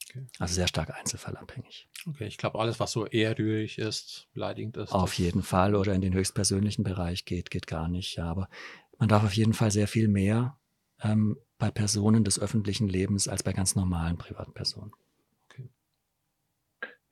Okay. 0.09 0.25
Also 0.39 0.55
sehr 0.55 0.67
stark 0.67 0.93
einzelfallabhängig. 0.93 1.87
Okay, 2.07 2.25
ich 2.25 2.37
glaube, 2.37 2.59
alles, 2.59 2.79
was 2.79 2.91
so 2.91 3.05
ehrrührig 3.05 3.77
ist, 3.79 4.27
beleidigend 4.33 4.77
ist. 4.77 4.91
Auf 4.91 5.13
jeden 5.17 5.41
Fall 5.41 5.75
oder 5.75 5.93
in 5.93 6.01
den 6.01 6.13
höchstpersönlichen 6.13 6.83
Bereich 6.83 7.25
geht, 7.25 7.49
geht 7.49 7.67
gar 7.67 7.87
nicht. 7.87 8.17
Ja, 8.17 8.25
aber 8.25 8.49
man 8.97 9.09
darf 9.09 9.23
auf 9.23 9.33
jeden 9.33 9.53
Fall 9.53 9.71
sehr 9.71 9.87
viel 9.87 10.07
mehr 10.07 10.57
ähm, 11.01 11.37
bei 11.61 11.69
Personen 11.69 12.23
des 12.23 12.39
öffentlichen 12.39 12.89
Lebens 12.89 13.27
als 13.27 13.43
bei 13.43 13.53
ganz 13.53 13.75
normalen 13.75 14.17
Privatpersonen. 14.17 14.91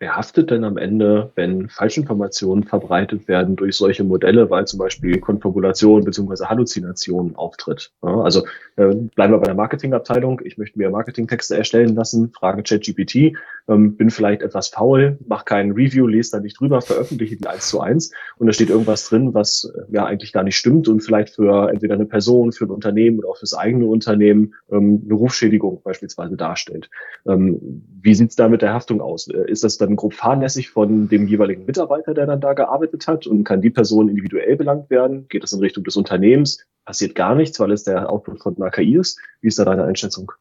Wer 0.02 0.16
haftet 0.16 0.50
denn 0.50 0.64
am 0.64 0.78
Ende, 0.78 1.34
wenn 1.36 1.68
Falschinformationen 1.68 2.64
verbreitet 2.64 3.28
werden 3.28 3.58
durch 3.58 3.76
solche 3.76 4.06
Modelle, 4.06 4.50
weil 4.50 4.66
zum 4.66 4.80
Beispiel 4.80 5.20
Konfabulation 5.20 6.06
bzw. 6.06 6.46
Halluzination 6.46 7.36
auftritt? 7.36 7.92
Ja, 8.02 8.22
also 8.22 8.46
äh, 8.78 8.96
bleiben 8.96 9.34
wir 9.34 9.40
bei 9.40 9.48
der 9.48 9.56
Marketingabteilung. 9.56 10.40
Ich 10.46 10.58
möchte 10.58 10.80
mir 10.80 10.90
Marketingtexte 10.90 11.58
erstellen 11.58 11.96
lassen, 11.96 12.32
frage 12.32 12.64
ChatGPT, 12.64 13.36
ähm, 13.68 13.98
bin 13.98 14.10
vielleicht 14.10 14.42
etwas 14.42 14.70
faul, 14.70 15.18
mache 15.28 15.44
kein 15.44 15.72
Review, 15.72 16.08
lese 16.08 16.32
da 16.32 16.40
nicht 16.40 16.60
drüber, 16.60 16.82
veröffentliche 16.82 17.36
die 17.36 17.48
eins 17.48 17.68
zu 17.68 17.82
eins 17.82 18.12
und 18.38 18.48
da 18.48 18.54
steht 18.54 18.70
irgendwas 18.70 19.08
drin, 19.10 19.34
was 19.34 19.72
äh, 19.76 19.82
ja 19.94 20.06
eigentlich 20.06 20.32
gar 20.32 20.44
nicht 20.44 20.56
stimmt 20.56 20.88
und 20.88 21.02
vielleicht 21.02 21.36
für 21.36 21.70
entweder 21.70 21.96
eine 21.96 22.06
Person, 22.06 22.54
für 22.54 22.66
ein 22.66 22.72
Unternehmen 22.72 23.20
oder 23.20 23.30
auch 23.30 23.38
fürs 23.38 23.54
eigene 23.54 23.86
Unternehmen 23.86 24.54
ähm, 24.72 25.02
eine 25.04 25.14
Rufschädigung 25.14 25.82
beispielsweise 25.84 26.38
darstellt. 26.38 26.90
Ähm, 27.28 27.84
wie 28.02 28.16
sieht's 28.16 28.36
da 28.36 28.48
mit 28.48 28.62
der 28.62 28.74
Haftung 28.74 29.02
aus? 29.02 29.28
Äh, 29.28 29.50
ist 29.50 29.64
das 29.64 29.78
dann 29.78 29.89
dann 29.90 29.96
grob 29.96 30.14
fahrlässig 30.14 30.70
von 30.70 31.10
dem 31.10 31.28
jeweiligen 31.28 31.66
Mitarbeiter, 31.66 32.14
der 32.14 32.28
dann 32.28 32.42
da 32.42 32.54
gearbeitet 32.54 33.08
hat 33.08 33.28
und 33.28 33.44
kann 33.44 33.62
die 33.62 33.70
Person 33.70 34.10
individuell 34.10 34.56
belangt 34.56 34.90
werden? 34.90 35.28
Geht 35.28 35.44
das 35.44 35.52
in 35.52 35.60
Richtung 35.60 35.84
des 35.84 35.98
Unternehmens? 35.98 36.66
Passiert 36.86 37.16
gar 37.16 37.36
nichts, 37.36 37.60
weil 37.60 37.72
es 37.72 37.84
der 37.84 38.12
Output 38.12 38.42
von 38.42 38.56
einer 38.58 38.72
KI 38.72 38.98
ist? 38.98 39.20
Wie 39.42 39.48
ist 39.48 39.60
da 39.60 39.66
deine 39.66 39.84
Einschätzung? 39.84 40.32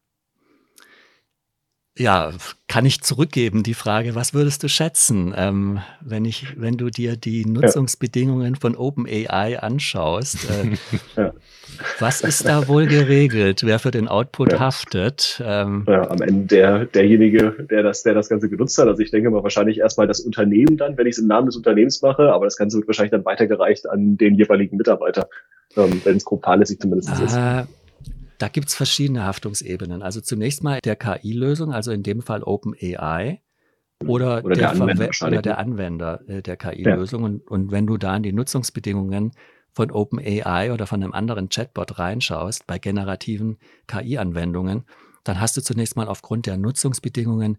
Ja, 1.99 2.31
kann 2.69 2.85
ich 2.85 3.01
zurückgeben, 3.01 3.61
die 3.61 3.73
Frage, 3.73 4.15
was 4.15 4.33
würdest 4.33 4.63
du 4.63 4.69
schätzen, 4.69 5.33
ähm, 5.35 5.81
wenn, 5.99 6.23
ich, 6.23 6.55
wenn 6.57 6.77
du 6.77 6.89
dir 6.89 7.17
die 7.17 7.45
Nutzungsbedingungen 7.45 8.55
von 8.55 8.77
OpenAI 8.77 9.59
anschaust? 9.59 10.49
Äh, 10.49 10.77
ja. 11.21 11.33
Was 11.99 12.21
ist 12.21 12.47
da 12.47 12.69
wohl 12.69 12.87
geregelt? 12.87 13.63
Wer 13.65 13.79
für 13.79 13.91
den 13.91 14.07
Output 14.07 14.53
ja. 14.53 14.59
haftet? 14.59 15.43
Ähm, 15.45 15.83
ja, 15.89 16.09
am 16.09 16.21
Ende 16.21 16.45
der, 16.45 16.85
derjenige, 16.85 17.67
der 17.69 17.83
das, 17.83 18.03
der 18.03 18.13
das 18.13 18.29
Ganze 18.29 18.49
genutzt 18.49 18.77
hat. 18.77 18.87
Also 18.87 19.03
ich 19.03 19.11
denke 19.11 19.29
mal 19.29 19.43
wahrscheinlich 19.43 19.79
erstmal 19.79 20.07
das 20.07 20.21
Unternehmen 20.21 20.77
dann, 20.77 20.97
wenn 20.97 21.05
ich 21.05 21.15
es 21.15 21.19
im 21.19 21.27
Namen 21.27 21.47
des 21.47 21.57
Unternehmens 21.57 22.01
mache, 22.01 22.31
aber 22.31 22.45
das 22.45 22.55
Ganze 22.55 22.77
wird 22.77 22.87
wahrscheinlich 22.87 23.11
dann 23.11 23.25
weitergereicht 23.25 23.89
an 23.89 24.15
den 24.15 24.35
jeweiligen 24.35 24.77
Mitarbeiter, 24.77 25.27
ähm, 25.75 25.99
wenn 26.05 26.15
es 26.15 26.23
grob 26.23 26.45
fahrlässig 26.45 26.79
zumindest 26.79 27.09
ah, 27.09 27.23
ist. 27.25 27.69
Da 28.39 28.47
gibt 28.47 28.69
es 28.69 28.75
verschiedene 28.75 29.25
Haftungsebenen. 29.25 30.01
Also 30.01 30.21
zunächst 30.21 30.63
mal 30.63 30.79
der 30.83 30.95
KI-Lösung, 30.95 31.71
also 31.71 31.91
in 31.91 32.03
dem 32.03 32.21
Fall 32.21 32.41
OpenAI 32.41 33.41
oder, 34.05 34.43
oder, 34.45 34.55
der, 34.55 34.55
der 34.55 34.71
Anwender, 34.71 35.09
oder 35.21 35.41
der 35.41 35.57
Anwender 35.59 36.21
äh, 36.27 36.41
der 36.41 36.55
KI-Lösung. 36.55 37.21
Ja. 37.21 37.27
Und, 37.27 37.47
und 37.47 37.71
wenn 37.71 37.85
du 37.85 37.97
da 37.97 38.15
in 38.15 38.23
die 38.23 38.31
Nutzungsbedingungen 38.31 39.33
von 39.73 39.91
OpenAI 39.91 40.71
oder 40.73 40.87
von 40.87 41.03
einem 41.03 41.13
anderen 41.13 41.49
Chatbot 41.49 41.99
reinschaust, 41.99 42.65
bei 42.65 42.79
generativen 42.79 43.57
KI-Anwendungen, 43.87 44.85
dann 45.25 45.41
hast 45.41 45.57
du 45.57 45.61
zunächst 45.61 45.97
mal 45.97 46.07
aufgrund 46.07 46.45
der 46.45 46.57
Nutzungsbedingungen 46.57 47.57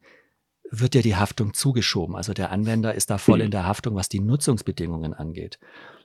wird 0.70 0.94
dir 0.94 1.02
die 1.02 1.16
Haftung 1.16 1.52
zugeschoben. 1.52 2.16
Also 2.16 2.32
der 2.32 2.50
Anwender 2.52 2.94
ist 2.94 3.10
da 3.10 3.18
voll 3.18 3.40
mhm. 3.40 3.46
in 3.46 3.50
der 3.50 3.66
Haftung, 3.66 3.96
was 3.96 4.08
die 4.08 4.20
Nutzungsbedingungen 4.20 5.12
angeht. 5.12 5.58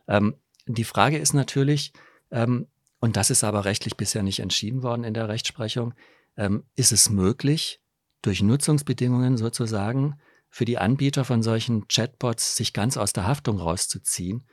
Ähm, 0.08 0.36
die 0.68 0.84
Frage 0.84 1.18
ist 1.18 1.34
natürlich, 1.34 1.94
ähm, 2.32 2.68
und 3.06 3.18
das 3.18 3.30
ist 3.30 3.44
aber 3.44 3.66
rechtlich 3.66 3.98
bisher 3.98 4.24
nicht 4.24 4.40
entschieden 4.40 4.82
worden 4.82 5.04
in 5.04 5.14
der 5.14 5.30
Rechtsprechung, 5.30 5.94
ähm, 6.38 6.64
ist 6.76 6.92
es 6.92 7.12
möglich, 7.12 7.80
durch 8.24 8.42
Nutzungsbedingungen 8.42 9.38
sozusagen 9.38 10.20
für 10.50 10.66
die 10.66 10.80
Anbieter 10.80 11.24
von 11.24 11.44
solchen 11.44 11.88
Chatbots 11.88 12.56
sich 12.56 12.74
ganz 12.74 12.98
aus 12.98 13.14
der 13.14 13.28
Haftung 13.28 13.60
rauszuziehen. 13.60 14.48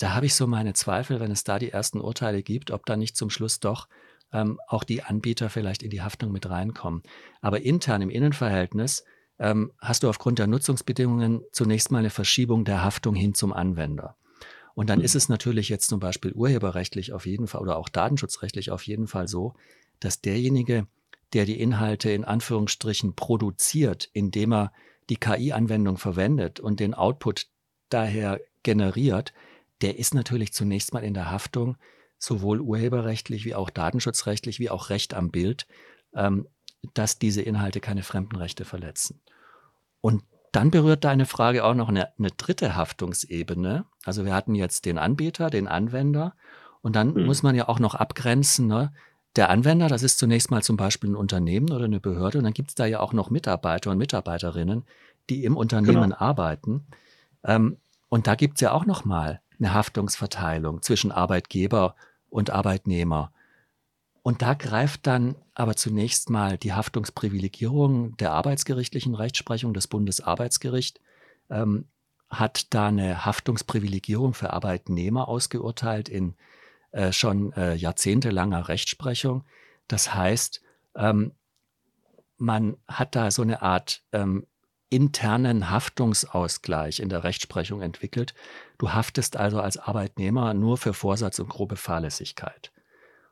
Da 0.00 0.14
habe 0.14 0.24
ich 0.24 0.34
so 0.34 0.46
meine 0.46 0.72
Zweifel, 0.72 1.20
wenn 1.20 1.30
es 1.30 1.44
da 1.44 1.58
die 1.58 1.68
ersten 1.68 2.00
Urteile 2.00 2.42
gibt, 2.42 2.70
ob 2.70 2.86
da 2.86 2.96
nicht 2.96 3.14
zum 3.14 3.28
Schluss 3.28 3.60
doch 3.60 3.88
ähm, 4.32 4.58
auch 4.68 4.84
die 4.84 5.02
Anbieter 5.02 5.50
vielleicht 5.50 5.82
in 5.82 5.90
die 5.90 6.00
Haftung 6.00 6.32
mit 6.32 6.48
reinkommen. 6.48 7.02
Aber 7.42 7.60
intern 7.60 8.00
im 8.00 8.08
Innenverhältnis 8.08 9.04
ähm, 9.38 9.70
hast 9.80 10.02
du 10.02 10.08
aufgrund 10.08 10.38
der 10.38 10.46
Nutzungsbedingungen 10.46 11.42
zunächst 11.52 11.90
mal 11.90 11.98
eine 11.98 12.08
Verschiebung 12.08 12.64
der 12.64 12.82
Haftung 12.82 13.14
hin 13.14 13.34
zum 13.34 13.52
Anwender. 13.52 14.16
Und 14.74 14.90
dann 14.90 15.00
ist 15.00 15.14
mhm. 15.14 15.18
es 15.18 15.28
natürlich 15.28 15.68
jetzt 15.68 15.88
zum 15.88 16.00
Beispiel 16.00 16.32
urheberrechtlich 16.32 17.12
auf 17.12 17.26
jeden 17.26 17.46
Fall 17.46 17.60
oder 17.60 17.76
auch 17.76 17.88
datenschutzrechtlich 17.88 18.70
auf 18.70 18.86
jeden 18.86 19.06
Fall 19.06 19.28
so, 19.28 19.54
dass 20.00 20.20
derjenige, 20.20 20.86
der 21.32 21.44
die 21.44 21.60
Inhalte 21.60 22.10
in 22.10 22.24
Anführungsstrichen 22.24 23.14
produziert, 23.14 24.10
indem 24.12 24.52
er 24.52 24.72
die 25.08 25.16
KI-Anwendung 25.16 25.98
verwendet 25.98 26.60
und 26.60 26.80
den 26.80 26.94
Output 26.94 27.46
daher 27.88 28.40
generiert, 28.62 29.32
der 29.82 29.98
ist 29.98 30.14
natürlich 30.14 30.52
zunächst 30.52 30.94
mal 30.94 31.04
in 31.04 31.14
der 31.14 31.30
Haftung, 31.30 31.76
sowohl 32.18 32.60
urheberrechtlich 32.60 33.44
wie 33.44 33.54
auch 33.54 33.70
datenschutzrechtlich 33.70 34.60
wie 34.60 34.70
auch 34.70 34.90
Recht 34.90 35.12
am 35.12 35.30
Bild, 35.30 35.66
ähm, 36.14 36.46
dass 36.94 37.18
diese 37.18 37.42
Inhalte 37.42 37.80
keine 37.80 38.02
Fremdenrechte 38.02 38.64
verletzen. 38.64 39.20
Und 40.00 40.22
dann 40.52 40.70
berührt 40.70 41.04
deine 41.04 41.26
Frage 41.26 41.64
auch 41.64 41.74
noch 41.74 41.88
eine, 41.88 42.08
eine, 42.18 42.30
dritte 42.30 42.76
Haftungsebene. 42.76 43.86
Also 44.04 44.24
wir 44.24 44.34
hatten 44.34 44.54
jetzt 44.54 44.84
den 44.84 44.98
Anbieter, 44.98 45.50
den 45.50 45.66
Anwender 45.66 46.34
und 46.82 46.94
dann 46.94 47.14
mhm. 47.14 47.24
muss 47.24 47.42
man 47.42 47.54
ja 47.54 47.68
auch 47.68 47.78
noch 47.78 47.94
abgrenzen. 47.94 48.66
Ne? 48.66 48.92
Der 49.34 49.48
Anwender, 49.48 49.88
das 49.88 50.02
ist 50.02 50.18
zunächst 50.18 50.50
mal 50.50 50.62
zum 50.62 50.76
Beispiel 50.76 51.10
ein 51.10 51.16
Unternehmen 51.16 51.72
oder 51.72 51.86
eine 51.86 52.00
Behörde 52.00 52.38
und 52.38 52.44
dann 52.44 52.52
gibt 52.52 52.68
es 52.68 52.74
da 52.74 52.84
ja 52.84 53.00
auch 53.00 53.14
noch 53.14 53.30
Mitarbeiter 53.30 53.90
und 53.90 53.98
Mitarbeiterinnen, 53.98 54.84
die 55.30 55.44
im 55.44 55.56
Unternehmen 55.56 56.10
genau. 56.10 56.18
arbeiten. 56.18 56.86
Ähm, 57.44 57.78
und 58.10 58.26
da 58.26 58.34
gibt 58.34 58.56
es 58.56 58.60
ja 58.60 58.72
auch 58.72 58.84
noch 58.84 59.06
mal 59.06 59.40
eine 59.58 59.72
Haftungsverteilung 59.72 60.82
zwischen 60.82 61.12
Arbeitgeber 61.12 61.94
und 62.28 62.50
Arbeitnehmer. 62.50 63.32
Und 64.22 64.40
da 64.42 64.54
greift 64.54 65.06
dann 65.06 65.34
aber 65.54 65.74
zunächst 65.74 66.30
mal 66.30 66.56
die 66.56 66.72
Haftungsprivilegierung 66.72 68.16
der 68.16 68.32
arbeitsgerichtlichen 68.32 69.14
Rechtsprechung 69.14 69.74
des 69.74 69.88
Bundesarbeitsgericht, 69.88 71.00
ähm, 71.50 71.86
hat 72.30 72.72
da 72.72 72.86
eine 72.86 73.26
Haftungsprivilegierung 73.26 74.32
für 74.32 74.52
Arbeitnehmer 74.52 75.28
ausgeurteilt 75.28 76.08
in 76.08 76.34
äh, 76.92 77.12
schon 77.12 77.52
äh, 77.52 77.74
jahrzehntelanger 77.74 78.68
Rechtsprechung. 78.68 79.44
Das 79.88 80.14
heißt, 80.14 80.62
ähm, 80.94 81.32
man 82.38 82.76
hat 82.88 83.16
da 83.16 83.30
so 83.30 83.42
eine 83.42 83.62
Art 83.62 84.02
ähm, 84.12 84.46
internen 84.88 85.70
Haftungsausgleich 85.70 87.00
in 87.00 87.08
der 87.08 87.24
Rechtsprechung 87.24 87.80
entwickelt. 87.80 88.34
Du 88.78 88.92
haftest 88.92 89.36
also 89.36 89.60
als 89.60 89.78
Arbeitnehmer 89.78 90.54
nur 90.54 90.76
für 90.76 90.92
Vorsatz 90.92 91.38
und 91.38 91.48
grobe 91.48 91.76
Fahrlässigkeit. 91.76 92.72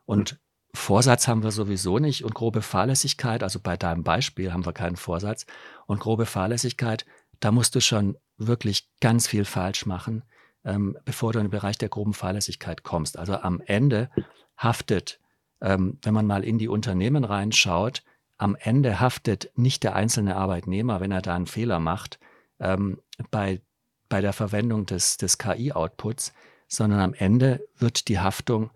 Und 0.05 0.39
Vorsatz 0.73 1.27
haben 1.27 1.43
wir 1.43 1.51
sowieso 1.51 1.99
nicht 1.99 2.23
und 2.23 2.33
grobe 2.33 2.61
Fahrlässigkeit, 2.61 3.43
also 3.43 3.59
bei 3.59 3.75
deinem 3.75 4.03
Beispiel 4.03 4.53
haben 4.53 4.65
wir 4.65 4.73
keinen 4.73 4.95
Vorsatz 4.95 5.45
und 5.85 5.99
grobe 5.99 6.25
Fahrlässigkeit, 6.25 7.05
da 7.39 7.51
musst 7.51 7.75
du 7.75 7.81
schon 7.81 8.17
wirklich 8.37 8.89
ganz 9.01 9.27
viel 9.27 9.45
falsch 9.45 9.85
machen, 9.85 10.23
ähm, 10.63 10.97
bevor 11.03 11.33
du 11.33 11.39
in 11.39 11.45
den 11.45 11.51
Bereich 11.51 11.77
der 11.77 11.89
groben 11.89 12.13
Fahrlässigkeit 12.13 12.83
kommst. 12.83 13.17
Also 13.17 13.35
am 13.35 13.61
Ende 13.65 14.09
haftet, 14.57 15.19
ähm, 15.59 15.99
wenn 16.03 16.13
man 16.13 16.27
mal 16.27 16.43
in 16.43 16.57
die 16.57 16.67
Unternehmen 16.67 17.23
reinschaut, 17.23 18.03
am 18.37 18.55
Ende 18.59 18.99
haftet 18.99 19.51
nicht 19.55 19.83
der 19.83 19.95
einzelne 19.95 20.35
Arbeitnehmer, 20.35 20.99
wenn 20.99 21.11
er 21.11 21.21
da 21.21 21.35
einen 21.35 21.47
Fehler 21.47 21.79
macht, 21.79 22.19
ähm, 22.59 22.99
bei, 23.29 23.61
bei 24.09 24.21
der 24.21 24.33
Verwendung 24.33 24.85
des, 24.85 25.17
des 25.17 25.37
KI-Outputs, 25.37 26.33
sondern 26.67 27.01
am 27.01 27.13
Ende 27.13 27.67
wird 27.77 28.07
die 28.07 28.19
Haftung 28.19 28.71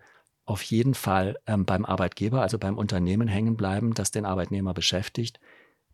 auf 0.46 0.62
jeden 0.62 0.94
Fall 0.94 1.38
ähm, 1.48 1.66
beim 1.66 1.86
Arbeitgeber, 1.86 2.42
also 2.42 2.58
beim 2.58 2.78
Unternehmen 2.78 3.28
hängen 3.28 3.58
bleiben, 3.58 3.94
das 3.94 4.12
den 4.12 4.26
Arbeitnehmer 4.26 4.74
beschäftigt. 4.74 5.40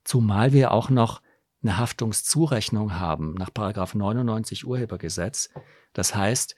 Zumal 0.04 0.52
wir 0.52 0.72
auch 0.72 0.90
noch 0.90 1.22
eine 1.64 1.78
Haftungszurechnung 1.78 3.00
haben 3.00 3.36
nach 3.36 3.52
99 3.54 4.66
Urhebergesetz. 4.66 5.50
Das 5.94 6.16
heißt, 6.16 6.56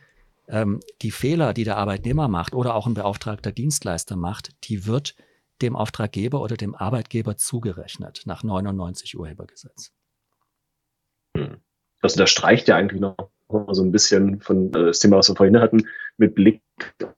ähm, 0.48 0.80
die 1.02 1.12
Fehler, 1.12 1.54
die 1.54 1.64
der 1.64 1.78
Arbeitnehmer 1.78 2.28
macht 2.28 2.56
oder 2.56 2.76
auch 2.76 2.88
ein 2.88 2.94
beauftragter 2.94 3.52
Dienstleister 3.52 4.16
macht, 4.16 4.52
die 4.66 4.86
wird 4.86 5.16
dem 5.62 5.76
Auftraggeber 5.76 6.42
oder 6.42 6.58
dem 6.58 6.76
Arbeitgeber 6.76 7.38
zugerechnet 7.38 8.24
nach 8.26 8.44
99 8.44 9.18
Urhebergesetz. 9.18 9.94
Hm. 11.38 11.62
Das 12.02 12.14
unterstreicht 12.14 12.68
ja 12.68 12.76
eigentlich 12.76 13.00
noch 13.00 13.16
so 13.72 13.84
ein 13.84 13.92
bisschen 13.92 14.40
von 14.42 14.68
äh, 14.74 14.88
das 14.88 15.00
Thema, 15.00 15.18
was 15.18 15.30
wir 15.30 15.36
vorhin 15.36 15.60
hatten, 15.60 15.86
mit 16.18 16.36
Blick 16.36 16.62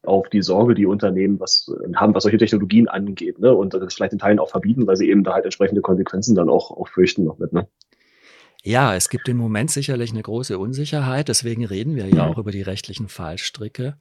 auf 0.03 0.29
die 0.29 0.41
Sorge, 0.41 0.75
die 0.75 0.86
Unternehmen 0.86 1.39
was 1.39 1.69
äh, 1.69 1.93
haben, 1.95 2.13
was 2.13 2.23
solche 2.23 2.38
Technologien 2.38 2.88
angeht, 2.88 3.39
ne? 3.39 3.53
Und 3.53 3.73
das 3.73 3.93
vielleicht 3.93 4.13
in 4.13 4.19
Teilen 4.19 4.39
auch 4.39 4.49
verbieten, 4.49 4.88
weil 4.88 4.95
sie 4.95 5.09
eben 5.09 5.23
da 5.23 5.33
halt 5.33 5.45
entsprechende 5.45 5.81
Konsequenzen 5.81 6.36
dann 6.36 6.49
auch, 6.49 6.71
auch 6.71 6.88
fürchten 6.88 7.23
noch 7.23 7.38
mit, 7.38 7.53
ne? 7.53 7.67
Ja, 8.63 8.95
es 8.95 9.09
gibt 9.09 9.29
im 9.29 9.38
Moment 9.38 9.69
sicherlich 9.69 10.11
eine 10.11 10.23
große 10.23 10.57
Unsicherheit. 10.57 11.27
Deswegen 11.27 11.65
reden 11.65 11.95
wir 11.95 12.07
ja 12.07 12.25
auch 12.25 12.39
über 12.39 12.51
die 12.51 12.63
rechtlichen 12.63 13.09
Fallstricke. 13.09 13.95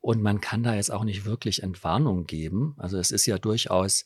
Und 0.00 0.22
man 0.22 0.40
kann 0.40 0.64
da 0.64 0.74
jetzt 0.74 0.92
auch 0.92 1.04
nicht 1.04 1.24
wirklich 1.24 1.62
Entwarnung 1.62 2.24
geben. 2.24 2.74
Also 2.78 2.98
es 2.98 3.12
ist 3.12 3.26
ja 3.26 3.38
durchaus 3.38 4.04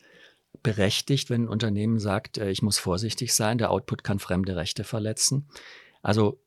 berechtigt, 0.63 1.31
wenn 1.31 1.45
ein 1.45 1.49
Unternehmen 1.49 1.99
sagt, 1.99 2.39
äh, 2.39 2.51
ich 2.51 2.63
muss 2.63 2.79
vorsichtig 2.79 3.33
sein, 3.35 3.59
der 3.59 3.71
Output 3.71 4.05
kann 4.05 4.19
fremde 4.19 4.55
Rechte 4.55 4.85
verletzen. 4.85 5.49
Also 6.03 6.39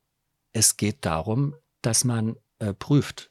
es 0.56 0.78
geht 0.78 1.04
darum, 1.04 1.54
dass 1.82 2.04
man 2.04 2.36
äh, 2.60 2.72
prüft, 2.72 3.30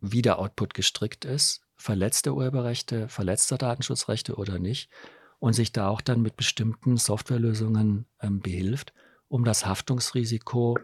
wie 0.00 0.20
der 0.20 0.40
Output 0.40 0.74
gestrickt 0.74 1.24
ist, 1.24 1.62
verletzte 1.76 2.34
Urheberrechte, 2.34 3.08
verletzter 3.08 3.56
Datenschutzrechte 3.56 4.34
oder 4.34 4.58
nicht, 4.58 4.90
und 5.38 5.52
sich 5.52 5.70
da 5.70 5.88
auch 5.88 6.00
dann 6.00 6.22
mit 6.22 6.36
bestimmten 6.36 6.96
Softwarelösungen 6.96 8.06
ähm, 8.20 8.40
behilft, 8.40 8.92
um 9.28 9.44
das 9.44 9.64
Haftungsrisiko 9.64 10.76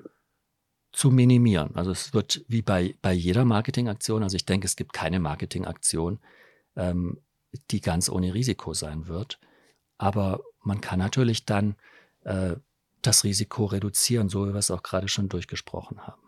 zu 0.92 1.10
minimieren. 1.10 1.74
Also 1.74 1.90
es 1.90 2.14
wird 2.14 2.44
wie 2.46 2.62
bei, 2.62 2.94
bei 3.02 3.12
jeder 3.12 3.44
Marketingaktion, 3.44 4.22
also 4.22 4.36
ich 4.36 4.46
denke, 4.46 4.66
es 4.66 4.76
gibt 4.76 4.92
keine 4.92 5.18
Marketingaktion, 5.18 6.20
ähm, 6.76 7.18
die 7.72 7.80
ganz 7.80 8.08
ohne 8.08 8.34
Risiko 8.34 8.72
sein 8.72 9.08
wird. 9.08 9.40
Aber 9.98 10.44
man 10.60 10.80
kann 10.80 11.00
natürlich 11.00 11.44
dann 11.44 11.74
äh, 12.22 12.54
das 13.03 13.24
Risiko 13.24 13.66
reduzieren, 13.66 14.28
so 14.28 14.46
wie 14.46 14.53
wir 14.53 14.59
es 14.59 14.70
auch 14.70 14.82
gerade 14.82 15.09
schon 15.09 15.28
durchgesprochen 15.28 16.07
haben. 16.07 16.21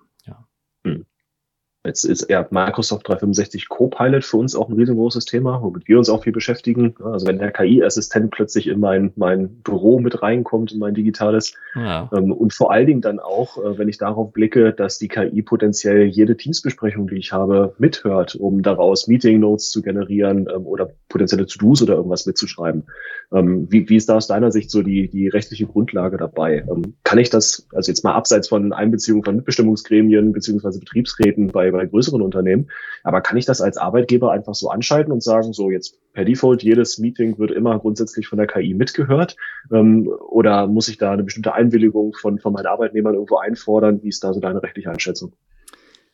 Ja. 1.85 1.91
Jetzt 1.91 2.05
ist 2.05 2.23
eher 2.23 2.49
Microsoft 2.51 3.07
365 3.07 3.69
Copilot 3.69 4.25
für 4.25 4.39
uns 4.39 4.57
auch 4.57 4.69
ein 4.69 4.75
riesengroßes 4.75 5.27
Thema, 5.27 5.61
womit 5.63 5.87
wir 5.87 5.99
uns 5.99 6.09
auch 6.09 6.25
viel 6.25 6.33
beschäftigen. 6.33 6.95
Also 7.05 7.27
wenn 7.27 7.39
der 7.39 7.53
KI-Assistent 7.53 8.31
plötzlich 8.31 8.69
in 8.69 8.81
mein, 8.81 9.13
mein 9.17 9.63
Büro 9.63 10.01
mit 10.01 10.23
reinkommt, 10.23 10.73
in 10.73 10.79
mein 10.79 10.95
digitales. 10.95 11.55
Ja. 11.75 12.11
Ähm, 12.17 12.33
und 12.33 12.55
vor 12.55 12.73
allen 12.73 12.87
Dingen 12.87 13.01
dann 13.03 13.21
auch, 13.21 13.59
äh, 13.59 13.79
wenn 13.79 13.89
ich 13.89 13.99
darauf 13.99 14.33
blicke, 14.33 14.73
dass 14.73 14.99
die 14.99 15.09
KI 15.09 15.43
potenziell 15.43 16.07
jede 16.07 16.37
Teamsbesprechung, 16.37 17.07
die 17.07 17.17
ich 17.17 17.33
habe, 17.33 17.75
mithört, 17.79 18.35
um 18.35 18.63
daraus 18.63 19.07
Meeting 19.07 19.41
Notes 19.41 19.71
zu 19.71 19.83
generieren 19.83 20.49
ähm, 20.53 20.67
oder 20.67 20.91
potenzielle 21.11 21.47
To-Dos 21.47 21.83
oder 21.83 21.97
irgendwas 21.97 22.25
mitzuschreiben. 22.25 22.85
Ähm, 23.33 23.67
wie, 23.71 23.89
wie 23.91 23.97
ist 23.97 24.09
da 24.09 24.17
aus 24.17 24.27
deiner 24.27 24.51
Sicht 24.51 24.71
so 24.71 24.83
die, 24.83 25.09
die 25.09 25.29
rechtliche 25.29 25.67
Grundlage 25.67 26.17
dabei? 26.17 26.65
Kann 27.05 27.19
ich 27.19 27.29
das, 27.29 27.69
also 27.75 27.91
jetzt 27.91 28.05
mal 28.05 28.15
abseits 28.15 28.49
von 28.49 28.73
Einbeziehung 28.73 29.23
von 29.23 29.37
Mitbestimmungsgremien 29.37 30.33
beziehungsweise 30.33 30.81
Betriebsräten 30.81 31.49
bei 31.49 31.74
bei 31.77 31.87
größeren 31.87 32.23
Unternehmen. 32.23 32.71
Aber 33.03 33.21
kann 33.21 33.37
ich 33.37 33.45
das 33.45 33.61
als 33.61 33.77
Arbeitgeber 33.77 34.33
einfach 34.33 34.55
so 34.55 34.71
anschalten 34.71 35.13
und 35.13 35.23
sagen, 35.23 35.53
so 35.53 35.71
jetzt 35.71 35.99
per 36.13 36.25
Default, 36.25 36.63
jedes 36.63 36.99
Meeting 36.99 37.39
wird 37.39 37.51
immer 37.51 37.79
grundsätzlich 37.79 38.27
von 38.27 38.39
der 38.39 38.47
KI 38.47 38.75
mitgehört? 38.75 39.37
Ähm, 39.73 40.09
oder 40.31 40.67
muss 40.67 40.89
ich 40.89 40.99
da 40.99 41.13
eine 41.13 41.25
bestimmte 41.25 41.55
Einwilligung 41.55 42.15
von, 42.15 42.39
von 42.39 42.53
meinen 42.53 42.67
Arbeitnehmern 42.67 43.15
irgendwo 43.15 43.37
einfordern? 43.37 44.03
Wie 44.03 44.09
ist 44.09 44.25
da 44.25 44.33
so 44.33 44.41
deine 44.41 44.63
rechtliche 44.63 44.91
Einschätzung? 44.91 45.35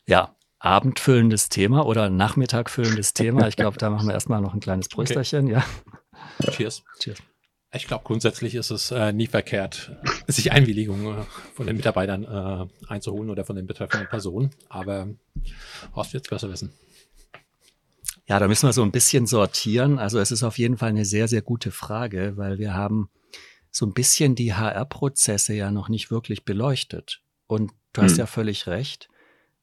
Ja, 0.07 0.35
abendfüllendes 0.59 1.49
Thema 1.49 1.87
oder 1.87 2.11
nachmittagfüllendes 2.11 3.15
Thema. 3.15 3.49
Ich 3.49 3.57
glaube, 3.57 3.79
da 3.79 3.91
machen 3.91 4.09
wir 4.09 4.15
erstmal 4.15 4.41
noch 4.41 4.55
ein 4.55 4.61
kleines 4.61 4.89
Prösterchen, 4.89 5.47
okay. 5.47 5.55
ja. 5.55 6.51
Cheers. 6.51 6.83
Cheers. 6.99 7.19
Ich 7.73 7.87
glaube, 7.87 8.03
grundsätzlich 8.05 8.57
ist 8.57 8.71
es 8.71 8.91
äh, 8.91 9.13
nie 9.13 9.29
verkehrt, 9.29 9.93
sich 10.27 10.51
Einwilligungen 10.51 11.19
äh, 11.19 11.25
von 11.55 11.67
den 11.67 11.77
Mitarbeitern 11.77 12.25
äh, 12.25 12.89
einzuholen 12.89 13.31
oder 13.31 13.45
von 13.45 13.55
den 13.55 13.67
betreffenden 13.67 14.09
Personen. 14.09 14.51
Aber 14.69 15.09
Horst 15.95 16.13
wird 16.13 16.25
es 16.25 16.31
besser 16.31 16.51
wissen. 16.51 16.73
Ja, 18.27 18.39
da 18.39 18.49
müssen 18.49 18.67
wir 18.67 18.73
so 18.73 18.83
ein 18.83 18.91
bisschen 18.91 19.27
sortieren. 19.27 19.99
Also 19.99 20.19
es 20.19 20.33
ist 20.33 20.43
auf 20.43 20.59
jeden 20.59 20.79
Fall 20.79 20.89
eine 20.89 21.05
sehr, 21.05 21.29
sehr 21.29 21.43
gute 21.43 21.71
Frage, 21.71 22.37
weil 22.37 22.59
wir 22.59 22.75
haben 22.75 23.09
so 23.71 23.87
ein 23.87 23.93
bisschen 23.93 24.35
die 24.35 24.55
HR-Prozesse 24.55 25.55
ja 25.55 25.71
noch 25.71 25.89
nicht 25.89 26.11
wirklich 26.11 26.45
beleuchtet. 26.45 27.23
Und 27.47 27.73
du 27.93 28.03
hast 28.03 28.13
hm. 28.13 28.19
ja 28.19 28.27
völlig 28.27 28.67
recht. 28.67 29.09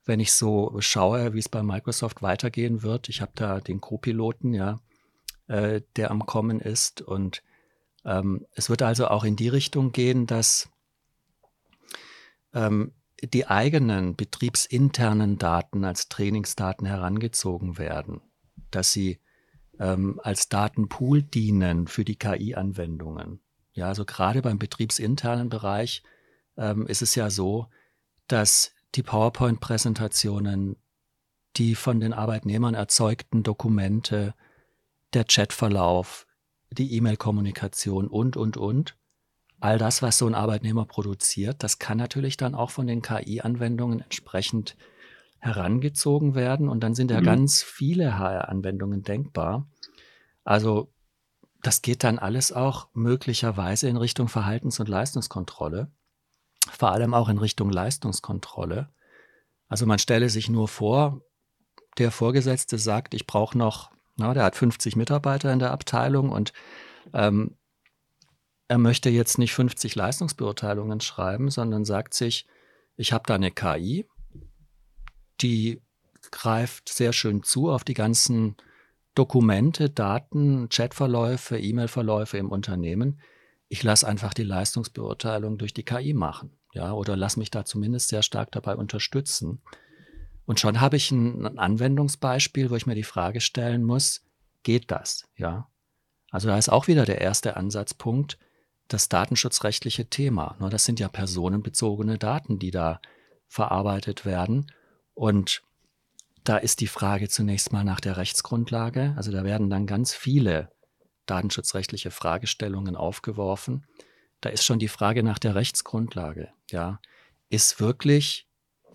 Wenn 0.05 0.21
ich 0.21 0.31
so 0.31 0.77
schaue, 0.79 1.33
wie 1.33 1.39
es 1.39 1.49
bei 1.49 1.61
Microsoft 1.61 2.21
weitergehen 2.21 2.83
wird, 2.83 3.09
ich 3.09 3.21
habe 3.21 3.33
da 3.35 3.59
den 3.59 3.81
Co-Piloten, 3.81 4.53
ja, 4.53 4.79
äh, 5.47 5.81
der 5.97 6.11
am 6.11 6.25
Kommen 6.25 6.61
ist 6.61 7.01
und 7.01 7.43
es 8.53 8.69
wird 8.69 8.81
also 8.83 9.09
auch 9.09 9.25
in 9.25 9.35
die 9.35 9.49
Richtung 9.49 9.91
gehen, 9.91 10.27
dass 10.27 10.69
ähm, 12.53 12.93
die 13.21 13.47
eigenen 13.47 14.15
betriebsinternen 14.15 15.37
Daten 15.37 15.83
als 15.83 16.07
Trainingsdaten 16.07 16.85
herangezogen 16.85 17.77
werden, 17.77 18.21
dass 18.71 18.93
sie 18.93 19.19
ähm, 19.79 20.19
als 20.23 20.49
Datenpool 20.49 21.23
dienen 21.23 21.87
für 21.87 22.05
die 22.05 22.15
KI-Anwendungen. 22.15 23.41
Ja, 23.73 23.87
also 23.87 24.05
gerade 24.05 24.41
beim 24.41 24.59
betriebsinternen 24.59 25.49
Bereich 25.49 26.03
ähm, 26.57 26.87
ist 26.87 27.01
es 27.01 27.15
ja 27.15 27.29
so, 27.29 27.67
dass 28.27 28.71
die 28.95 29.03
PowerPoint-Präsentationen, 29.03 30.77
die 31.57 31.75
von 31.75 31.99
den 31.99 32.13
Arbeitnehmern 32.13 32.73
erzeugten 32.73 33.43
Dokumente, 33.43 34.33
der 35.13 35.25
Chatverlauf, 35.25 36.26
die 36.71 36.93
E-Mail-Kommunikation 36.95 38.07
und, 38.07 38.37
und, 38.37 38.57
und. 38.57 38.97
All 39.59 39.77
das, 39.79 40.01
was 40.01 40.19
so 40.19 40.27
ein 40.27 40.35
Arbeitnehmer 40.35 40.85
produziert, 40.85 41.63
das 41.63 41.79
kann 41.79 41.97
natürlich 41.97 42.37
dann 42.37 42.53
auch 42.53 42.69
von 42.69 42.85
den 42.85 43.01
KI-Anwendungen 43.01 44.01
entsprechend 44.01 44.77
herangezogen 45.39 46.35
werden. 46.35 46.69
Und 46.69 46.81
dann 46.81 46.93
sind 46.93 47.09
ja 47.11 47.21
mhm. 47.21 47.25
ganz 47.25 47.63
viele 47.63 48.19
HR-Anwendungen 48.19 49.03
denkbar. 49.03 49.67
Also 50.43 50.93
das 51.63 51.81
geht 51.81 52.03
dann 52.03 52.19
alles 52.19 52.51
auch 52.51 52.87
möglicherweise 52.93 53.89
in 53.89 53.97
Richtung 53.97 54.27
Verhaltens- 54.27 54.79
und 54.79 54.87
Leistungskontrolle, 54.87 55.91
vor 56.69 56.91
allem 56.91 57.13
auch 57.13 57.29
in 57.29 57.39
Richtung 57.39 57.71
Leistungskontrolle. 57.71 58.89
Also 59.67 59.85
man 59.85 59.99
stelle 59.99 60.29
sich 60.29 60.49
nur 60.49 60.67
vor, 60.67 61.21
der 61.97 62.11
Vorgesetzte 62.11 62.77
sagt, 62.77 63.13
ich 63.13 63.25
brauche 63.25 63.57
noch 63.57 63.91
na, 64.17 64.33
der 64.33 64.43
hat 64.43 64.55
50 64.55 64.95
Mitarbeiter 64.95 65.51
in 65.53 65.59
der 65.59 65.71
Abteilung 65.71 66.29
und 66.29 66.53
ähm, 67.13 67.55
er 68.67 68.77
möchte 68.77 69.09
jetzt 69.09 69.37
nicht 69.37 69.53
50 69.53 69.95
Leistungsbeurteilungen 69.95 70.99
schreiben, 70.99 71.49
sondern 71.49 71.85
sagt 71.85 72.13
sich, 72.13 72.47
ich 72.97 73.13
habe 73.13 73.23
da 73.27 73.35
eine 73.35 73.51
KI, 73.51 74.05
die 75.39 75.81
greift 76.31 76.89
sehr 76.89 77.13
schön 77.13 77.43
zu 77.43 77.69
auf 77.69 77.83
die 77.83 77.93
ganzen 77.93 78.57
Dokumente, 79.15 79.89
Daten, 79.89 80.67
Chatverläufe, 80.69 81.57
E-Mail-Verläufe 81.57 82.37
im 82.37 82.51
Unternehmen. 82.51 83.21
Ich 83.69 83.83
lasse 83.83 84.07
einfach 84.07 84.33
die 84.33 84.43
Leistungsbeurteilung 84.43 85.57
durch 85.57 85.73
die 85.73 85.83
KI 85.83 86.13
machen, 86.13 86.57
ja, 86.73 86.91
oder 86.91 87.15
lass 87.15 87.37
mich 87.37 87.51
da 87.51 87.65
zumindest 87.65 88.09
sehr 88.09 88.23
stark 88.23 88.51
dabei 88.51 88.75
unterstützen. 88.75 89.61
Und 90.47 90.61
schon 90.61 90.79
habe 90.79 90.95
ich 90.95 91.11
ein 91.11 91.59
Anwendungsbeispiel, 91.59 92.69
wo 92.69 92.75
ich 92.77 92.87
mir 92.87 92.95
die 92.95 93.03
Frage 93.03 93.41
stellen 93.41 93.83
muss, 93.83 94.21
geht 94.63 94.89
das? 94.91 95.27
Ja. 95.35 95.67
Also 96.31 96.47
da 96.47 96.57
ist 96.57 96.69
auch 96.69 96.87
wieder 96.87 97.05
der 97.05 97.19
erste 97.19 97.57
Ansatzpunkt, 97.57 98.39
das 98.87 99.09
datenschutzrechtliche 99.09 100.09
Thema. 100.09 100.55
Ne, 100.59 100.69
das 100.69 100.85
sind 100.85 101.01
ja 101.01 101.09
personenbezogene 101.09 102.17
Daten, 102.17 102.59
die 102.59 102.71
da 102.71 103.01
verarbeitet 103.49 104.25
werden. 104.25 104.71
Und 105.13 105.63
da 106.45 106.55
ist 106.55 106.79
die 106.79 106.87
Frage 106.87 107.27
zunächst 107.27 107.73
mal 107.73 107.83
nach 107.83 107.99
der 107.99 108.15
Rechtsgrundlage. 108.15 109.13
Also 109.17 109.33
da 109.33 109.43
werden 109.43 109.69
dann 109.69 109.85
ganz 109.85 110.13
viele 110.13 110.71
datenschutzrechtliche 111.25 112.09
Fragestellungen 112.09 112.95
aufgeworfen. 112.95 113.85
Da 114.39 114.47
ist 114.47 114.63
schon 114.63 114.79
die 114.79 114.87
Frage 114.87 115.23
nach 115.23 115.39
der 115.39 115.55
Rechtsgrundlage. 115.55 116.53
Ja, 116.71 117.01
ist 117.49 117.81
wirklich 117.81 118.46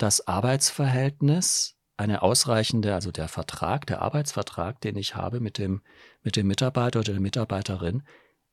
das 0.03 0.27
Arbeitsverhältnis 0.27 1.77
eine 1.95 2.23
ausreichende, 2.23 2.93
also 2.93 3.11
der 3.11 3.29
Vertrag, 3.29 3.87
der 3.87 4.01
Arbeitsvertrag, 4.01 4.81
den 4.81 4.97
ich 4.97 5.15
habe 5.15 5.39
mit 5.39 5.57
dem, 5.57 5.81
mit 6.23 6.35
dem 6.35 6.45
Mitarbeiter 6.47 6.99
oder 6.99 7.13
der 7.13 7.21
Mitarbeiterin, 7.21 8.03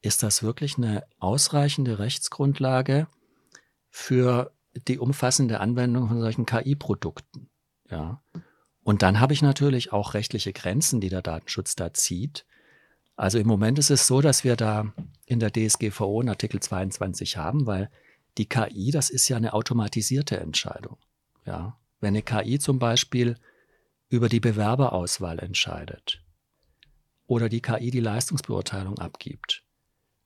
ist 0.00 0.22
das 0.22 0.44
wirklich 0.44 0.78
eine 0.78 1.02
ausreichende 1.18 1.98
Rechtsgrundlage 1.98 3.08
für 3.88 4.52
die 4.86 5.00
umfassende 5.00 5.58
Anwendung 5.58 6.06
von 6.06 6.20
solchen 6.20 6.46
KI-Produkten? 6.46 7.50
Ja. 7.90 8.22
Und 8.84 9.02
dann 9.02 9.18
habe 9.18 9.32
ich 9.32 9.42
natürlich 9.42 9.92
auch 9.92 10.14
rechtliche 10.14 10.52
Grenzen, 10.52 11.00
die 11.00 11.08
der 11.08 11.22
Datenschutz 11.22 11.74
da 11.74 11.92
zieht. 11.92 12.46
Also 13.16 13.38
im 13.40 13.48
Moment 13.48 13.80
ist 13.80 13.90
es 13.90 14.06
so, 14.06 14.20
dass 14.20 14.44
wir 14.44 14.54
da 14.54 14.92
in 15.26 15.40
der 15.40 15.50
DSGVO 15.52 16.22
in 16.22 16.28
Artikel 16.28 16.60
22 16.60 17.38
haben, 17.38 17.66
weil 17.66 17.90
die 18.38 18.48
KI, 18.48 18.92
das 18.92 19.10
ist 19.10 19.28
ja 19.28 19.36
eine 19.36 19.52
automatisierte 19.52 20.38
Entscheidung. 20.38 20.96
Ja, 21.46 21.76
wenn 22.00 22.08
eine 22.08 22.22
KI 22.22 22.58
zum 22.58 22.78
Beispiel 22.78 23.36
über 24.08 24.28
die 24.28 24.40
Bewerberauswahl 24.40 25.38
entscheidet 25.38 26.22
oder 27.26 27.48
die 27.48 27.62
KI 27.62 27.90
die 27.90 28.00
Leistungsbeurteilung 28.00 28.98
abgibt, 28.98 29.62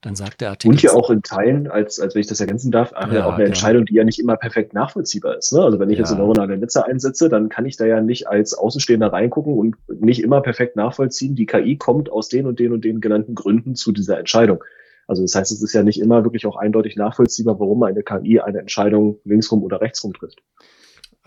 dann 0.05 0.17
sagt 0.17 0.43
der 0.43 0.51
Artikel. 0.51 0.73
Und 0.73 0.83
ja 0.83 0.93
auch 0.93 1.11
in 1.11 1.23
Teilen, 1.23 1.67
als, 1.67 1.99
als 1.99 2.15
wenn 2.15 2.21
ich 2.21 2.27
das 2.27 2.41
ergänzen 2.41 2.71
darf, 2.71 2.93
ja, 2.93 3.27
auch 3.27 3.35
eine 3.35 3.45
Entscheidung, 3.45 3.87
die 3.87 3.95
ja 3.95 4.05
nicht 4.05 4.19
immer 4.19 4.37
perfekt 4.37 4.75
nachvollziehbar 4.75 5.37
ist. 5.39 5.53
Ne? 5.53 5.63
Also 5.63 5.79
wenn 5.79 5.89
ich 5.89 5.99
ja. 5.99 6.05
jetzt 6.05 6.17
neuronale 6.17 6.59
Netze 6.59 6.85
einsetze, 6.85 7.29
dann 7.29 7.49
kann 7.49 7.65
ich 7.65 7.77
da 7.77 7.87
ja 7.87 8.01
nicht 8.01 8.29
als 8.29 8.55
Außenstehender 8.55 9.13
reingucken 9.13 9.55
und 9.55 9.77
nicht 9.89 10.23
immer 10.23 10.43
perfekt 10.43 10.77
nachvollziehen. 10.77 11.35
Die 11.37 11.47
KI 11.47 11.77
kommt 11.77 12.11
aus 12.11 12.29
den 12.29 12.47
und 12.47 12.59
den 12.59 12.73
und 12.73 12.85
den 12.85 13.01
genannten 13.01 13.35
Gründen 13.35 13.75
zu 13.75 13.93
dieser 13.93 14.19
Entscheidung. 14.19 14.63
Also 15.07 15.23
das 15.23 15.35
heißt, 15.35 15.53
es 15.53 15.63
ist 15.63 15.73
ja 15.73 15.83
nicht 15.83 16.01
immer 16.01 16.25
wirklich 16.25 16.47
auch 16.47 16.57
eindeutig 16.57 16.97
nachvollziehbar, 16.97 17.59
warum 17.59 17.83
eine 17.83 18.03
KI 18.03 18.41
eine 18.41 18.59
Entscheidung 18.59 19.19
linksrum 19.25 19.63
oder 19.63 19.81
rechtsrum 19.81 20.13
trifft. 20.13 20.43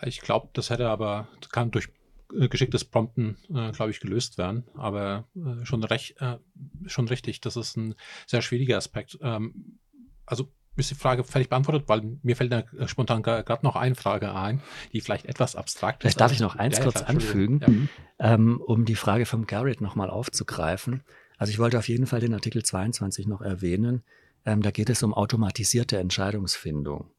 Ich 0.03 0.21
glaube, 0.21 0.49
das 0.53 0.69
hätte 0.69 0.89
aber, 0.89 1.27
das 1.41 1.49
kann 1.49 1.71
durch 1.71 1.89
äh, 2.33 2.47
geschicktes 2.47 2.85
Prompten, 2.85 3.37
äh, 3.49 3.71
glaube 3.71 3.91
ich, 3.91 3.99
gelöst 3.99 4.37
werden. 4.37 4.65
Aber 4.75 5.25
äh, 5.35 5.65
schon, 5.65 5.83
recht, 5.83 6.19
äh, 6.21 6.37
schon 6.85 7.07
richtig, 7.07 7.41
das 7.41 7.55
ist 7.55 7.77
ein 7.77 7.95
sehr 8.25 8.41
schwieriger 8.41 8.77
Aspekt. 8.77 9.17
Ähm, 9.21 9.79
also 10.25 10.51
ist 10.75 10.91
die 10.91 10.95
Frage 10.95 11.23
fertig 11.23 11.49
beantwortet, 11.49 11.85
weil 11.87 12.19
mir 12.21 12.35
fällt 12.35 12.51
da 12.51 12.59
äh, 12.59 12.87
spontan 12.87 13.23
gerade 13.23 13.59
noch 13.63 13.75
eine 13.75 13.95
Frage 13.95 14.33
ein, 14.33 14.61
die 14.93 15.01
vielleicht 15.01 15.25
etwas 15.25 15.55
abstrakt 15.55 16.03
vielleicht 16.03 16.15
ist. 16.15 16.19
Vielleicht 16.19 16.21
darf 16.21 16.31
ich 16.33 16.39
noch 16.39 16.55
eins 16.55 16.77
ja, 16.77 16.83
kurz 16.83 17.01
ja, 17.01 17.07
anfügen, 17.07 17.89
ja. 18.19 18.33
ähm, 18.33 18.61
um 18.61 18.85
die 18.85 18.95
Frage 18.95 19.25
vom 19.25 19.47
Garrett 19.47 19.81
nochmal 19.81 20.09
aufzugreifen. 20.09 21.03
Also 21.37 21.51
ich 21.51 21.59
wollte 21.59 21.77
auf 21.77 21.87
jeden 21.87 22.05
Fall 22.05 22.19
den 22.19 22.33
Artikel 22.33 22.63
22 22.63 23.27
noch 23.27 23.41
erwähnen. 23.41 24.03
Ähm, 24.45 24.61
da 24.61 24.71
geht 24.71 24.89
es 24.89 25.03
um 25.03 25.13
automatisierte 25.13 25.97
Entscheidungsfindung. 25.97 27.09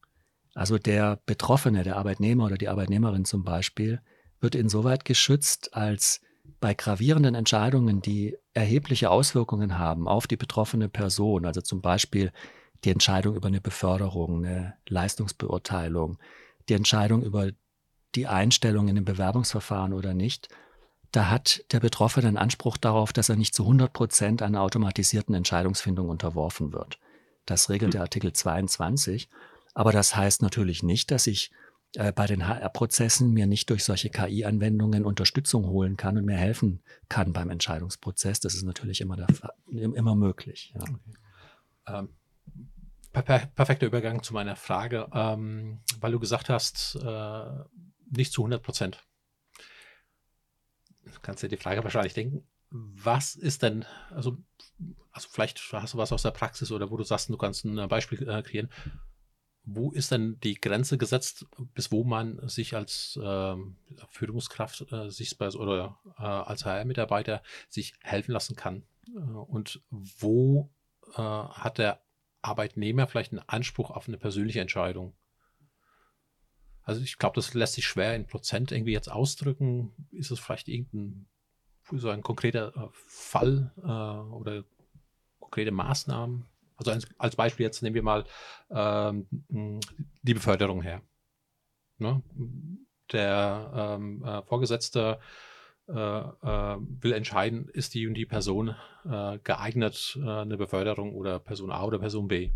Also 0.58 0.76
der 0.76 1.20
Betroffene, 1.24 1.84
der 1.84 1.96
Arbeitnehmer 1.98 2.46
oder 2.46 2.58
die 2.58 2.66
Arbeitnehmerin 2.68 3.24
zum 3.24 3.44
Beispiel, 3.44 4.00
wird 4.40 4.56
insoweit 4.56 5.04
geschützt, 5.04 5.72
als 5.74 6.20
bei 6.58 6.74
gravierenden 6.74 7.36
Entscheidungen, 7.36 8.02
die 8.02 8.36
erhebliche 8.54 9.08
Auswirkungen 9.08 9.78
haben 9.78 10.08
auf 10.08 10.26
die 10.26 10.36
betroffene 10.36 10.88
Person, 10.88 11.46
also 11.46 11.60
zum 11.60 11.80
Beispiel 11.80 12.32
die 12.82 12.90
Entscheidung 12.90 13.36
über 13.36 13.46
eine 13.46 13.60
Beförderung, 13.60 14.44
eine 14.44 14.74
Leistungsbeurteilung, 14.88 16.18
die 16.68 16.74
Entscheidung 16.74 17.22
über 17.22 17.52
die 18.16 18.26
Einstellung 18.26 18.88
in 18.88 18.96
dem 18.96 19.04
Bewerbungsverfahren 19.04 19.92
oder 19.92 20.12
nicht, 20.12 20.48
da 21.12 21.30
hat 21.30 21.62
der 21.70 21.78
Betroffene 21.78 22.26
einen 22.26 22.36
Anspruch 22.36 22.78
darauf, 22.78 23.12
dass 23.12 23.28
er 23.28 23.36
nicht 23.36 23.54
zu 23.54 23.62
100 23.62 23.92
Prozent 23.92 24.42
einer 24.42 24.62
automatisierten 24.62 25.36
Entscheidungsfindung 25.36 26.08
unterworfen 26.08 26.72
wird. 26.72 26.98
Das 27.46 27.70
regelt 27.70 27.94
der 27.94 28.00
Artikel 28.00 28.32
22. 28.32 29.28
Aber 29.74 29.92
das 29.92 30.16
heißt 30.16 30.42
natürlich 30.42 30.82
nicht, 30.82 31.10
dass 31.10 31.26
ich 31.26 31.50
äh, 31.94 32.12
bei 32.12 32.26
den 32.26 32.46
HR-Prozessen 32.46 33.32
mir 33.32 33.46
nicht 33.46 33.70
durch 33.70 33.84
solche 33.84 34.10
KI-Anwendungen 34.10 35.04
Unterstützung 35.04 35.66
holen 35.66 35.96
kann 35.96 36.18
und 36.18 36.24
mir 36.24 36.36
helfen 36.36 36.82
kann 37.08 37.32
beim 37.32 37.50
Entscheidungsprozess. 37.50 38.40
Das 38.40 38.54
ist 38.54 38.64
natürlich 38.64 39.00
immer, 39.00 39.16
der, 39.16 39.28
immer 39.72 40.14
möglich. 40.14 40.74
Ja. 40.74 40.82
Okay. 40.82 40.98
Ähm, 41.86 42.08
per 43.12 43.46
perfekter 43.46 43.86
Übergang 43.86 44.22
zu 44.22 44.34
meiner 44.34 44.54
Frage, 44.54 45.08
ähm, 45.12 45.80
weil 46.00 46.12
du 46.12 46.20
gesagt 46.20 46.50
hast, 46.50 46.96
äh, 46.96 47.44
nicht 48.10 48.32
zu 48.32 48.42
100 48.42 48.62
Prozent. 48.62 49.02
Kannst 51.22 51.42
dir 51.42 51.48
die 51.48 51.56
Frage 51.56 51.82
wahrscheinlich 51.82 52.14
denken, 52.14 52.46
was 52.70 53.34
ist 53.34 53.62
denn, 53.62 53.86
also, 54.10 54.36
also 55.10 55.28
vielleicht 55.30 55.60
hast 55.72 55.94
du 55.94 55.98
was 55.98 56.12
aus 56.12 56.22
der 56.22 56.32
Praxis 56.32 56.70
oder 56.70 56.90
wo 56.90 56.98
du 56.98 57.04
sagst, 57.04 57.30
du 57.30 57.38
kannst 57.38 57.64
ein 57.64 57.88
Beispiel 57.88 58.28
äh, 58.28 58.42
kreieren. 58.42 58.68
Wo 59.70 59.90
ist 59.90 60.12
denn 60.12 60.40
die 60.40 60.54
Grenze 60.54 60.96
gesetzt, 60.96 61.44
bis 61.74 61.92
wo 61.92 62.02
man 62.02 62.40
sich 62.48 62.74
als 62.74 63.18
äh, 63.22 63.54
Führungskraft 64.08 64.90
äh, 64.90 65.10
sich 65.10 65.36
bei, 65.36 65.50
oder 65.50 65.98
äh, 66.18 66.22
als 66.22 66.64
HR-Mitarbeiter 66.64 67.42
sich 67.68 67.92
helfen 68.00 68.32
lassen 68.32 68.56
kann? 68.56 68.84
Äh, 69.08 69.18
und 69.18 69.82
wo 69.90 70.72
äh, 71.12 71.20
hat 71.20 71.76
der 71.76 72.00
Arbeitnehmer 72.40 73.06
vielleicht 73.06 73.32
einen 73.32 73.46
Anspruch 73.46 73.90
auf 73.90 74.08
eine 74.08 74.16
persönliche 74.16 74.62
Entscheidung? 74.62 75.14
Also 76.82 77.02
ich 77.02 77.18
glaube, 77.18 77.34
das 77.34 77.52
lässt 77.52 77.74
sich 77.74 77.86
schwer 77.86 78.16
in 78.16 78.26
Prozent 78.26 78.72
irgendwie 78.72 78.92
jetzt 78.92 79.10
ausdrücken. 79.10 80.08
Ist 80.12 80.30
es 80.30 80.40
vielleicht 80.40 80.68
irgendein 80.68 81.26
so 81.92 82.08
ein 82.08 82.22
konkreter 82.22 82.74
äh, 82.74 82.88
Fall 82.92 83.70
oder 83.76 84.64
konkrete 85.40 85.72
Maßnahmen? 85.72 86.46
Also 86.78 86.92
als, 86.92 87.06
als, 87.18 87.36
Beispiel 87.36 87.66
jetzt 87.66 87.82
nehmen 87.82 87.94
wir 87.94 88.02
mal 88.02 88.24
ähm, 88.70 89.26
die 90.22 90.34
Beförderung 90.34 90.80
her. 90.80 91.02
Ne? 91.98 92.22
Der 93.12 93.72
ähm, 93.74 94.22
äh, 94.24 94.42
Vorgesetzte 94.42 95.18
äh, 95.88 95.92
äh, 95.92 96.76
will 96.78 97.12
entscheiden, 97.12 97.68
ist 97.68 97.94
die 97.94 98.06
und 98.06 98.14
die 98.14 98.26
Person 98.26 98.74
äh, 99.04 99.38
geeignet, 99.42 100.18
eine 100.22 100.56
Beförderung 100.56 101.14
oder 101.14 101.38
Person 101.38 101.70
A 101.72 101.82
oder 101.84 101.98
Person 101.98 102.28
B. 102.28 102.52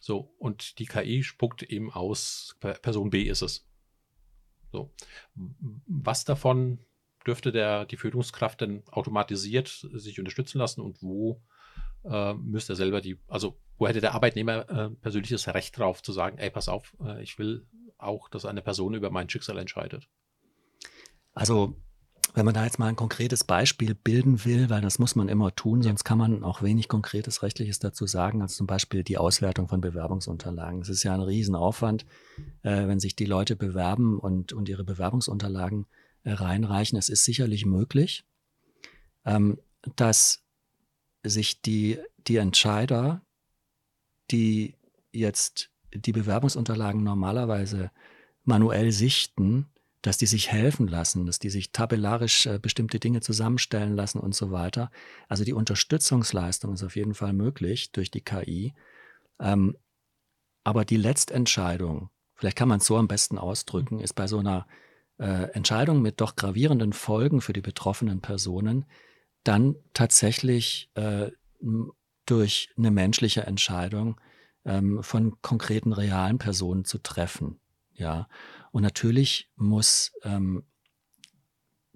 So, 0.00 0.34
und 0.38 0.78
die 0.78 0.86
KI 0.86 1.22
spuckt 1.22 1.62
eben 1.62 1.92
aus, 1.92 2.56
Person 2.60 3.10
B 3.10 3.22
ist 3.22 3.42
es. 3.42 3.66
So. 4.72 4.92
Was 5.86 6.24
davon 6.24 6.78
dürfte 7.26 7.52
der, 7.52 7.84
die 7.84 7.96
Führungskraft 7.96 8.60
denn 8.60 8.82
automatisiert 8.88 9.68
sich 9.68 10.18
unterstützen 10.18 10.58
lassen 10.58 10.80
und 10.80 11.02
wo 11.02 11.42
äh, 12.08 12.34
müsste 12.34 12.74
er 12.74 12.76
selber 12.76 13.00
die, 13.00 13.18
also 13.28 13.58
wo 13.78 13.86
hätte 13.86 14.00
der 14.00 14.14
Arbeitnehmer 14.14 14.68
äh, 14.70 14.90
persönliches 14.90 15.46
Recht 15.48 15.78
drauf 15.78 16.02
zu 16.02 16.12
sagen, 16.12 16.38
ey, 16.38 16.50
pass 16.50 16.68
auf, 16.68 16.96
äh, 17.04 17.22
ich 17.22 17.38
will 17.38 17.66
auch, 17.98 18.28
dass 18.28 18.44
eine 18.44 18.62
Person 18.62 18.94
über 18.94 19.10
mein 19.10 19.28
Schicksal 19.28 19.58
entscheidet? 19.58 20.08
Also 21.34 21.76
wenn 22.36 22.44
man 22.44 22.54
da 22.54 22.64
jetzt 22.64 22.78
mal 22.78 22.88
ein 22.88 22.96
konkretes 22.96 23.44
Beispiel 23.44 23.94
bilden 23.94 24.44
will, 24.44 24.68
weil 24.68 24.82
das 24.82 24.98
muss 24.98 25.16
man 25.16 25.28
immer 25.28 25.54
tun, 25.54 25.80
sonst 25.82 26.04
kann 26.04 26.18
man 26.18 26.44
auch 26.44 26.62
wenig 26.62 26.86
konkretes 26.86 27.42
Rechtliches 27.42 27.78
dazu 27.78 28.06
sagen, 28.06 28.42
als 28.42 28.56
zum 28.56 28.66
Beispiel 28.66 29.02
die 29.02 29.16
Auswertung 29.16 29.68
von 29.68 29.80
Bewerbungsunterlagen. 29.80 30.82
Es 30.82 30.90
ist 30.90 31.02
ja 31.02 31.14
ein 31.14 31.22
Riesenaufwand, 31.22 32.04
äh, 32.62 32.86
wenn 32.86 33.00
sich 33.00 33.16
die 33.16 33.24
Leute 33.24 33.56
bewerben 33.56 34.18
und, 34.18 34.52
und 34.52 34.68
ihre 34.68 34.84
Bewerbungsunterlagen 34.84 35.86
äh, 36.24 36.32
reinreichen. 36.32 36.98
Es 36.98 37.08
ist 37.08 37.24
sicherlich 37.24 37.64
möglich, 37.64 38.24
ähm, 39.24 39.58
dass 39.96 40.45
sich 41.28 41.62
die, 41.62 41.98
die 42.26 42.36
Entscheider, 42.36 43.22
die 44.30 44.74
jetzt 45.12 45.70
die 45.94 46.12
Bewerbungsunterlagen 46.12 47.02
normalerweise 47.02 47.90
manuell 48.44 48.92
sichten, 48.92 49.66
dass 50.02 50.18
die 50.18 50.26
sich 50.26 50.52
helfen 50.52 50.86
lassen, 50.86 51.26
dass 51.26 51.38
die 51.38 51.50
sich 51.50 51.72
tabellarisch 51.72 52.46
äh, 52.46 52.58
bestimmte 52.60 53.00
Dinge 53.00 53.20
zusammenstellen 53.20 53.96
lassen 53.96 54.20
und 54.20 54.34
so 54.34 54.52
weiter. 54.52 54.90
Also 55.28 55.44
die 55.44 55.52
Unterstützungsleistung 55.52 56.74
ist 56.74 56.84
auf 56.84 56.94
jeden 56.94 57.14
Fall 57.14 57.32
möglich 57.32 57.90
durch 57.90 58.10
die 58.10 58.20
KI. 58.20 58.74
Ähm, 59.40 59.76
aber 60.62 60.84
die 60.84 60.96
Letztentscheidung, 60.96 62.10
vielleicht 62.34 62.56
kann 62.56 62.68
man 62.68 62.78
es 62.78 62.86
so 62.86 62.96
am 62.96 63.08
besten 63.08 63.38
ausdrücken, 63.38 63.98
ist 63.98 64.14
bei 64.14 64.26
so 64.28 64.38
einer 64.38 64.66
äh, 65.18 65.50
Entscheidung 65.52 66.02
mit 66.02 66.20
doch 66.20 66.36
gravierenden 66.36 66.92
Folgen 66.92 67.40
für 67.40 67.52
die 67.52 67.60
betroffenen 67.60 68.20
Personen 68.20 68.84
dann 69.46 69.76
tatsächlich 69.94 70.90
äh, 70.94 71.30
durch 72.26 72.70
eine 72.76 72.90
menschliche 72.90 73.42
Entscheidung 73.42 74.20
ähm, 74.64 75.02
von 75.02 75.40
konkreten 75.42 75.92
realen 75.92 76.38
Personen 76.38 76.84
zu 76.84 76.98
treffen. 76.98 77.60
Ja, 77.94 78.28
und 78.72 78.82
natürlich 78.82 79.48
muss 79.56 80.12
ähm, 80.22 80.64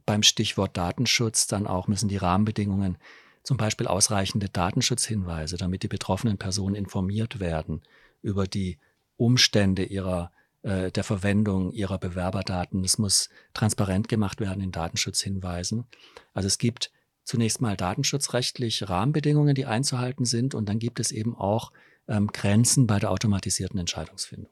beim 0.07 0.23
Stichwort 0.23 0.77
Datenschutz 0.77 1.47
dann 1.47 1.67
auch 1.67 1.89
müssen 1.89 2.09
die 2.09 2.17
Rahmenbedingungen, 2.17 2.97
zum 3.43 3.57
Beispiel 3.57 3.87
ausreichende 3.87 4.49
Datenschutzhinweise, 4.49 5.57
damit 5.57 5.83
die 5.83 5.89
betroffenen 5.89 6.39
Personen 6.39 6.75
informiert 6.75 7.41
werden 7.41 7.83
über 8.23 8.47
die 8.47 8.79
Umstände 9.17 9.85
ihrer 9.85 10.31
äh, 10.63 10.91
der 10.91 11.05
Verwendung 11.05 11.73
ihrer 11.73 11.99
Bewerberdaten. 11.99 12.85
Es 12.85 12.99
muss 12.99 13.31
transparent 13.55 14.09
gemacht 14.09 14.41
werden 14.41 14.63
in 14.63 14.73
Datenschutzhinweisen. 14.73 15.87
Also 16.35 16.47
es 16.47 16.59
gibt 16.59 16.91
zunächst 17.25 17.61
mal 17.61 17.77
datenschutzrechtlich 17.77 18.89
Rahmenbedingungen, 18.89 19.55
die 19.55 19.67
einzuhalten 19.67 20.25
sind, 20.25 20.55
und 20.55 20.69
dann 20.69 20.79
gibt 20.79 21.01
es 21.01 21.13
eben 21.13 21.37
auch 21.37 21.73
ähm, 22.09 22.29
Grenzen 22.29 22.87
bei 22.87 22.99
der 22.99 23.11
automatisierten 23.11 23.79
Entscheidungsfindung. 23.79 24.51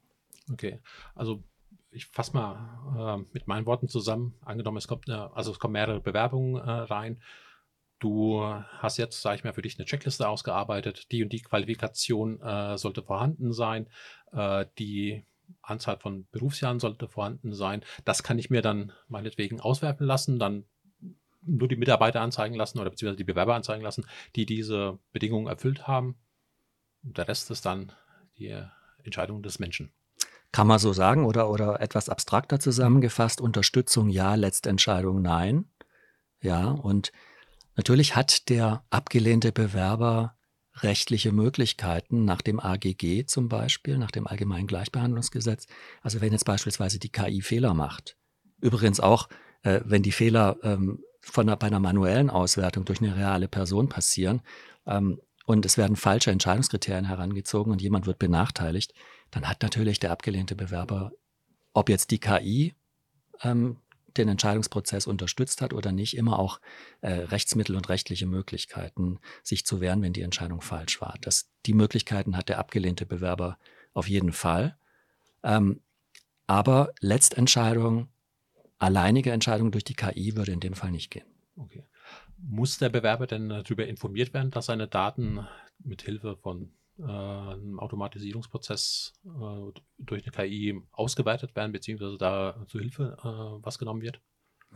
Okay, 0.53 0.79
also 1.15 1.43
ich 1.91 2.07
fasse 2.07 2.33
mal 2.35 3.19
äh, 3.19 3.25
mit 3.33 3.47
meinen 3.47 3.67
Worten 3.67 3.89
zusammen. 3.89 4.35
Angenommen, 4.45 4.77
es 4.77 4.89
kommt 4.89 5.09
eine, 5.09 5.35
also 5.35 5.51
es 5.51 5.59
kommen 5.59 5.73
mehrere 5.73 6.01
Bewerbungen 6.01 6.57
äh, 6.57 6.71
rein. 6.71 7.21
Du 7.99 8.43
hast 8.43 8.97
jetzt, 8.97 9.21
sage 9.23 9.37
ich 9.37 9.45
mal, 9.45 9.53
für 9.53 9.63
dich 9.63 9.77
eine 9.77 9.87
Checkliste 9.87 10.29
ausgearbeitet. 10.29 11.11
Die 11.11 11.23
und 11.23 11.33
die 11.33 11.43
Qualifikation 11.43 12.41
äh, 12.41 12.79
sollte 12.79 13.03
vorhanden 13.03 13.53
sein. 13.53 13.89
Äh, 14.33 14.67
die 14.79 15.25
Anzahl 15.63 15.99
von 15.99 16.27
Berufsjahren 16.31 16.79
sollte 16.79 17.09
vorhanden 17.09 17.55
sein. 17.55 17.83
Das 18.05 18.23
kann 18.23 18.39
ich 18.39 18.51
mir 18.51 18.63
dann 18.63 18.93
meinetwegen 19.09 19.61
auswerfen 19.61 20.07
lassen, 20.07 20.39
dann 20.39 20.65
nur 21.43 21.69
die 21.69 21.77
Mitarbeiter 21.77 22.21
anzeigen 22.21 22.55
lassen 22.55 22.79
oder 22.79 22.91
beziehungsweise 22.91 23.19
die 23.19 23.25
Bewerber 23.25 23.55
anzeigen 23.55 23.83
lassen, 23.83 24.05
die 24.37 24.47
diese 24.47 24.99
Bedingungen 25.13 25.47
erfüllt 25.47 25.87
haben. 25.87 26.17
Und 27.03 27.19
der 27.19 27.29
Rest 27.29 27.51
ist 27.51 27.65
dann 27.65 27.93
die 28.39 28.57
Entscheidung 29.03 29.43
des 29.43 29.59
Menschen. 29.59 29.93
Kann 30.53 30.67
man 30.67 30.79
so 30.79 30.93
sagen 30.93 31.25
oder, 31.25 31.51
oder 31.51 31.81
etwas 31.81 32.09
abstrakter 32.09 32.59
zusammengefasst, 32.59 33.41
Unterstützung 33.41 34.09
ja, 34.09 34.35
Letztentscheidung 34.35 35.21
nein. 35.21 35.67
Ja, 36.41 36.71
und 36.71 37.13
natürlich 37.77 38.17
hat 38.17 38.49
der 38.49 38.85
abgelehnte 38.91 39.53
Bewerber 39.53 40.37
rechtliche 40.83 41.33
Möglichkeiten 41.33 42.25
nach 42.25 42.41
dem 42.41 42.61
AGG 42.61 43.27
zum 43.27 43.49
Beispiel, 43.49 43.99
nach 43.99 44.11
dem 44.11 44.27
Allgemeinen 44.27 44.67
Gleichbehandlungsgesetz. 44.67 45.67
Also 46.03 46.21
wenn 46.21 46.33
jetzt 46.33 46.45
beispielsweise 46.45 46.99
die 46.99 47.11
KI 47.11 47.43
Fehler 47.43 47.75
macht, 47.75 48.17
übrigens 48.61 49.01
auch, 49.01 49.29
äh, 49.63 49.81
wenn 49.85 50.03
die 50.03 50.13
Fehler 50.13 50.57
ähm, 50.63 51.03
von 51.21 51.49
einer, 51.49 51.57
bei 51.57 51.67
einer 51.67 51.81
manuellen 51.81 52.31
Auswertung 52.31 52.85
durch 52.85 53.01
eine 53.01 53.17
reale 53.17 53.49
Person 53.49 53.89
passieren 53.89 54.43
ähm, 54.87 55.21
und 55.47 55.65
es 55.65 55.79
werden 55.79 55.97
falsche 55.97 56.31
Entscheidungskriterien 56.31 57.07
herangezogen 57.07 57.73
und 57.73 57.81
jemand 57.81 58.07
wird 58.07 58.19
benachteiligt, 58.19 58.93
dann 59.31 59.49
hat 59.49 59.63
natürlich 59.63 59.99
der 59.99 60.11
abgelehnte 60.11 60.55
Bewerber, 60.55 61.13
ob 61.73 61.89
jetzt 61.89 62.11
die 62.11 62.19
KI 62.19 62.75
ähm, 63.43 63.79
den 64.17 64.29
Entscheidungsprozess 64.29 65.07
unterstützt 65.07 65.63
hat 65.63 65.73
oder 65.73 65.93
nicht, 65.93 66.17
immer 66.17 66.39
auch 66.39 66.61
äh, 67.01 67.13
Rechtsmittel 67.13 67.77
und 67.77 67.89
rechtliche 67.89 68.27
Möglichkeiten, 68.27 69.21
sich 69.43 69.65
zu 69.65 69.81
wehren, 69.81 70.03
wenn 70.03 70.13
die 70.13 70.23
Entscheidung 70.23 70.61
falsch 70.61 71.01
war. 71.01 71.15
Das, 71.21 71.51
die 71.67 71.75
Möglichkeiten 71.75 72.37
hat 72.37 72.49
der 72.49 72.59
abgelehnte 72.59 73.07
Bewerber 73.07 73.59
auf 73.95 74.09
jeden 74.09 74.33
Fall. 74.33 74.77
Ähm, 75.43 75.81
aber 76.47 76.93
Letztentscheidung, 77.01 78.09
alleinige 78.79 79.33
Entscheidung 79.33 79.71
durch 79.71 79.85
die 79.85 79.95
KI 79.95 80.37
würde 80.37 80.53
in 80.53 80.61
dem 80.61 80.75
Fall 80.75 80.91
nicht 80.91 81.11
gehen. 81.11 81.27
Okay. 81.57 81.85
Muss 82.39 82.79
der 82.79 82.89
Bewerber 82.89 83.27
denn 83.27 83.49
darüber 83.49 83.87
informiert 83.87 84.33
werden, 84.33 84.51
dass 84.51 84.67
seine 84.67 84.87
Daten 84.87 85.47
mit 85.81 86.03
Hilfe 86.03 86.37
von 86.37 86.71
äh, 86.99 87.03
einem 87.03 87.79
Automatisierungsprozess 87.81 89.13
äh, 89.25 89.81
durch 89.99 90.23
eine 90.25 90.33
KI 90.33 90.81
ausgewertet 90.93 91.55
werden, 91.57 91.73
beziehungsweise 91.73 92.17
da 92.19 92.65
zu 92.69 92.79
Hilfe 92.79 93.17
äh, 93.21 93.65
was 93.65 93.79
genommen 93.79 94.03
wird? 94.03 94.21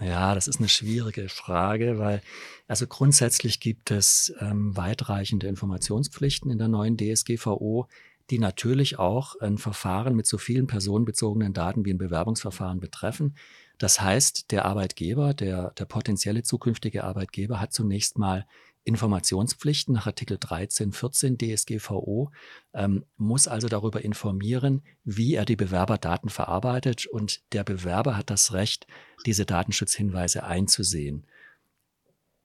Ja, 0.01 0.35
das 0.35 0.49
ist 0.49 0.59
eine 0.59 0.69
schwierige 0.69 1.29
Frage, 1.29 1.99
weil 1.99 2.23
also 2.67 2.87
grundsätzlich 2.87 3.61
gibt 3.61 3.91
es 3.91 4.33
ähm, 4.41 4.77
weitreichende 4.77 5.49
Informationspflichten 5.49 6.51
in 6.51 6.59
der 6.59 6.69
neuen 6.69 6.97
DSGVO. 6.97 7.89
die 8.31 8.39
natürlich 8.39 8.99
auch 8.99 9.39
ein 9.41 9.59
Verfahren 9.59 10.15
mit 10.15 10.27
so 10.27 10.39
vielen 10.39 10.67
personenbezogenen 10.67 11.53
Daten 11.53 11.85
wie 11.85 11.93
ein 11.93 11.99
Bewerbungsverfahren 11.99 12.81
betreffen. 12.81 13.35
Das 13.83 14.01
heißt, 14.01 14.53
der 14.53 14.65
Arbeitgeber, 14.65 15.35
der, 15.35 15.73
der 15.73 15.87
potenzielle 15.87 16.45
zukünftige 16.45 17.03
Arbeitgeber 17.03 17.61
hat 17.61 17.73
zunächst 17.73 18.17
mal 18.17 18.47
Informationspflichten 18.85 19.93
nach 19.93 20.07
Artikel 20.07 20.37
13, 20.39 20.93
14 20.93 21.37
DSGVO, 21.37 22.31
ähm, 22.75 23.05
muss 23.17 23.49
also 23.49 23.67
darüber 23.67 24.05
informieren, 24.05 24.83
wie 25.03 25.35
er 25.35 25.45
die 25.45 25.57
Bewerberdaten 25.57 26.31
verarbeitet 26.31 27.07
und 27.07 27.43
der 27.53 27.65
Bewerber 27.65 28.17
hat 28.17 28.31
das 28.31 28.53
Recht, 28.53 28.87
diese 29.27 29.47
Datenschutzhinweise 29.47 30.45
einzusehen. 30.45 31.27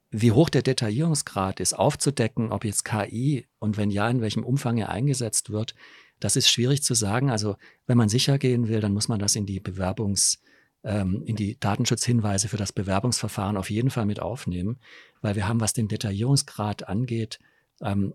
Wie 0.09 0.31
hoch 0.31 0.49
der 0.49 0.63
Detaillierungsgrad 0.63 1.59
ist, 1.59 1.73
aufzudecken, 1.73 2.51
ob 2.51 2.65
jetzt 2.65 2.83
KI 2.83 3.45
und 3.59 3.77
wenn 3.77 3.91
ja, 3.91 4.09
in 4.09 4.21
welchem 4.21 4.43
Umfang 4.43 4.79
er 4.79 4.89
eingesetzt 4.89 5.51
wird, 5.51 5.75
das 6.19 6.35
ist 6.35 6.49
schwierig 6.49 6.81
zu 6.81 6.95
sagen. 6.95 7.29
Also 7.29 7.57
wenn 7.85 7.97
man 7.99 8.09
sicher 8.09 8.39
gehen 8.39 8.69
will, 8.69 8.81
dann 8.81 8.93
muss 8.93 9.07
man 9.07 9.19
das 9.19 9.35
in 9.35 9.45
die 9.45 9.61
Bewerbungs- 9.61 10.39
ähm, 10.87 11.21
in 11.25 11.35
die 11.35 11.59
Datenschutzhinweise 11.59 12.47
für 12.47 12.57
das 12.57 12.71
Bewerbungsverfahren 12.71 13.57
auf 13.57 13.69
jeden 13.69 13.89
Fall 13.89 14.05
mit 14.05 14.21
aufnehmen, 14.21 14.79
weil 15.21 15.35
wir 15.35 15.47
haben, 15.47 15.59
was 15.59 15.73
den 15.73 15.89
Detaillierungsgrad 15.89 16.87
angeht, 16.87 17.39
ähm, 17.81 18.13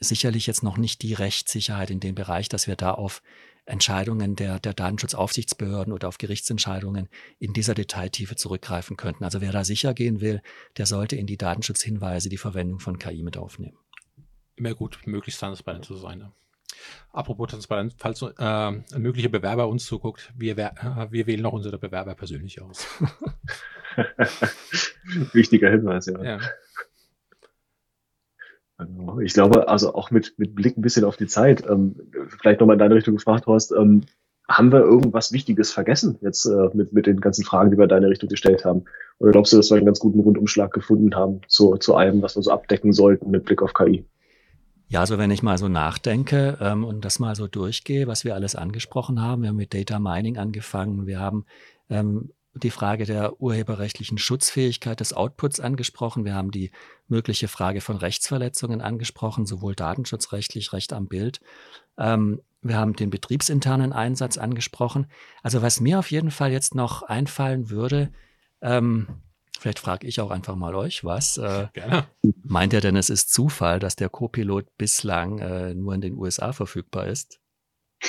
sicherlich 0.00 0.46
jetzt 0.46 0.64
noch 0.64 0.76
nicht 0.76 1.02
die 1.02 1.14
Rechtssicherheit 1.14 1.90
in 1.90 2.00
dem 2.00 2.16
Bereich, 2.16 2.48
dass 2.48 2.66
wir 2.66 2.74
da 2.74 2.92
auf 2.92 3.22
Entscheidungen 3.66 4.34
der, 4.34 4.58
der 4.58 4.74
Datenschutzaufsichtsbehörden 4.74 5.92
oder 5.92 6.08
auf 6.08 6.18
Gerichtsentscheidungen 6.18 7.08
in 7.38 7.52
dieser 7.52 7.74
Detailtiefe 7.74 8.34
zurückgreifen 8.34 8.96
könnten. 8.96 9.24
Also 9.24 9.40
wer 9.40 9.52
da 9.52 9.62
sicher 9.62 9.94
gehen 9.94 10.20
will, 10.20 10.42
der 10.76 10.86
sollte 10.86 11.16
in 11.16 11.26
die 11.26 11.36
Datenschutzhinweise 11.36 12.28
die 12.28 12.38
Verwendung 12.38 12.80
von 12.80 12.98
KI 12.98 13.22
mit 13.22 13.36
aufnehmen. 13.36 13.76
Immer 14.56 14.74
gut, 14.74 14.98
möglichst 15.04 15.40
transparent 15.40 15.84
zu 15.84 15.96
sein. 15.96 16.18
Ne? 16.18 16.32
Apropos 17.12 17.48
Transparenz, 17.48 17.94
falls 17.96 18.22
äh, 18.22 18.28
ein 18.38 18.84
möglicher 18.98 19.28
Bewerber 19.28 19.68
uns 19.68 19.86
zuguckt, 19.86 20.32
wir, 20.36 20.56
äh, 20.58 20.72
wir 21.10 21.26
wählen 21.26 21.44
auch 21.46 21.52
unsere 21.52 21.78
Bewerber 21.78 22.14
persönlich 22.14 22.60
aus. 22.60 22.86
Wichtiger 25.32 25.70
Hinweis, 25.70 26.06
ja. 26.06 26.22
ja. 26.22 26.38
Also, 28.76 29.20
ich 29.20 29.34
glaube, 29.34 29.68
also 29.68 29.94
auch 29.94 30.10
mit, 30.10 30.38
mit 30.38 30.54
Blick 30.54 30.76
ein 30.76 30.82
bisschen 30.82 31.04
auf 31.04 31.16
die 31.16 31.26
Zeit, 31.26 31.64
ähm, 31.68 31.96
vielleicht 32.40 32.60
nochmal 32.60 32.74
in 32.74 32.80
deine 32.80 32.94
Richtung 32.94 33.16
gefragt, 33.16 33.46
Horst, 33.46 33.72
ähm, 33.72 34.04
haben 34.48 34.72
wir 34.72 34.80
irgendwas 34.80 35.32
Wichtiges 35.32 35.72
vergessen 35.72 36.18
jetzt 36.22 36.46
äh, 36.46 36.70
mit, 36.72 36.92
mit 36.92 37.06
den 37.06 37.20
ganzen 37.20 37.44
Fragen, 37.44 37.70
die 37.70 37.76
wir 37.76 37.84
in 37.84 37.90
deine 37.90 38.08
Richtung 38.08 38.28
gestellt 38.28 38.64
haben? 38.64 38.84
Oder 39.18 39.32
glaubst 39.32 39.52
du, 39.52 39.56
dass 39.56 39.70
wir 39.70 39.76
einen 39.76 39.86
ganz 39.86 39.98
guten 39.98 40.20
Rundumschlag 40.20 40.72
gefunden 40.72 41.14
haben 41.14 41.40
zu, 41.48 41.76
zu 41.76 41.96
allem, 41.96 42.22
was 42.22 42.36
wir 42.36 42.42
so 42.42 42.50
abdecken 42.50 42.92
sollten 42.92 43.30
mit 43.30 43.44
Blick 43.44 43.60
auf 43.60 43.74
KI? 43.74 44.06
Ja, 44.90 45.00
also 45.00 45.18
wenn 45.18 45.30
ich 45.30 45.42
mal 45.42 45.58
so 45.58 45.68
nachdenke 45.68 46.56
ähm, 46.62 46.82
und 46.82 47.04
das 47.04 47.18
mal 47.18 47.36
so 47.36 47.46
durchgehe, 47.46 48.06
was 48.06 48.24
wir 48.24 48.34
alles 48.34 48.56
angesprochen 48.56 49.20
haben, 49.20 49.42
wir 49.42 49.50
haben 49.50 49.56
mit 49.56 49.74
Data 49.74 49.98
Mining 49.98 50.38
angefangen, 50.38 51.06
wir 51.06 51.20
haben 51.20 51.44
ähm, 51.90 52.32
die 52.54 52.70
Frage 52.70 53.04
der 53.04 53.40
urheberrechtlichen 53.40 54.16
Schutzfähigkeit 54.16 55.00
des 55.00 55.12
Outputs 55.12 55.60
angesprochen, 55.60 56.24
wir 56.24 56.34
haben 56.34 56.50
die 56.50 56.70
mögliche 57.06 57.48
Frage 57.48 57.82
von 57.82 57.96
Rechtsverletzungen 57.96 58.80
angesprochen, 58.80 59.44
sowohl 59.44 59.74
datenschutzrechtlich, 59.74 60.72
Recht 60.72 60.94
am 60.94 61.06
Bild. 61.06 61.40
Ähm, 61.98 62.40
wir 62.62 62.78
haben 62.78 62.96
den 62.96 63.10
betriebsinternen 63.10 63.92
Einsatz 63.92 64.38
angesprochen. 64.38 65.06
Also 65.42 65.60
was 65.60 65.80
mir 65.80 65.98
auf 65.98 66.10
jeden 66.10 66.30
Fall 66.30 66.50
jetzt 66.50 66.74
noch 66.74 67.02
einfallen 67.02 67.68
würde, 67.68 68.10
ähm, 68.62 69.06
Vielleicht 69.58 69.80
frage 69.80 70.06
ich 70.06 70.20
auch 70.20 70.30
einfach 70.30 70.54
mal 70.54 70.74
euch 70.76 71.04
was. 71.04 71.36
Äh, 71.36 71.66
Gerne. 71.72 72.06
Meint 72.44 72.72
ihr 72.72 72.80
denn, 72.80 72.94
es 72.94 73.10
ist 73.10 73.32
Zufall, 73.32 73.80
dass 73.80 73.96
der 73.96 74.08
Copilot 74.08 74.76
bislang 74.76 75.38
äh, 75.40 75.74
nur 75.74 75.94
in 75.94 76.00
den 76.00 76.16
USA 76.16 76.52
verfügbar 76.52 77.06
ist? 77.06 77.40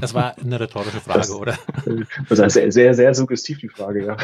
Das 0.00 0.12
war 0.12 0.36
eine 0.36 0.58
rhetorische 0.58 1.00
Frage, 1.00 1.20
das, 1.20 1.30
oder? 1.30 1.56
Das 2.28 2.40
ist 2.40 2.54
sehr, 2.54 2.72
sehr, 2.72 2.94
sehr 2.94 3.14
suggestiv, 3.14 3.58
die 3.58 3.68
Frage, 3.68 4.06
ja. 4.06 4.16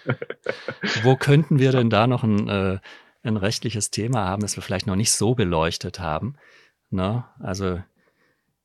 Wo 1.02 1.16
könnten 1.16 1.58
wir 1.58 1.72
denn 1.72 1.90
da 1.90 2.06
noch 2.06 2.22
ein, 2.22 2.48
äh, 2.48 2.78
ein 3.24 3.36
rechtliches 3.36 3.90
Thema 3.90 4.28
haben, 4.28 4.42
das 4.42 4.54
wir 4.54 4.62
vielleicht 4.62 4.86
noch 4.86 4.94
nicht 4.94 5.10
so 5.10 5.34
beleuchtet 5.34 5.98
haben? 5.98 6.36
Ne? 6.90 7.24
Also, 7.40 7.82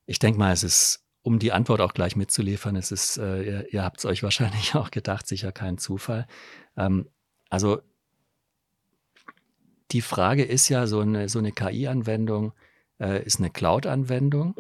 ich 0.06 0.20
denke 0.20 0.38
mal, 0.38 0.54
es 0.54 0.62
ist 0.62 1.07
um 1.28 1.40
die 1.40 1.52
Antwort 1.52 1.82
auch 1.82 1.94
gleich 1.94 2.16
mitzuliefern, 2.16 2.78
es 2.78 2.94
ist, 2.94 3.18
äh, 3.18 3.44
ihr, 3.44 3.74
ihr 3.74 3.84
habt 3.84 4.00
es 4.00 4.06
euch 4.06 4.24
wahrscheinlich 4.28 4.76
auch 4.76 4.92
gedacht, 4.92 5.28
sicher 5.28 5.52
kein 5.52 5.78
Zufall. 5.78 6.26
Ähm, 6.78 7.10
also 7.50 7.82
die 9.92 10.02
Frage 10.02 10.46
ist 10.46 10.70
ja, 10.70 10.88
so 10.88 11.02
eine, 11.02 11.28
so 11.28 11.40
eine 11.40 11.52
KI-Anwendung 11.52 12.54
äh, 13.02 13.26
ist 13.26 13.40
eine 13.40 13.50
Cloud-Anwendung 13.50 14.56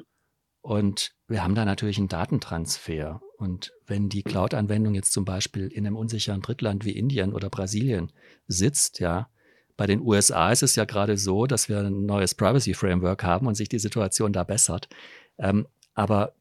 und 0.59 1.13
wir 1.29 1.41
haben 1.41 1.55
da 1.55 1.63
natürlich 1.63 1.99
einen 1.99 2.09
Datentransfer. 2.09 3.21
Und 3.37 3.71
wenn 3.85 4.09
die 4.09 4.23
Cloud-Anwendung 4.23 4.93
jetzt 4.93 5.13
zum 5.13 5.23
Beispiel 5.23 5.67
in 5.67 5.87
einem 5.87 5.95
unsicheren 5.95 6.41
Drittland 6.41 6.83
wie 6.83 6.97
Indien 6.97 7.33
oder 7.33 7.49
Brasilien 7.49 8.11
sitzt, 8.47 8.99
ja, 8.99 9.29
bei 9.77 9.87
den 9.87 10.01
USA 10.01 10.51
ist 10.51 10.63
es 10.63 10.75
ja 10.75 10.83
gerade 10.83 11.17
so, 11.17 11.45
dass 11.45 11.69
wir 11.69 11.79
ein 11.79 12.05
neues 12.05 12.35
Privacy-Framework 12.35 13.23
haben 13.23 13.47
und 13.47 13.55
sich 13.55 13.69
die 13.69 13.79
Situation 13.79 14.33
da 14.33 14.43
bessert. 14.43 14.89
Ähm, 15.37 15.65
aber 15.93 16.33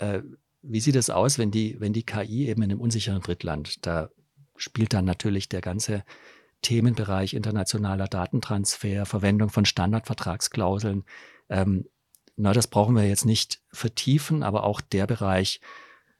äh, 0.00 0.22
wie 0.62 0.80
sieht 0.80 0.96
es 0.96 1.10
aus, 1.10 1.38
wenn 1.38 1.50
die, 1.50 1.80
wenn 1.80 1.92
die 1.92 2.02
KI 2.02 2.48
eben 2.48 2.62
in 2.62 2.70
einem 2.70 2.80
unsicheren 2.80 3.22
Drittland, 3.22 3.86
da 3.86 4.10
spielt 4.56 4.92
dann 4.92 5.04
natürlich 5.04 5.48
der 5.48 5.60
ganze 5.60 6.04
Themenbereich 6.62 7.32
internationaler 7.32 8.08
Datentransfer, 8.08 9.06
Verwendung 9.06 9.48
von 9.48 9.64
Standardvertragsklauseln. 9.64 11.04
Ähm, 11.48 11.86
na, 12.36 12.52
das 12.52 12.66
brauchen 12.66 12.94
wir 12.94 13.08
jetzt 13.08 13.24
nicht 13.24 13.62
vertiefen, 13.72 14.42
aber 14.42 14.64
auch 14.64 14.80
der 14.80 15.06
Bereich 15.06 15.60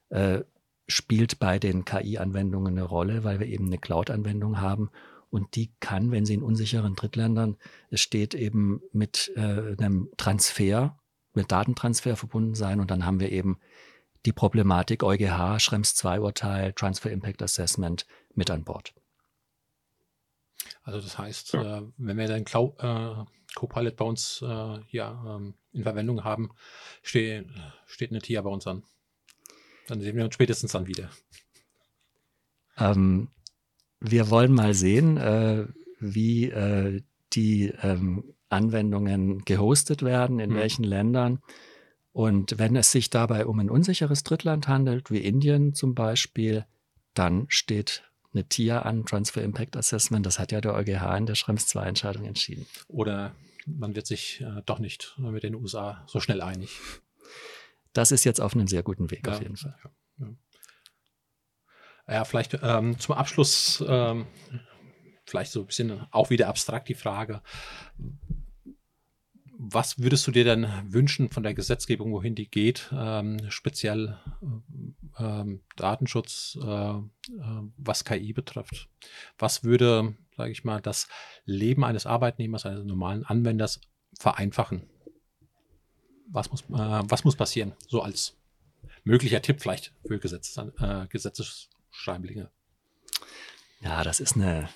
äh, 0.09 0.41
spielt 0.87 1.39
bei 1.39 1.59
den 1.59 1.85
KI-Anwendungen 1.85 2.78
eine 2.78 2.85
Rolle, 2.85 3.24
weil 3.24 3.41
wir 3.41 3.47
eben 3.47 3.66
eine 3.66 3.78
Cloud-Anwendung 3.78 4.61
haben 4.61 4.91
und 5.31 5.55
die 5.55 5.70
kann, 5.81 6.11
wenn 6.11 6.26
sie 6.26 6.35
in 6.35 6.43
unsicheren 6.43 6.97
Drittländern, 6.97 7.57
steht 7.93 8.35
eben 8.35 8.83
mit 8.93 9.33
äh, 9.37 9.76
einem 9.78 10.09
Transfer 10.16 10.99
mit 11.35 11.51
Datentransfer 11.53 12.16
verbunden 12.16 12.55
sein. 12.55 12.81
Und 12.81 12.91
dann 12.91 13.07
haben 13.07 13.20
wir 13.20 13.31
eben 13.31 13.59
die 14.26 14.33
Problematik 14.33 15.03
EuGH, 15.03 15.59
Schrems 15.61 15.95
2 15.95 16.20
Urteil, 16.20 16.72
Transfer 16.72 17.11
Impact 17.11 17.43
Assessment 17.43 18.07
mit 18.35 18.51
an 18.51 18.64
Bord. 18.64 18.95
Also 20.83 21.01
das 21.01 21.18
heißt, 21.18 21.53
ja. 21.55 21.78
äh, 21.78 21.83
wenn 21.97 22.18
wir 22.18 22.26
den 22.26 22.45
Cloud, 22.45 22.78
äh, 22.81 23.14
Copilot 23.55 23.97
bei 23.97 24.05
uns 24.05 24.43
äh, 24.43 24.78
hier 24.87 25.18
ähm, 25.26 25.55
in 25.72 25.83
Verwendung 25.83 26.24
haben, 26.24 26.51
steh, 27.03 27.45
steht 27.87 28.11
eine 28.11 28.20
TIA 28.20 28.43
bei 28.43 28.51
uns 28.51 28.66
an. 28.66 28.83
Dann 29.89 30.01
sehen 30.01 30.16
wir 30.16 30.24
uns 30.24 30.35
spätestens 30.35 30.72
dann 30.72 30.87
wieder. 30.87 31.11
Ähm, 32.76 33.28
wir 33.99 34.31
wollen 34.31 34.53
mal 34.53 34.74
sehen, 34.74 35.16
äh, 35.16 35.66
wie 35.99 36.45
äh, 36.51 37.03
die 37.33 37.72
ähm, 37.83 38.35
Anwendungen 38.51 39.44
gehostet 39.44 40.03
werden, 40.03 40.38
in 40.38 40.51
mhm. 40.51 40.57
welchen 40.57 40.84
Ländern. 40.84 41.40
Und 42.12 42.59
wenn 42.59 42.76
es 42.76 42.90
sich 42.90 43.09
dabei 43.11 43.46
um 43.46 43.59
ein 43.61 43.70
unsicheres 43.70 44.24
Drittland 44.24 44.68
handelt, 44.68 45.11
wie 45.11 45.18
Indien 45.18 45.74
zum 45.74 45.94
Beispiel, 45.94 46.66
dann 47.14 47.46
steht 47.48 48.03
eine 48.32 48.44
TIA 48.44 48.82
an, 48.82 49.07
Transfer 49.07 49.42
Impact 49.42 49.76
Assessment. 49.76 50.26
Das 50.26 50.38
hat 50.38 50.53
ja 50.53 50.61
der 50.61 50.74
EuGH 50.74 51.16
in 51.16 51.26
der 51.26 51.34
Schrems 51.34 51.66
2 51.66 51.86
Entscheidung 51.86 52.24
entschieden. 52.24 52.66
Oder 52.88 53.34
man 53.66 53.94
wird 53.94 54.07
sich 54.07 54.40
äh, 54.40 54.62
doch 54.66 54.78
nicht 54.78 55.16
mit 55.18 55.42
den 55.42 55.55
USA 55.55 56.05
so 56.07 56.20
schnell 56.20 56.40
einig. 56.40 56.70
Das 57.92 58.12
ist 58.12 58.24
jetzt 58.24 58.40
auf 58.40 58.55
einem 58.55 58.66
sehr 58.66 58.82
guten 58.82 59.11
Weg, 59.11 59.26
ja, 59.26 59.32
auf 59.32 59.42
jeden 59.42 59.57
Fall. 59.57 59.76
Ja, 59.84 60.26
ja. 62.09 62.14
ja 62.14 62.24
vielleicht 62.24 62.59
ähm, 62.62 62.98
zum 62.98 63.14
Abschluss 63.16 63.84
ähm, 63.86 64.26
vielleicht 65.30 65.53
so 65.53 65.61
ein 65.61 65.66
bisschen 65.66 66.07
auch 66.11 66.30
wieder 66.30 66.48
abstrakt 66.48 66.88
die 66.88 66.94
Frage, 66.94 67.40
was 69.72 69.98
würdest 69.98 70.26
du 70.26 70.30
dir 70.30 70.44
denn 70.44 70.66
wünschen 70.88 71.30
von 71.30 71.42
der 71.42 71.54
Gesetzgebung, 71.54 72.12
wohin 72.12 72.34
die 72.34 72.48
geht, 72.48 72.90
ähm, 72.92 73.38
speziell 73.50 74.18
ähm, 75.18 75.60
Datenschutz, 75.76 76.58
äh, 76.60 76.66
äh, 76.66 77.02
was 77.76 78.04
KI 78.04 78.32
betrifft? 78.32 78.88
Was 79.38 79.64
würde, 79.64 80.14
sage 80.36 80.52
ich 80.52 80.64
mal, 80.64 80.80
das 80.80 81.08
Leben 81.44 81.84
eines 81.84 82.06
Arbeitnehmers, 82.06 82.66
eines 82.66 82.84
normalen 82.84 83.24
Anwenders 83.24 83.80
vereinfachen? 84.18 84.88
Was 86.28 86.50
muss, 86.50 86.62
äh, 86.62 87.02
was 87.04 87.24
muss 87.24 87.36
passieren? 87.36 87.72
So 87.88 88.02
als 88.02 88.36
möglicher 89.04 89.42
Tipp 89.42 89.60
vielleicht 89.60 89.92
für 90.06 90.18
Gesetzes, 90.18 90.56
äh, 90.56 91.06
Gesetzesschreiblinge. 91.08 92.50
Ja, 93.80 94.04
das 94.04 94.20
ist 94.20 94.36
eine 94.36 94.68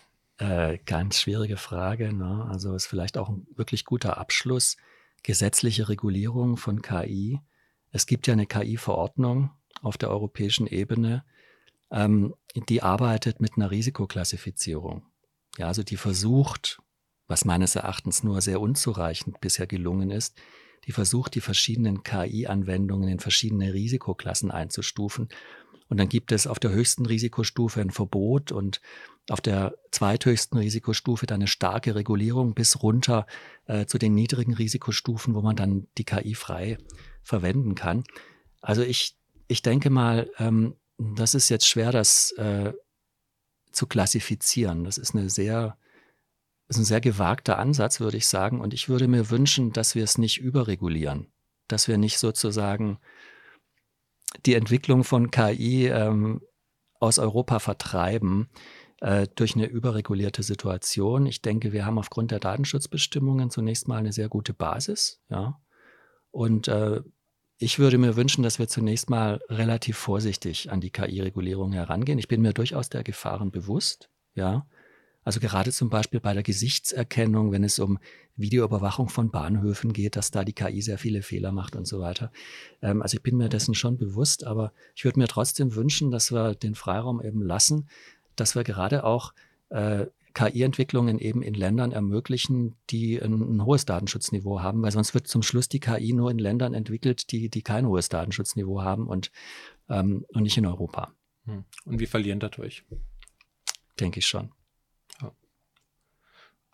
äh, 0.45 0.79
ganz 0.85 1.21
schwierige 1.21 1.57
Frage. 1.57 2.13
Ne? 2.13 2.47
Also 2.51 2.75
ist 2.75 2.87
vielleicht 2.87 3.17
auch 3.17 3.29
ein 3.29 3.47
wirklich 3.55 3.85
guter 3.85 4.19
Abschluss. 4.19 4.77
Gesetzliche 5.23 5.89
Regulierung 5.89 6.57
von 6.57 6.83
KI. 6.83 7.41
Es 7.91 8.07
gibt 8.07 8.27
ja 8.27 8.35
eine 8.35 8.47
KI-Verordnung 8.47 9.51
auf 9.83 9.97
der 9.97 10.11
europäischen 10.11 10.67
Ebene, 10.67 11.25
ähm, 11.91 12.35
die 12.69 12.83
arbeitet 12.83 13.41
mit 13.41 13.53
einer 13.57 13.71
Risikoklassifizierung. 13.71 15.07
Ja, 15.59 15.69
also 15.69 15.83
die 15.83 15.97
versucht, 15.97 16.81
was 17.27 17.45
meines 17.45 17.77
Erachtens 17.77 18.23
nur 18.23 18.41
sehr 18.41 18.61
unzureichend 18.61 19.41
bisher 19.41 19.67
gelungen 19.67 20.11
ist, 20.11 20.37
die 20.87 20.93
versucht, 20.93 21.35
die 21.35 21.41
verschiedenen 21.41 22.03
KI-Anwendungen 22.03 23.09
in 23.09 23.21
verschiedene 23.21 23.73
Risikoklassen 23.73 24.51
einzustufen. 24.51 25.29
Und 25.95 25.99
dann 25.99 26.09
gibt 26.09 26.33
es 26.33 26.49
auf 26.49 26.59
der 26.59 26.73
höchsten 26.73 27.07
Risikostufe 27.07 27.81
ein 27.81 27.93
Verbot 27.93 28.51
und 28.51 28.81
auf 29.31 29.41
der 29.41 29.77
zweithöchsten 29.93 30.59
Risikostufe 30.59 31.25
dann 31.25 31.37
eine 31.37 31.47
starke 31.47 31.95
Regulierung 31.95 32.55
bis 32.55 32.83
runter 32.83 33.29
äh, 33.67 33.87
zu 33.87 33.97
den 33.97 34.13
niedrigen 34.13 34.55
Risikostufen, 34.55 35.37
wo 35.37 35.41
man 35.41 35.55
dann 35.55 35.87
die 35.97 36.03
KI 36.03 36.35
frei 36.35 36.79
verwenden 37.23 37.77
kann. 37.77 38.03
Also 38.61 38.83
ich, 38.83 39.17
ich 39.47 39.63
denke 39.63 39.89
mal, 39.89 40.29
ähm, 40.39 40.75
das 40.99 41.37
ist 41.37 41.49
jetzt 41.49 41.69
schwer, 41.69 41.93
das 41.93 42.33
äh, 42.39 42.73
zu 43.71 43.87
klassifizieren. 43.87 44.83
Das 44.83 44.99
ist 44.99 45.15
eine 45.15 45.31
sehr, 45.31 45.79
ist 46.67 46.79
ein 46.79 46.85
sehr 46.85 47.01
gewagter 47.01 47.57
Ansatz, 47.61 48.01
würde 48.01 48.17
ich 48.17 48.27
sagen. 48.27 48.61
Und 48.61 48.75
ich 48.75 48.89
würde 48.89 49.07
mir 49.07 49.31
wünschen, 49.31 49.73
dass 49.73 49.95
wir 49.95 50.03
es 50.03 50.19
nicht 50.19 50.41
überregulieren, 50.41 51.29
dass 51.69 51.87
wir 51.87 51.99
nicht 51.99 52.19
sozusagen 52.19 52.99
die 54.47 54.55
Entwicklung 54.55 55.05
von 55.05 55.31
KI 55.31 55.87
ähm, 55.87 56.41
aus 57.01 57.19
Europa 57.19 57.59
vertreiben 57.59 58.49
äh, 59.01 59.27
durch 59.35 59.55
eine 59.55 59.67
überregulierte 59.67 60.43
Situation. 60.43 61.27
Ich 61.27 61.43
denke, 61.43 61.73
wir 61.73 61.85
haben 61.85 61.99
aufgrund 61.99 62.31
der 62.31 62.41
Datenschutzbestimmungen 62.41 63.51
zunächst 63.51 63.89
mal 63.89 63.99
eine 63.99 64.13
sehr 64.13 64.29
gute 64.29 64.55
Basis. 64.55 65.21
Ja. 65.29 65.61
Und 66.31 66.69
äh, 66.69 67.03
ich 67.59 67.79
würde 67.79 67.99
mir 67.99 68.17
wünschen, 68.17 68.43
dass 68.43 68.59
wir 68.59 68.69
zunächst 68.69 69.11
mal 69.11 69.41
relativ 69.49 69.97
vorsichtig 69.97 70.73
an 70.73 70.81
die 70.81 70.91
KI-Regulierung 70.91 71.73
herangehen. 71.73 72.19
Ich 72.19 72.29
bin 72.29 72.43
mir 72.43 72.53
durchaus 72.53 72.89
der 72.89 73.05
Gefahren 73.05 73.51
bewusst, 73.51 74.11
ja. 74.35 74.67
Also 75.25 75.41
gerade 75.41 75.73
zum 75.73 75.89
Beispiel 75.89 76.21
bei 76.21 76.35
der 76.35 76.43
Gesichtserkennung, 76.43 77.51
wenn 77.51 77.65
es 77.65 77.79
um 77.79 77.99
Videoüberwachung 78.37 79.09
von 79.09 79.31
Bahnhöfen 79.31 79.93
geht, 79.93 80.17
dass 80.17 80.31
da 80.31 80.45
die 80.45 80.53
KI 80.53 80.83
sehr 80.83 80.99
viele 80.99 81.23
Fehler 81.23 81.53
macht 81.53 81.77
und 81.77 81.87
so 81.87 82.01
weiter. 82.01 82.31
Ähm, 82.83 83.03
also 83.03 83.17
ich 83.17 83.23
bin 83.23 83.37
mir 83.37 83.49
dessen 83.49 83.75
schon 83.75 83.97
bewusst, 83.97 84.45
aber 84.45 84.73
ich 84.95 85.05
würde 85.05 85.19
mir 85.19 85.29
trotzdem 85.29 85.75
wünschen, 85.75 86.11
dass 86.11 86.31
wir 86.31 86.55
den 86.55 86.75
Freiraum 86.75 87.23
eben 87.23 87.43
lassen, 87.43 87.89
dass 88.37 88.55
wir 88.55 88.65
gerade 88.65 89.05
auch 89.05 89.33
äh, 89.71 90.07
KI-Entwicklungen 90.35 91.21
eben 91.21 91.43
in 91.43 91.55
Ländern 91.55 91.93
ermöglichen, 91.93 92.75
die 92.91 93.23
ein, 93.23 93.57
ein, 93.57 93.65
hohes 93.65 93.87
Datenschutzniveau 93.87 94.61
haben, 94.61 94.83
weil 94.83 94.91
sonst 94.91 95.15
wird 95.15 95.29
zum 95.29 95.43
Schluss 95.43 95.69
die 95.69 95.79
KI 95.79 96.13
nur 96.13 96.31
in 96.31 96.39
Ländern 96.39 96.75
entwickelt, 96.75 97.31
die, 97.31 97.49
die 97.49 97.63
kein 97.63 97.87
hohes 97.87 98.09
Datenschutzniveau 98.09 98.83
haben 98.83 99.07
und, 99.07 99.31
ähm, 99.89 100.27
und 100.29 100.43
nicht 100.43 100.59
in 100.59 100.67
Europa. 100.67 101.15
Hm. 101.45 101.65
Und 101.85 102.01
wir 102.01 102.09
verlieren 102.09 102.41
dadurch. 102.41 102.85
Denke 104.01 104.19
ich 104.19 104.27
schon. 104.27 104.51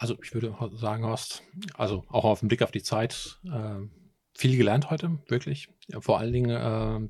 Also 0.01 0.17
ich 0.23 0.33
würde 0.33 0.57
sagen, 0.77 1.05
Horst, 1.05 1.43
also 1.75 2.05
auch 2.09 2.25
auf 2.25 2.41
den 2.41 2.49
Blick 2.49 2.63
auf 2.63 2.71
die 2.71 2.83
Zeit, 2.83 3.39
äh, 3.45 3.87
viel 4.35 4.57
gelernt 4.57 4.91
heute, 4.91 5.19
wirklich. 5.29 5.69
Ja, 5.89 6.01
vor 6.01 6.19
allen 6.19 6.33
Dingen 6.33 6.51
äh, 6.51 7.09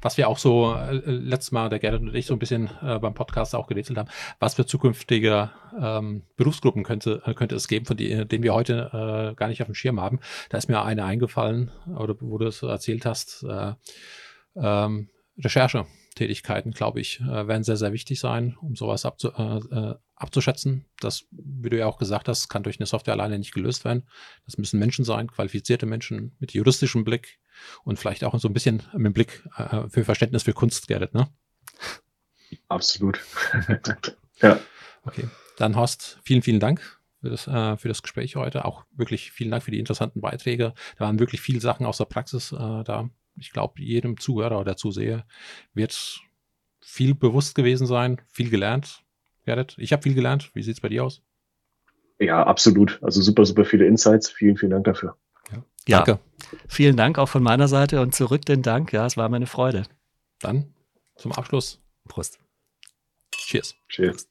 was 0.00 0.16
wir 0.16 0.28
auch 0.28 0.38
so 0.38 0.74
äh, 0.74 0.92
letztes 0.92 1.52
Mal, 1.52 1.68
der 1.68 1.78
Gerrit 1.80 2.00
und 2.00 2.14
ich 2.14 2.26
so 2.26 2.34
ein 2.34 2.38
bisschen 2.38 2.70
äh, 2.80 2.98
beim 2.98 3.14
Podcast 3.14 3.54
auch 3.54 3.66
gerätselt 3.66 3.98
haben, 3.98 4.08
was 4.38 4.54
für 4.54 4.66
zukünftige 4.66 5.50
ähm, 5.80 6.22
Berufsgruppen 6.36 6.84
könnte, 6.84 7.22
könnte 7.34 7.56
es 7.56 7.68
geben, 7.68 7.86
von 7.86 7.96
denen 7.96 8.42
wir 8.42 8.54
heute 8.54 9.32
äh, 9.32 9.34
gar 9.34 9.48
nicht 9.48 9.60
auf 9.62 9.66
dem 9.66 9.74
Schirm 9.74 10.00
haben. 10.00 10.20
Da 10.50 10.58
ist 10.58 10.68
mir 10.68 10.82
eine 10.82 11.04
eingefallen, 11.04 11.70
oder 11.96 12.14
wo 12.20 12.38
du 12.38 12.46
es 12.46 12.62
erzählt 12.62 13.04
hast, 13.04 13.44
äh, 13.44 13.72
ähm, 14.56 15.08
Recherche. 15.38 15.86
Tätigkeiten, 16.14 16.70
glaube 16.70 17.00
ich, 17.00 17.20
äh, 17.20 17.48
werden 17.48 17.64
sehr, 17.64 17.76
sehr 17.76 17.92
wichtig 17.92 18.20
sein, 18.20 18.56
um 18.60 18.76
sowas 18.76 19.04
abzu, 19.04 19.32
äh, 19.32 19.58
äh, 19.58 19.94
abzuschätzen. 20.14 20.86
Das, 21.00 21.26
wie 21.30 21.70
du 21.70 21.78
ja 21.78 21.86
auch 21.86 21.98
gesagt 21.98 22.28
hast, 22.28 22.48
kann 22.48 22.62
durch 22.62 22.78
eine 22.78 22.86
Software 22.86 23.14
alleine 23.14 23.38
nicht 23.38 23.52
gelöst 23.52 23.84
werden. 23.84 24.08
Das 24.44 24.58
müssen 24.58 24.78
Menschen 24.78 25.04
sein, 25.04 25.28
qualifizierte 25.28 25.86
Menschen 25.86 26.36
mit 26.38 26.52
juristischem 26.52 27.04
Blick 27.04 27.40
und 27.84 27.98
vielleicht 27.98 28.24
auch 28.24 28.38
so 28.38 28.48
ein 28.48 28.54
bisschen 28.54 28.82
mit 28.94 29.14
Blick 29.14 29.44
äh, 29.56 29.88
für 29.88 30.04
Verständnis 30.04 30.44
für 30.44 30.52
Kunst, 30.52 30.88
Gerrit, 30.88 31.14
ne? 31.14 31.28
Absolut. 32.68 33.20
ja. 34.40 34.60
Okay. 35.02 35.28
Dann 35.56 35.76
Horst, 35.76 36.18
vielen, 36.24 36.42
vielen 36.42 36.60
Dank 36.60 37.00
für 37.20 37.30
das, 37.30 37.46
äh, 37.46 37.76
für 37.76 37.88
das 37.88 38.02
Gespräch 38.02 38.36
heute. 38.36 38.64
Auch 38.64 38.84
wirklich 38.92 39.32
vielen 39.32 39.50
Dank 39.50 39.62
für 39.62 39.70
die 39.70 39.78
interessanten 39.78 40.20
Beiträge. 40.20 40.74
Da 40.98 41.04
waren 41.06 41.18
wirklich 41.18 41.40
viele 41.40 41.60
Sachen 41.60 41.86
aus 41.86 41.98
der 41.98 42.04
Praxis 42.04 42.52
äh, 42.52 42.56
da 42.56 43.10
ich 43.36 43.52
glaube, 43.52 43.82
jedem 43.82 44.18
Zuhörer 44.18 44.60
oder 44.60 44.76
Zuseher 44.76 45.26
wird 45.72 46.20
viel 46.80 47.14
bewusst 47.14 47.54
gewesen 47.54 47.86
sein, 47.86 48.20
viel 48.30 48.50
gelernt. 48.50 49.04
Gerrit, 49.44 49.74
ich 49.78 49.92
habe 49.92 50.02
viel 50.02 50.14
gelernt. 50.14 50.50
Wie 50.54 50.62
sieht 50.62 50.74
es 50.74 50.80
bei 50.80 50.88
dir 50.88 51.04
aus? 51.04 51.22
Ja, 52.18 52.42
absolut. 52.44 52.98
Also 53.02 53.20
super, 53.20 53.44
super 53.44 53.64
viele 53.64 53.86
Insights. 53.86 54.30
Vielen, 54.30 54.56
vielen 54.56 54.70
Dank 54.70 54.84
dafür. 54.84 55.16
Ja, 55.86 55.98
Danke. 55.98 56.20
Vielen 56.68 56.96
Dank 56.96 57.18
auch 57.18 57.28
von 57.28 57.42
meiner 57.42 57.68
Seite 57.68 58.00
und 58.00 58.14
zurück 58.14 58.46
den 58.46 58.62
Dank. 58.62 58.92
Ja, 58.92 59.04
es 59.06 59.16
war 59.16 59.28
meine 59.28 59.46
Freude. 59.46 59.84
Dann 60.40 60.72
zum 61.16 61.32
Abschluss. 61.32 61.80
Prost. 62.08 62.38
Cheers. 63.32 63.74
Cheers. 63.88 64.28